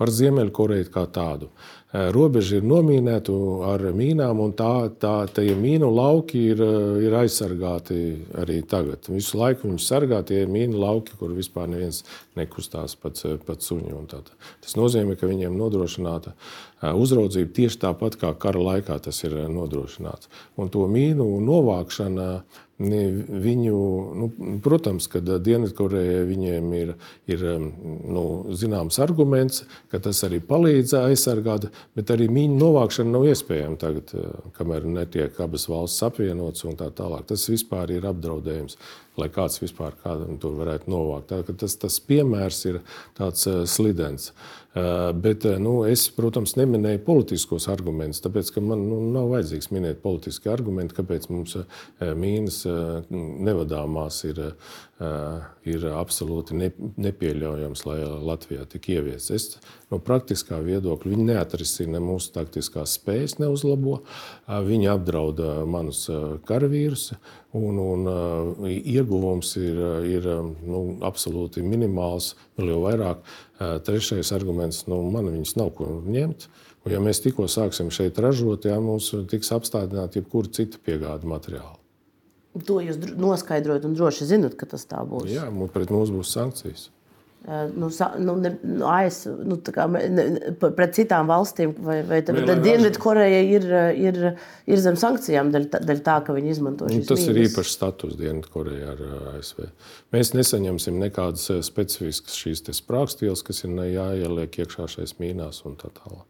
Par 0.00 0.12
Ziemeļkoreju 0.14 0.88
kā 0.94 1.04
tādu. 1.12 1.50
Robeža 1.94 2.56
ir 2.58 2.64
nomīnēta 2.66 3.34
ar 3.70 3.84
mīnām, 3.94 4.40
un 4.42 4.54
tā, 4.58 4.88
tā, 4.98 5.12
tie 5.30 5.52
mīnu 5.54 5.86
lauki 5.94 6.40
ir, 6.50 6.62
ir 7.06 7.14
aizsargāti 7.20 7.98
arī 8.42 8.56
tagad. 8.66 9.06
Visu 9.14 9.38
laiku 9.38 9.68
viņus 9.68 9.86
sargā 9.92 10.18
tie 10.26 10.40
mīnu 10.50 10.80
lauki, 10.82 11.14
kur 11.20 11.30
vispār 11.36 11.70
neviens 11.70 12.02
nekustās 12.34 12.96
pat, 12.98 13.22
pat 13.46 13.62
suņu. 13.62 14.02
Tas 14.10 14.74
nozīmē, 14.74 15.14
ka 15.20 15.30
viņiem 15.30 15.54
nodrošināta 15.54 16.34
uzraudzība 16.98 17.54
tieši 17.60 17.84
tāpat 17.86 18.18
kā 18.18 18.34
kara 18.42 18.66
laikā 18.72 18.98
tas 19.06 19.22
ir 19.22 19.38
nodrošināts. 19.54 20.32
Un 20.58 20.74
to 20.74 20.88
mīnu 20.90 21.28
novākšana 21.46 22.28
Viņu, 22.74 23.76
nu, 24.18 24.28
protams, 24.64 25.06
ka 25.06 25.20
Dienvidkorejai 25.22 26.24
viņiem 26.26 26.72
ir, 26.74 26.88
ir 27.30 27.44
nu, 27.60 28.24
zināms 28.50 28.98
arguments, 28.98 29.62
ka 29.92 30.00
tas 30.02 30.24
arī 30.26 30.40
palīdz 30.42 30.96
aizsargāt, 30.98 31.68
bet 31.94 32.10
arī 32.10 32.26
mīņu 32.34 32.58
novākšana 32.58 33.14
nav 33.14 33.28
iespējama 33.30 33.78
tagad, 33.78 34.10
kamēr 34.58 34.88
netiek 34.90 35.38
abas 35.44 35.68
valsts 35.70 36.02
apvienotas 36.02 36.66
un 36.66 36.74
tā 36.80 36.90
tālāk. 36.90 37.28
Tas 37.30 37.46
vispār 37.52 37.94
ir 37.94 38.08
apdraudējums, 38.10 38.74
lai 39.22 39.30
kāds 39.30 39.62
vispār 39.62 39.94
kādam 40.02 40.40
tur 40.42 40.58
varētu 40.58 40.90
novākt. 40.90 41.30
Tā, 41.30 41.54
tas, 41.54 41.78
tas 41.78 42.00
piemērs 42.02 42.58
ir 42.72 42.82
tāds 43.14 43.46
slidens. 43.70 44.32
Eh, 44.32 44.63
bet 45.14 45.44
eh, 45.44 45.58
nu, 45.62 45.74
es, 45.86 46.08
protams, 46.10 46.56
neminēju 46.58 47.04
politiskos 47.06 47.68
argumentus, 47.70 48.22
tāpēc 48.24 48.50
ka 48.56 48.62
man 48.64 48.80
nu, 48.88 48.98
nav 49.14 49.28
vajadzīgs 49.30 49.70
minēt 49.70 50.00
politiski 50.02 50.50
argumenti, 50.50 50.96
kāpēc 50.96 51.28
mums 51.30 51.54
eh, 51.60 51.84
mīnas 52.18 52.64
nevadāmās 53.14 54.20
ir, 54.26 54.40
ir 55.68 55.84
absolūti 55.90 56.56
nepieļaujams, 56.56 57.84
lai 57.86 57.98
Latvijā 58.02 58.64
tik 58.70 58.88
ieviests. 58.94 59.30
Es 59.34 59.46
no 59.92 59.98
praktiskā 60.02 60.58
viedokļa 60.64 61.12
viņi 61.12 61.28
neatrisina 61.30 62.02
mūsu 62.02 62.32
taktiskās 62.34 62.96
spējas, 62.98 63.36
neuzlabo. 63.42 64.00
Viņi 64.46 64.90
apdraud 64.94 65.42
manus 65.70 66.06
karavīrus. 66.48 67.12
Un, 67.54 67.78
un 67.78 68.08
ieguvums 68.66 69.52
ir, 69.60 69.76
ir 70.10 70.24
nu, 70.66 70.80
absolūti 71.06 71.62
minimāls, 71.62 72.32
vēl 72.58 72.72
jau 72.72 72.80
vairāk. 72.82 73.20
Trešais 73.86 74.32
arguments, 74.34 74.84
nu, 74.90 74.98
man 75.14 75.30
viņas 75.30 75.54
nav 75.60 75.70
ko 75.78 75.86
ņemt. 76.02 76.48
Un, 76.82 76.90
ja 76.96 76.98
mēs 77.00 77.22
tikko 77.22 77.46
sāksim 77.48 77.92
šeit 77.94 78.18
ražot, 78.18 78.66
jā, 78.66 78.80
mums 78.82 79.12
tiks 79.30 79.54
apstādināta 79.54 80.18
jebkura 80.18 80.50
cita 80.50 80.82
piegāda 80.82 81.30
materiāla. 81.30 81.78
To 82.66 82.80
jūs 82.82 82.98
noskaidrojat 83.18 83.86
un 83.86 83.94
droši 83.98 84.28
zinat, 84.30 84.58
ka 84.58 84.66
tas 84.70 84.84
tā 84.90 85.00
būs. 85.06 85.30
Jā, 85.32 85.46
pret 85.74 85.94
mums 85.94 86.12
būs 86.14 86.34
sankcijas. 86.34 86.88
Nu, 87.44 87.90
nu, 88.18 88.34
ne, 88.40 88.54
nu, 88.64 88.86
AS, 88.88 89.26
nu, 89.44 89.58
kā, 89.68 89.84
ne, 89.92 90.24
pret 90.64 90.94
citām 90.96 91.28
valstīm, 91.28 91.74
vai, 91.84 91.98
vai 92.08 92.22
Dienvidkoreja 92.24 93.42
ir, 93.44 93.66
ir, 94.00 94.20
ir 94.64 94.80
zem 94.80 94.96
sankcijām 94.96 95.52
dēļ 95.52 96.00
tā, 96.06 96.16
ka 96.24 96.32
viņi 96.32 96.54
izmanto 96.54 96.88
šīs 96.88 97.02
nu, 97.02 97.08
Tas 97.10 97.20
mīnas. 97.20 97.30
ir 97.34 97.42
īpašs 97.44 97.76
status 97.76 98.16
Dienvidkorejā 98.16 98.94
ar 98.96 99.34
ASV. 99.34 99.66
Mēs 100.16 100.32
nesaņemsim 100.38 100.96
nekādas 101.04 101.50
specifiskas 101.68 102.40
šīs 102.40 102.64
sprāgstvielas, 102.80 103.44
kas 103.44 103.66
ir 103.68 103.76
jāieliek 103.92 104.62
iekšā 104.64 104.88
šais 104.96 105.18
mīnās 105.20 105.66
un 105.68 105.76
tā 105.76 105.92
tālāk. 106.00 106.24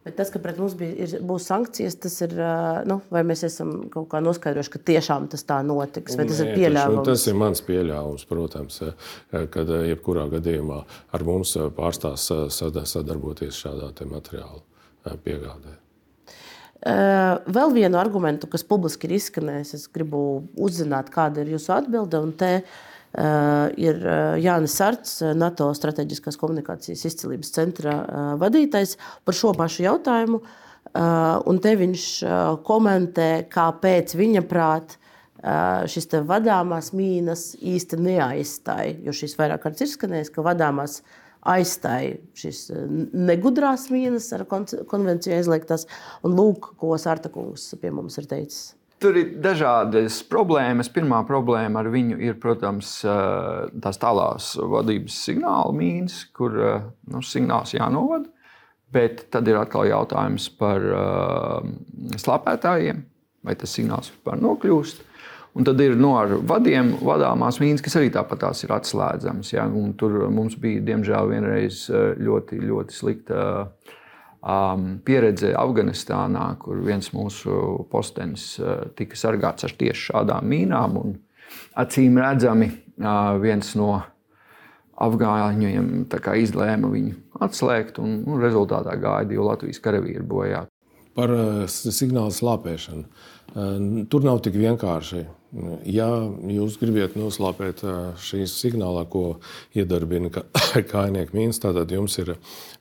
Bet 0.00 0.14
tas, 0.16 0.30
ka 0.32 0.40
pret 0.40 0.56
mums 0.56 0.72
bija, 0.80 0.94
ir, 1.04 1.10
būs 1.28 1.44
sankcijas, 1.50 1.98
tas 2.00 2.14
ir. 2.24 2.32
Nu, 2.88 3.02
vai 3.12 3.20
mēs 3.28 3.44
esam 3.50 3.74
kaut 3.92 4.08
kā 4.14 4.22
noskaidrojuši, 4.24 4.72
ka 4.72 4.80
tiešām 4.92 5.28
tas 5.32 5.44
tā 5.44 5.58
notiks, 5.66 6.16
vai 6.16 6.24
tas 6.30 6.40
Nē, 6.40 6.46
ir 6.46 6.56
pieļāvums? 6.56 7.04
Tas, 7.04 7.20
tas 7.20 7.28
ir 7.28 7.36
mans 7.40 7.60
pieļāvums, 7.66 8.24
protams, 8.30 8.80
kad 9.52 9.74
jebkurā 9.90 10.24
gadījumā 10.32 10.80
ar 11.12 11.26
mums 11.28 11.52
pārstās 11.76 12.30
sadarboties 12.56 13.60
šādā 13.60 13.92
materiāla 14.08 14.64
piegādē. 15.20 15.76
Vēl 16.80 17.74
vienu 17.76 17.98
argumentu, 18.00 18.48
kas 18.48 18.64
publiski 18.64 19.04
ir 19.04 19.18
izskanējis, 19.18 19.74
es 19.76 19.88
gribu 19.92 20.46
uzzināt, 20.56 21.10
kāda 21.12 21.44
ir 21.44 21.52
jūsu 21.58 21.74
atbilde. 21.76 22.22
Eh, 22.40 22.88
ir 23.18 24.00
eh, 24.06 24.38
Jānis 24.38 24.76
Sārts, 24.78 25.16
eh, 25.24 25.34
NATO 25.34 25.70
strateģiskās 25.74 26.38
komunikācijas 26.38 27.02
izcīlības 27.08 27.54
centra 27.56 27.96
vadītājs 28.38 28.96
par 29.26 29.36
šo 29.36 29.54
pašu 29.58 29.86
jautājumu. 29.88 30.42
Un 30.90 31.58
te 31.62 31.70
viņš 31.78 32.04
komentē, 32.66 33.44
kāpēc 33.52 34.14
viņa 34.18 34.40
prāt 34.48 34.96
šis 35.92 36.08
vadāmās 36.26 36.88
mīnas 36.96 37.44
īsti 37.54 37.98
neaizstāja. 38.00 38.96
Jo 39.04 39.14
šis 39.14 39.36
vairāk 39.38 39.62
kārtas 39.62 39.84
ir 39.84 39.92
skanējis, 39.92 40.32
ka 40.34 40.42
vadāmās 40.42 40.96
aizstāja 41.46 42.16
šīs 42.34 42.64
negudrās 43.14 43.86
mīnas 43.92 44.32
ar 44.34 44.48
konvenciju 44.50 45.36
aizliegtās. 45.36 45.86
Un 46.26 46.34
lūk, 46.40 46.72
ko 46.80 46.98
Sārtakungs 46.98 47.70
pie 47.78 47.94
mums 47.94 48.18
ir 48.18 48.26
teicis. 48.32 48.72
Tur 49.00 49.16
ir 49.16 49.30
dažādas 49.40 50.18
problēmas. 50.28 50.90
Pirmā 50.92 51.22
problēma 51.28 51.80
ar 51.80 51.88
viņu 51.88 52.18
ir, 52.20 52.34
protams, 52.40 52.98
tās 53.00 54.00
tālās 54.00 54.50
vadības 54.60 55.16
signāla 55.24 55.72
mīnas, 55.72 56.26
kur 56.36 56.56
nu, 56.58 57.22
signāls 57.24 57.72
jānovada. 57.72 58.28
Bet 58.92 59.28
tad 59.32 59.48
ir 59.48 59.56
atkal 59.56 59.86
jautājums 59.86 60.48
par 60.58 60.82
uh, 60.82 61.68
slāpētājiem, 62.18 63.04
vai 63.46 63.54
tas 63.56 63.72
signāls 63.78 64.10
vispār 64.10 64.40
nokļūst. 64.42 65.06
Un 65.56 65.66
tad 65.66 65.80
ir 65.82 65.96
no 65.98 66.12
nu, 66.28 66.40
vadiem 66.46 66.92
vadāmās 67.00 67.60
mīnas, 67.62 67.82
kas 67.86 67.96
arī 67.98 68.10
tāpat 68.14 68.44
ir 68.66 68.74
atslēdzamas. 68.74 69.54
Ja? 69.54 69.64
Un 69.64 69.94
tur 69.98 70.26
mums 70.34 70.58
bija, 70.60 70.82
diemžēl, 70.90 71.30
vienreiz 71.32 71.86
ļoti, 71.90 72.60
ļoti 72.66 72.98
slikta 72.98 73.46
uh, 73.46 73.96
um, 74.42 74.86
pieredze 75.04 75.52
Afganistānā, 75.58 76.46
kur 76.62 76.80
viens 76.84 77.12
mūsu 77.14 77.86
postenis 77.90 78.52
uh, 78.60 78.86
tika 78.96 79.18
sargāts 79.18 79.66
ar 79.68 79.76
tieši 79.80 80.10
šādām 80.10 80.48
mīnām. 80.50 80.98
Acīm 81.80 82.18
redzami, 82.20 82.70
uh, 83.00 83.36
viens 83.42 83.74
no 83.78 83.94
afgāņiem 85.00 86.06
izlēma 86.36 86.90
viņu 86.92 87.16
atslēgt, 87.40 87.98
un, 88.02 88.20
un 88.28 88.42
rezultātā 88.42 88.96
gāja 89.00 89.28
divi 89.28 89.44
Latvijas 89.46 89.80
karavīri 89.80 90.24
bojā. 90.26 90.66
Par 91.16 91.32
signālu 91.66 92.30
slāpēšanu. 92.30 93.04
Tur 94.12 94.26
nav 94.26 94.42
tik 94.44 94.54
vienkārši. 94.60 95.24
Ja 95.90 96.06
jūs 96.46 96.76
gribat 96.78 97.16
noslēpēt 97.18 97.82
šīs 98.22 98.52
signālā, 98.54 99.02
ko 99.10 99.40
iedarbina 99.74 100.30
kājnieku 100.30 101.34
mīnus, 101.38 101.58
tad 101.62 101.90
jums 101.90 102.14
ir 102.22 102.36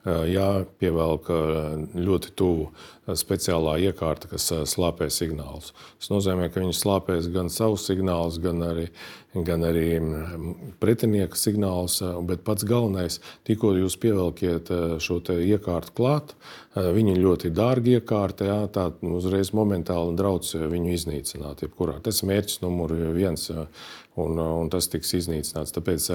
jāpievelk 0.06 1.32
ļoti 1.98 2.34
tuvu 2.38 2.70
speciālā 3.18 3.80
iekārta, 3.90 4.30
kas 4.30 4.52
slāpē 4.70 5.10
signālus. 5.10 5.74
Tas 5.98 6.12
nozīmē, 6.14 6.52
ka 6.54 6.62
viņi 6.62 6.78
slāpēs 6.78 7.32
gan 7.34 7.50
savus 7.50 7.88
signālus, 7.90 8.38
gan 8.42 8.62
arī, 8.68 8.86
gan 9.34 9.66
arī 9.66 9.88
pretinieka 10.82 11.40
signālus. 11.40 12.00
Bet 12.30 12.46
pats 12.46 12.68
galvenais, 12.70 13.18
tikko 13.50 13.74
jūs 13.80 13.98
pievelkiet 14.02 14.70
šo 15.02 15.20
iekārtu 15.40 15.96
klāt, 15.98 16.36
viņi 16.78 17.16
ir 17.16 17.24
ļoti 17.26 17.52
dārgi 17.56 17.98
iekārta, 17.98 18.46
jā, 18.46 18.60
tā 18.74 18.88
uzreiz 19.10 19.52
momentāli 19.58 20.14
draudz 20.20 20.54
viņu 20.60 20.94
iznīcināt. 20.94 21.66
Jebkurā. 21.66 21.98
Tas 22.06 22.22
ir 22.22 22.30
mērķis 22.60 22.64
numur 22.64 22.92
viens, 23.16 23.50
un, 24.20 24.38
un 24.38 24.70
tas 24.70 24.88
tiks 24.90 25.14
iznīcināts. 25.14 25.74
Tāpēc 25.74 26.10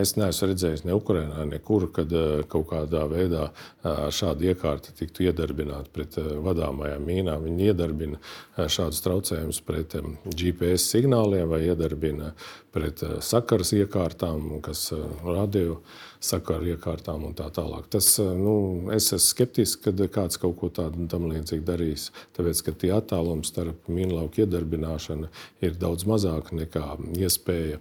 es 0.00 0.16
neesmu 0.16 0.48
redzējis 0.48 0.84
ne 0.84 0.94
Ukrajinā, 0.94 1.44
nekur, 1.46 1.90
kad 1.92 2.08
kaut 2.48 2.68
kādā 2.70 3.06
veidā 3.08 3.50
šāda 3.84 4.52
iekārta 4.52 4.92
tiktu 4.96 5.26
iedarbināta 5.28 5.90
pret 5.92 6.16
vadāmajām 6.16 7.04
mīnām. 7.04 7.44
Viņi 7.44 7.70
iedarbina 7.70 8.18
šādus 8.56 9.02
traucējumus 9.04 9.60
pret 9.60 9.96
GPS 10.34 10.90
signāliem 10.90 11.48
vai 11.48 11.66
iedarbina 11.68 12.34
pret 12.72 13.02
sakaras 13.20 13.72
iekārtām, 13.74 14.60
kas 14.62 14.92
radio 15.24 15.80
sakaru 16.20 16.74
iekārtām 16.74 17.24
un 17.28 17.34
tā 17.36 17.46
tālāk. 17.54 17.86
Tas, 17.92 18.12
nu, 18.20 18.54
es 18.92 19.08
esmu 19.08 19.24
skeptisks, 19.24 19.80
kad 19.86 20.00
kāds 20.12 20.40
kaut 20.40 20.58
ko 20.60 20.68
tādu 20.72 21.06
tam 21.10 21.26
līdzīgu 21.30 21.64
darīs. 21.66 22.10
Tāpēc, 22.36 22.62
ka 22.66 22.74
tie 22.82 22.92
attālumi 22.96 23.48
starp 23.48 23.88
mīnlauku 23.88 24.44
iedarbināšanu 24.44 25.30
ir 25.64 25.78
daudz 25.80 26.04
mazāk 26.08 26.52
nekā 26.56 26.84
iespēja 27.24 27.80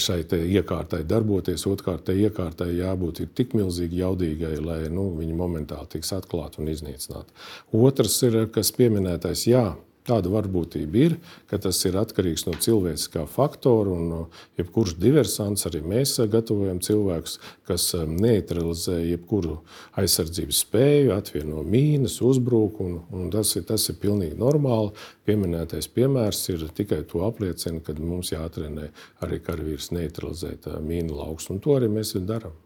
šai 0.00 0.22
iekārtai 0.38 1.02
darboties. 1.08 1.66
Otrkārt, 1.68 2.06
tai 2.08 2.16
iekārtai 2.24 2.70
jābūt 2.78 3.22
tik 3.36 3.52
milzīgi 3.58 4.00
jaudīgai, 4.00 4.56
lai 4.64 4.80
nu, 4.92 5.10
viņi 5.18 5.36
momentāli 5.36 5.92
tiks 5.92 6.14
atklāti 6.16 6.62
un 6.62 6.72
iznīcināti. 6.72 7.36
Otrs 7.76 8.16
ir, 8.26 8.40
kas 8.54 8.72
pieminētais, 8.74 9.44
jā, 9.50 9.66
Tāda 10.08 10.30
varbūtība 10.32 11.00
ir, 11.02 11.16
ka 11.50 11.58
tas 11.60 11.78
ir 11.84 11.98
atkarīgs 12.00 12.46
no 12.46 12.54
cilvēciskā 12.56 13.26
faktora. 13.28 13.92
Un, 13.92 14.28
jebkurš 14.56 14.94
diversants, 15.00 15.66
arī 15.68 15.82
mēs 15.84 16.14
gatavojam 16.32 16.80
cilvēkus, 16.84 17.38
kas 17.68 17.90
neutralizē 18.08 18.98
jebkuru 19.02 19.58
aizsardzības 20.00 20.62
spēju, 20.64 21.12
atvieno 21.16 21.64
mīnas, 21.66 22.20
uzbruk. 22.24 22.80
Un, 22.84 23.00
un 23.12 23.28
tas, 23.34 23.52
ir, 23.58 23.66
tas 23.68 23.84
ir 23.92 23.98
pilnīgi 24.00 24.38
normāli. 24.40 24.94
Pieminētais 25.28 25.90
piemērs 25.92 26.40
ir 26.54 26.64
tikai 26.76 27.02
to 27.10 27.26
apliecina, 27.28 27.82
ka 27.84 27.96
mums 28.00 28.32
jātrenē 28.32 28.88
arī 29.26 29.42
karavīrs 29.44 29.92
neutralizēt 29.96 30.70
mīnu 30.80 31.20
laukus. 31.20 31.50
Un 31.52 31.60
to 31.60 31.76
arī 31.76 31.92
mēs 31.92 32.16
darām. 32.28 32.56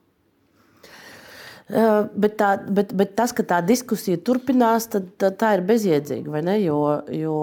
Bet, 1.68 2.34
tā, 2.40 2.48
bet, 2.74 2.90
bet 2.98 3.14
tas, 3.16 3.32
ka 3.32 3.44
tā 3.46 3.60
diskusija 3.64 4.18
turpinās, 4.20 4.88
tad, 4.92 5.06
tad 5.20 5.38
tā 5.40 5.54
ir 5.56 5.62
bezjēdzīga. 5.68 6.42
Jo, 6.60 6.80
jo 7.14 7.36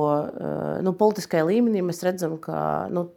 nu, 0.86 0.94
politiskajā 1.00 1.48
līmenī 1.48 1.82
mēs 1.88 2.04
redzam, 2.06 2.36
ka 2.42 2.90
nu, 2.94 3.08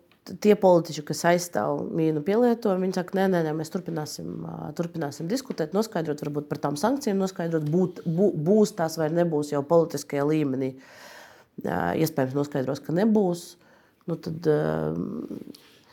tie 0.42 0.54
politiķi, 0.58 1.02
kas 1.06 1.24
aizstāv 1.32 1.82
mīnu 1.98 2.22
pielietojumu, 2.26 2.86
viņi 2.86 2.96
saka, 3.00 3.16
nē, 3.18 3.26
nē, 3.32 3.40
nē 3.48 3.54
mēs 3.58 3.72
turpināsim, 3.74 4.44
turpināsim 4.78 5.30
diskutēt, 5.30 5.74
noskaidrot, 5.76 6.22
varbūt 6.22 6.46
par 6.50 6.62
tām 6.62 6.78
sankcijām, 6.80 7.18
noskaidrot, 7.22 7.66
būt, 7.72 8.04
bū, 8.06 8.30
būs 8.46 8.76
tās 8.78 8.98
vai 9.00 9.10
nebūs 9.12 9.52
jau 9.54 9.64
politiskajā 9.66 10.28
līmenī. 10.28 10.72
Iespējams, 11.66 12.38
noskaidros, 12.38 12.80
ka 12.84 12.94
nebūs. 12.96 13.44
Nu, 14.08 14.16
tad, 14.18 14.46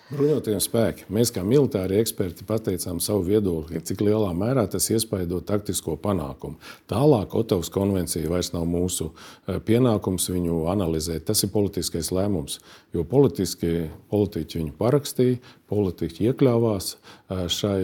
Bruņotie 0.09 0.55
spēki. 0.57 1.03
Mēs, 1.13 1.29
kā 1.29 1.43
militāri 1.45 1.99
eksperti, 2.01 2.45
pateicām 2.49 2.97
savu 3.03 3.27
viedokli, 3.27 3.77
cik 3.85 4.01
lielā 4.01 4.31
mērā 4.33 4.63
tas 4.73 4.87
iespaido 4.89 5.37
taktisko 5.45 5.99
panākumu. 6.01 6.57
Tālāk, 6.89 7.35
Otavas 7.37 7.69
konvencija 7.69 8.31
vairs 8.31 8.49
nav 8.55 8.65
mūsu 8.69 9.11
eh, 9.11 9.59
pienākums 9.61 10.25
viņu 10.33 10.63
analizēt. 10.73 11.27
Tas 11.29 11.45
ir 11.45 11.53
politiskais 11.53 12.09
lēmums, 12.15 12.57
jo 12.95 13.05
politiski 13.05 13.85
politiķi 14.09 14.63
viņu 14.63 14.73
parakstīja, 14.81 15.43
politiķi 15.69 16.25
iekļāvās 16.31 16.89
eh, 16.95 17.45
šai 17.45 17.79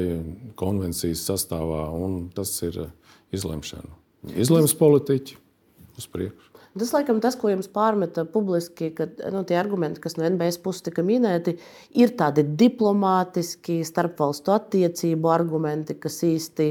konvencijas 0.57 1.27
sastāvā, 1.29 1.85
un 1.93 2.31
tas 2.33 2.57
ir 2.65 2.87
izlemšana. 3.37 3.93
Izlems 4.33 4.73
politiķi 4.81 5.37
uz 5.93 6.09
priekšu. 6.09 6.44
Tas, 6.75 6.91
laikam, 6.91 7.21
tas, 7.23 7.37
ko 7.39 7.47
jums 7.47 7.69
pārmeta 7.71 8.25
publiski, 8.27 8.89
ka 8.95 9.07
nu, 9.31 9.45
tie 9.47 9.55
argumenti, 9.55 10.01
kas 10.03 10.17
no 10.19 10.25
NBS 10.27 10.59
puses 10.63 10.83
tika 10.83 11.05
minēti, 11.07 11.53
ir 11.95 12.11
tādi 12.19 12.43
diplomātiski, 12.59 13.77
starpvalstu 13.87 14.51
attiecību 14.51 15.31
argumenti, 15.31 15.95
kas 15.95 16.19
īsti 16.27 16.67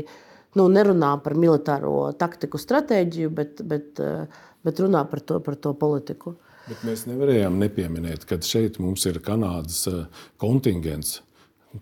nu, 0.61 0.67
nerunā 0.69 1.15
par 1.25 1.39
militāro 1.41 2.11
taktiku, 2.21 2.61
stratēģiju, 2.61 3.33
bet, 3.33 3.65
bet, 3.65 4.03
bet 4.67 4.83
runā 4.85 5.07
par 5.09 5.25
to, 5.25 5.41
par 5.47 5.57
to 5.57 5.73
politiku. 5.81 6.35
Bet 6.69 6.85
mēs 6.85 7.05
nevarējām 7.09 7.57
nepieminēt, 7.61 8.29
ka 8.29 8.39
šeit 8.45 8.79
mums 8.81 9.05
ir 9.09 9.21
Kanādas 9.25 9.83
eh, 9.89 10.05
kontingents. 10.41 11.19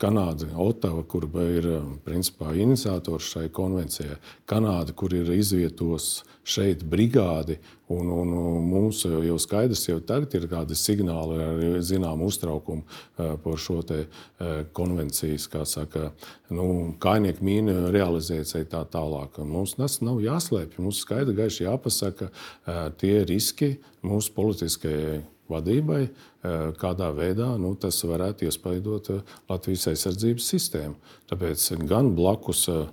Kanāda, 0.01 0.47
Otava, 0.57 1.03
kur 1.05 1.27
ir 1.45 1.67
principā, 2.07 2.55
iniciators 2.57 3.29
šai 3.35 3.49
konvencijai, 3.53 4.17
Kanāda, 4.49 4.95
kur 4.97 5.13
ir 5.13 5.29
izvietos 5.35 6.23
šeit 6.49 6.83
brigādi, 6.89 7.59
un, 7.93 8.09
un 8.09 8.31
mums 8.67 9.03
jau 9.05 9.37
skaidrs, 9.39 9.85
jau 9.91 9.99
tagad 10.01 10.33
ir 10.35 10.49
kādi 10.51 10.77
signāli 10.79 11.37
ar 11.45 11.83
zināmu 11.85 12.31
uztraukumu 12.33 12.83
eh, 12.83 13.35
par 13.45 13.61
šo 13.61 13.79
te 13.87 13.99
eh, 14.07 14.63
konvencijas, 14.75 15.47
kā 15.53 15.67
saka, 15.69 16.09
nu, 16.51 16.95
kainieku 17.03 17.45
mīnu 17.45 17.93
realizāciju 17.95 18.71
tā 18.73 18.83
tālāk. 18.91 19.39
Mums 19.45 19.77
tas 19.77 20.01
nav 20.01 20.23
jāslēpj, 20.25 20.81
mums 20.81 21.05
skaidri 21.05 21.37
gaiši 21.45 21.69
jāpasaka 21.69 22.31
eh, 22.33 22.83
tie 22.99 23.21
riski 23.29 23.75
mūsu 24.03 24.33
politiskajai 24.35 25.21
vadībai, 25.53 26.03
eh, 26.09 26.31
kādā 26.43 27.13
veidā 27.15 27.53
nu, 27.61 27.75
tas 27.79 28.01
varētu 28.03 28.49
iespaidot 28.49 29.11
eh, 29.15 29.35
Latvijas 29.51 29.87
aizsardzības 29.93 30.49
sistēmu. 30.55 30.97
Tāpēc 31.31 31.67
gan 31.91 32.13
blakus 32.19 32.65
eh, 32.73 32.87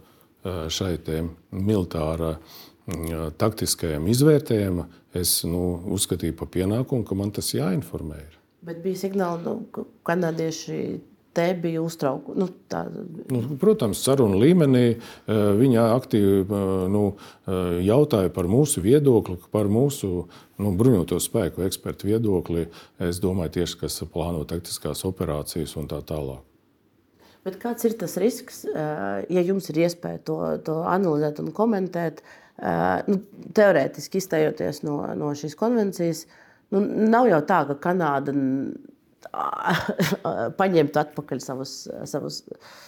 šai 0.46 0.94
militārā 1.52 2.36
mm, 2.38 3.38
taktiskajam 3.42 4.08
izvērtējumam, 4.08 4.92
es 5.18 5.40
nu, 5.50 5.64
uzskatīju 5.96 6.38
par 6.38 6.52
pienākumu, 6.54 7.08
ka 7.08 7.18
man 7.18 7.34
tas 7.34 7.50
jāinformē. 7.56 8.20
Ir. 8.22 8.38
Bet 8.70 8.84
bija 8.84 9.02
signāli, 9.08 9.44
nu, 9.48 9.56
ka 9.74 9.88
kanādieši 10.12 10.80
te 11.34 11.54
bija 11.62 11.82
uztraukums. 11.82 12.38
Nu, 12.40 12.48
tā... 12.72 12.84
nu, 13.32 13.42
protams, 13.62 14.02
sarunu 14.04 14.40
līmenī 14.42 14.86
eh, 14.90 15.00
viņa 15.60 15.86
aktīvi 15.96 16.42
eh, 16.44 16.74
nu, 16.92 17.04
eh, 17.46 17.80
jautāja 17.86 18.32
par 18.34 18.50
mūsu 18.52 18.84
viedokli, 18.86 19.38
par 19.54 19.70
mūsu 19.72 20.12
nu, 20.60 20.74
bruņoto 20.80 21.20
spēku 21.22 21.66
ekspertu 21.68 22.10
viedokli. 22.10 22.68
Es 23.10 23.22
domāju, 23.24 23.60
tieši 23.60 23.82
kas 23.86 24.02
plāno 24.12 24.44
taktiskās 24.50 25.06
operācijas 25.08 25.76
un 25.80 25.90
tā 25.92 26.02
tālāk. 26.06 26.46
Bet 27.48 27.56
kāds 27.62 27.86
ir 27.88 27.94
tas 27.96 28.18
risks, 28.20 28.66
ja 28.68 29.42
jums 29.48 29.70
ir 29.72 29.78
iespēja 29.86 30.20
to, 30.28 30.36
to 30.68 30.74
analizēt 30.92 31.40
un 31.40 31.54
komentēt? 31.56 32.20
Nu, 33.08 33.16
teorētiski 33.56 34.20
izstājoties 34.20 34.82
no, 34.84 34.98
no 35.16 35.30
šīs 35.40 35.56
konvencijas, 35.58 36.26
nu, 36.76 36.82
nav 36.84 37.30
jau 37.32 37.40
tā, 37.48 37.62
ka 37.70 37.78
Kanāda 37.88 38.36
paņemt 40.62 41.00
atpakaļ 41.04 41.42
savus, 41.44 41.74
savus, 42.10 42.42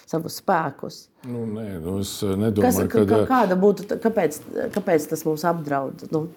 savus 0.10 0.38
spēkus. 0.42 1.02
Nu, 1.30 1.46
nē, 1.46 1.68
nu 1.84 2.00
es 2.02 2.18
nedomāju, 2.26 2.88
Kas, 2.92 3.08
ka, 3.10 3.24
kāda 3.30 3.58
būtu, 3.60 3.88
kāpēc, 4.02 4.40
kāpēc 4.76 5.10
tas 5.14 5.26
mūs 5.28 5.46
apdraud? 5.50 6.08
Nu, 6.14 6.28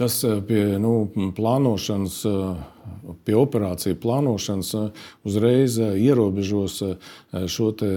Tas 0.00 0.14
pie 0.48 0.78
nu, 0.80 1.10
plānošanas, 1.36 2.14
pie 3.26 3.34
operāciju 3.36 3.98
plānošanas 4.00 4.70
uzreiz 5.28 5.76
ierobežos 5.76 6.78
šo 7.52 7.66
te, 7.76 7.90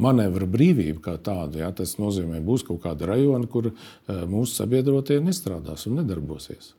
manevru 0.00 0.48
brīvību 0.48 1.02
kā 1.04 1.18
tādu. 1.20 1.60
Ja? 1.60 1.68
Tas 1.76 1.98
nozīmē, 2.00 2.40
būs 2.44 2.64
kaut 2.64 2.80
kāda 2.86 3.10
rajona, 3.12 3.44
kur 3.50 3.74
mūsu 4.08 4.62
sabiedrotie 4.62 5.20
nestrādās 5.20 5.84
un 5.90 6.00
nedarbosies. 6.00 6.72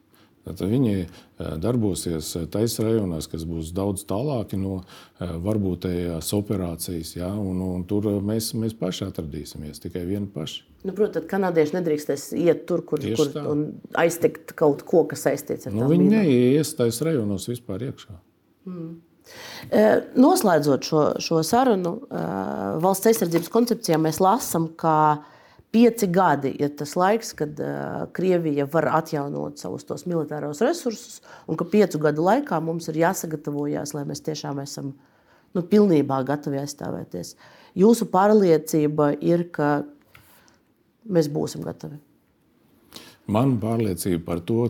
Tad 0.48 0.62
viņi 0.64 0.94
eh, 1.04 1.10
darbosies 1.62 2.32
taisa 2.54 2.86
rajonos, 2.86 3.28
kas 3.30 3.44
būs 3.48 3.74
daudz 3.76 4.06
tālāki 4.10 4.58
no 4.60 4.80
eh, 4.80 5.34
varbūtējās 5.46 6.32
operācijas. 6.38 7.16
Ja? 7.20 7.30
Un, 7.36 7.60
un 7.66 7.84
tur 7.90 8.08
mēs, 8.26 8.54
mēs 8.58 8.76
paši 8.80 9.10
atradīsimies, 9.10 9.82
tikai 9.84 10.06
vieni 10.08 10.30
paši. 10.34 10.64
Nu, 10.88 10.96
Protams, 10.96 11.28
kanādieši 11.28 11.76
nedrīkstēs 11.76 12.30
iet 12.40 12.64
tur, 12.70 12.86
kur, 12.88 13.02
Tieši 13.04 13.20
kur 13.20 13.34
tā. 13.36 13.44
aiztikt 14.00 14.56
kaut 14.58 14.86
ko, 14.88 15.04
kas 15.12 15.28
saistīts 15.28 15.68
ar 15.68 15.76
nu, 15.76 15.90
viņi. 15.92 16.08
Viņi 16.08 16.16
neies 16.16 16.72
taisa 16.78 17.10
rajonos 17.10 17.50
vispār 17.52 17.90
iekšā. 17.90 18.16
Mm. 18.70 18.94
Noslēdzot 20.18 20.88
šo, 20.88 21.02
šo 21.22 21.42
sarunu, 21.46 21.92
valsts 22.82 23.12
aizsardzības 23.12 23.52
koncepcijā 23.54 24.00
mēs 24.02 24.18
lasām, 24.24 24.70
ka 24.80 24.96
pieci 25.72 26.10
gadi 26.12 26.52
ir 26.60 26.74
tas 26.78 26.96
laiks, 26.98 27.34
kad 27.38 27.60
Krievija 28.16 28.66
var 28.74 28.90
atjaunot 29.00 29.62
savus 29.62 29.86
tos 29.88 30.06
militāros 30.10 30.64
resursus, 30.66 31.22
un 31.48 31.60
ka 31.60 31.68
piecu 31.70 32.02
gadu 32.02 32.26
laikā 32.26 32.60
mums 32.64 32.90
ir 32.90 33.02
jāsagatavojas, 33.04 33.94
lai 33.98 34.06
mēs 34.10 34.24
tiešām 34.26 34.62
esam 34.64 34.94
nu, 35.56 35.64
pilnībā 35.64 36.22
gatavi 36.28 36.62
aizstāvēties. 36.64 37.36
Jūsu 37.78 38.10
pārliecība 38.12 39.14
ir, 39.22 39.48
ka 39.54 39.84
mēs 41.10 41.30
būsim 41.32 41.66
gatavi. 41.66 42.00
Man 43.30 43.60
pārliecība 43.62 44.24
par 44.26 44.40
to, 44.42 44.64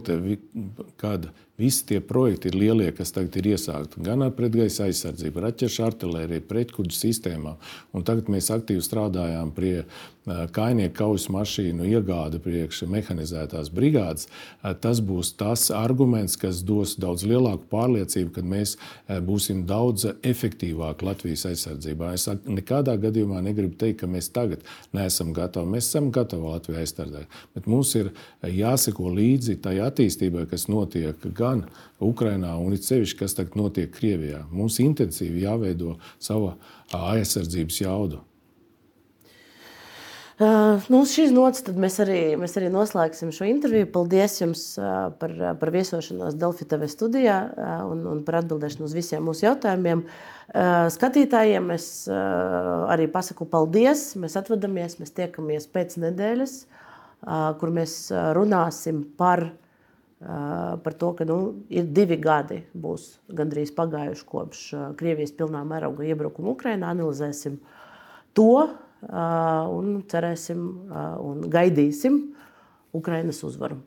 ka 0.99 1.15
visi 1.60 1.86
tie 1.91 1.99
projekti 2.02 2.49
ir 2.49 2.60
lielie, 2.60 2.91
kas 2.95 3.11
tagad 3.15 3.36
ir 3.41 3.52
iesākti 3.53 4.03
gan 4.06 4.23
ar 4.26 4.31
pretgaisa 4.36 4.88
aizsardzību, 4.88 5.44
raķešu 5.45 5.84
artēriju, 5.90 6.45
pretkuģu 6.49 6.95
sistēmām. 6.95 7.60
Un 7.94 8.07
tagad 8.07 8.31
mēs 8.31 8.49
aktīvi 8.56 8.81
strādājām 8.86 9.52
pie 9.57 9.73
kainieku 10.53 10.94
kaujas 10.94 11.26
mašīnu 11.34 11.88
iegāde 11.90 12.38
priekš 12.44 12.84
mehanizētās 12.91 13.72
brigādes, 13.73 14.27
tas 14.84 14.99
būs 15.02 15.31
tas 15.40 15.64
arguments, 15.73 16.36
kas 16.38 16.60
dos 16.61 16.94
daudz 17.02 17.23
lielāku 17.26 17.65
pārliecību, 17.72 18.34
ka 18.36 18.44
mēs 18.45 18.76
būsim 19.26 19.64
daudz 19.69 20.06
efektīvāki 20.22 21.07
Latvijas 21.07 21.48
aizsardzībā. 21.49 22.11
Es 22.14 22.27
nekādā 22.45 22.94
gadījumā 23.02 23.41
negribu 23.41 23.73
teikt, 23.80 24.03
ka 24.03 24.11
mēs 24.11 24.30
tagad 24.36 24.61
neesam 24.94 25.34
gatavi. 25.34 25.72
Mēs 25.73 25.90
esam 25.90 26.11
gatavi 26.14 26.45
Latvijai 26.45 26.86
aizsardzēt, 26.86 27.40
bet 27.57 27.72
mums 27.72 27.95
ir 27.98 28.11
jāseko 28.45 29.10
līdzi 29.15 29.57
tai 29.65 29.80
attīstībai, 29.88 30.45
kas 30.52 30.68
notiek 30.69 31.26
gan 31.34 31.48
Ukrainā, 32.03 32.55
un 32.61 32.77
it 32.77 32.88
sevišķi, 32.88 33.19
kas 33.23 33.38
tagad 33.38 33.59
notiek 33.59 33.91
Krievijā. 33.93 34.45
Mums 34.51 34.80
intensīvi 34.84 35.45
jāveido 35.45 35.97
sava 36.17 36.55
aizsardzības 36.95 37.84
jauda. 37.84 38.23
Uh, 40.39 40.80
nu, 40.88 41.01
uz 41.03 41.11
šīs 41.11 41.34
nots 41.35 41.65
mēs 41.76 41.97
arī, 41.99 42.19
mēs 42.39 42.53
arī 42.55 42.69
noslēgsim 42.71 43.34
šo 43.35 43.43
interviju. 43.49 43.89
Paldies 43.91 44.38
jums 44.39 44.61
uh, 44.80 45.09
par, 45.19 45.34
par 45.59 45.71
viesošanos 45.76 46.38
Delfi 46.39 46.63
TV 46.63 46.88
studijā 46.88 47.39
uh, 47.43 47.81
un, 47.91 48.05
un 48.07 48.21
par 48.23 48.38
atbildēšanu 48.39 48.88
uz 48.88 48.95
visiem 48.95 49.27
mūsu 49.27 49.49
jautājumiem. 49.49 50.05
Skatītājiem 50.89 51.67
es 51.76 52.07
arī 52.09 53.03
pasaku 53.13 53.45
paldies. 53.45 54.15
Mēs 54.17 54.34
atvadamies, 54.39 54.95
mēs 54.97 55.11
tiekamies 55.13 55.67
pēc 55.69 55.93
nedēļas, 56.01 56.55
kur 57.61 57.73
mēs 57.76 57.93
runāsim 58.34 59.03
par, 59.19 59.43
par 60.19 60.93
to, 60.99 61.13
ka 61.15 61.23
nu, 61.27 61.63
ir 61.71 61.87
divi 61.95 62.17
gadi, 62.19 62.63
būs 62.75 63.19
gandrīz 63.31 63.71
pagājuši 63.75 64.25
kopš 64.27 64.63
Krievijas 64.99 65.31
pilnā 65.37 65.61
mēroga 65.67 66.03
iebrukuma 66.03 66.51
Ukrainā. 66.51 66.91
Analizēsim 66.91 67.55
to 68.35 68.67
un 69.07 70.01
cerēsim 70.11 70.65
un 71.23 71.45
gaidīsim 71.47 72.19
Ukrainas 72.99 73.39
uzvaru. 73.47 73.79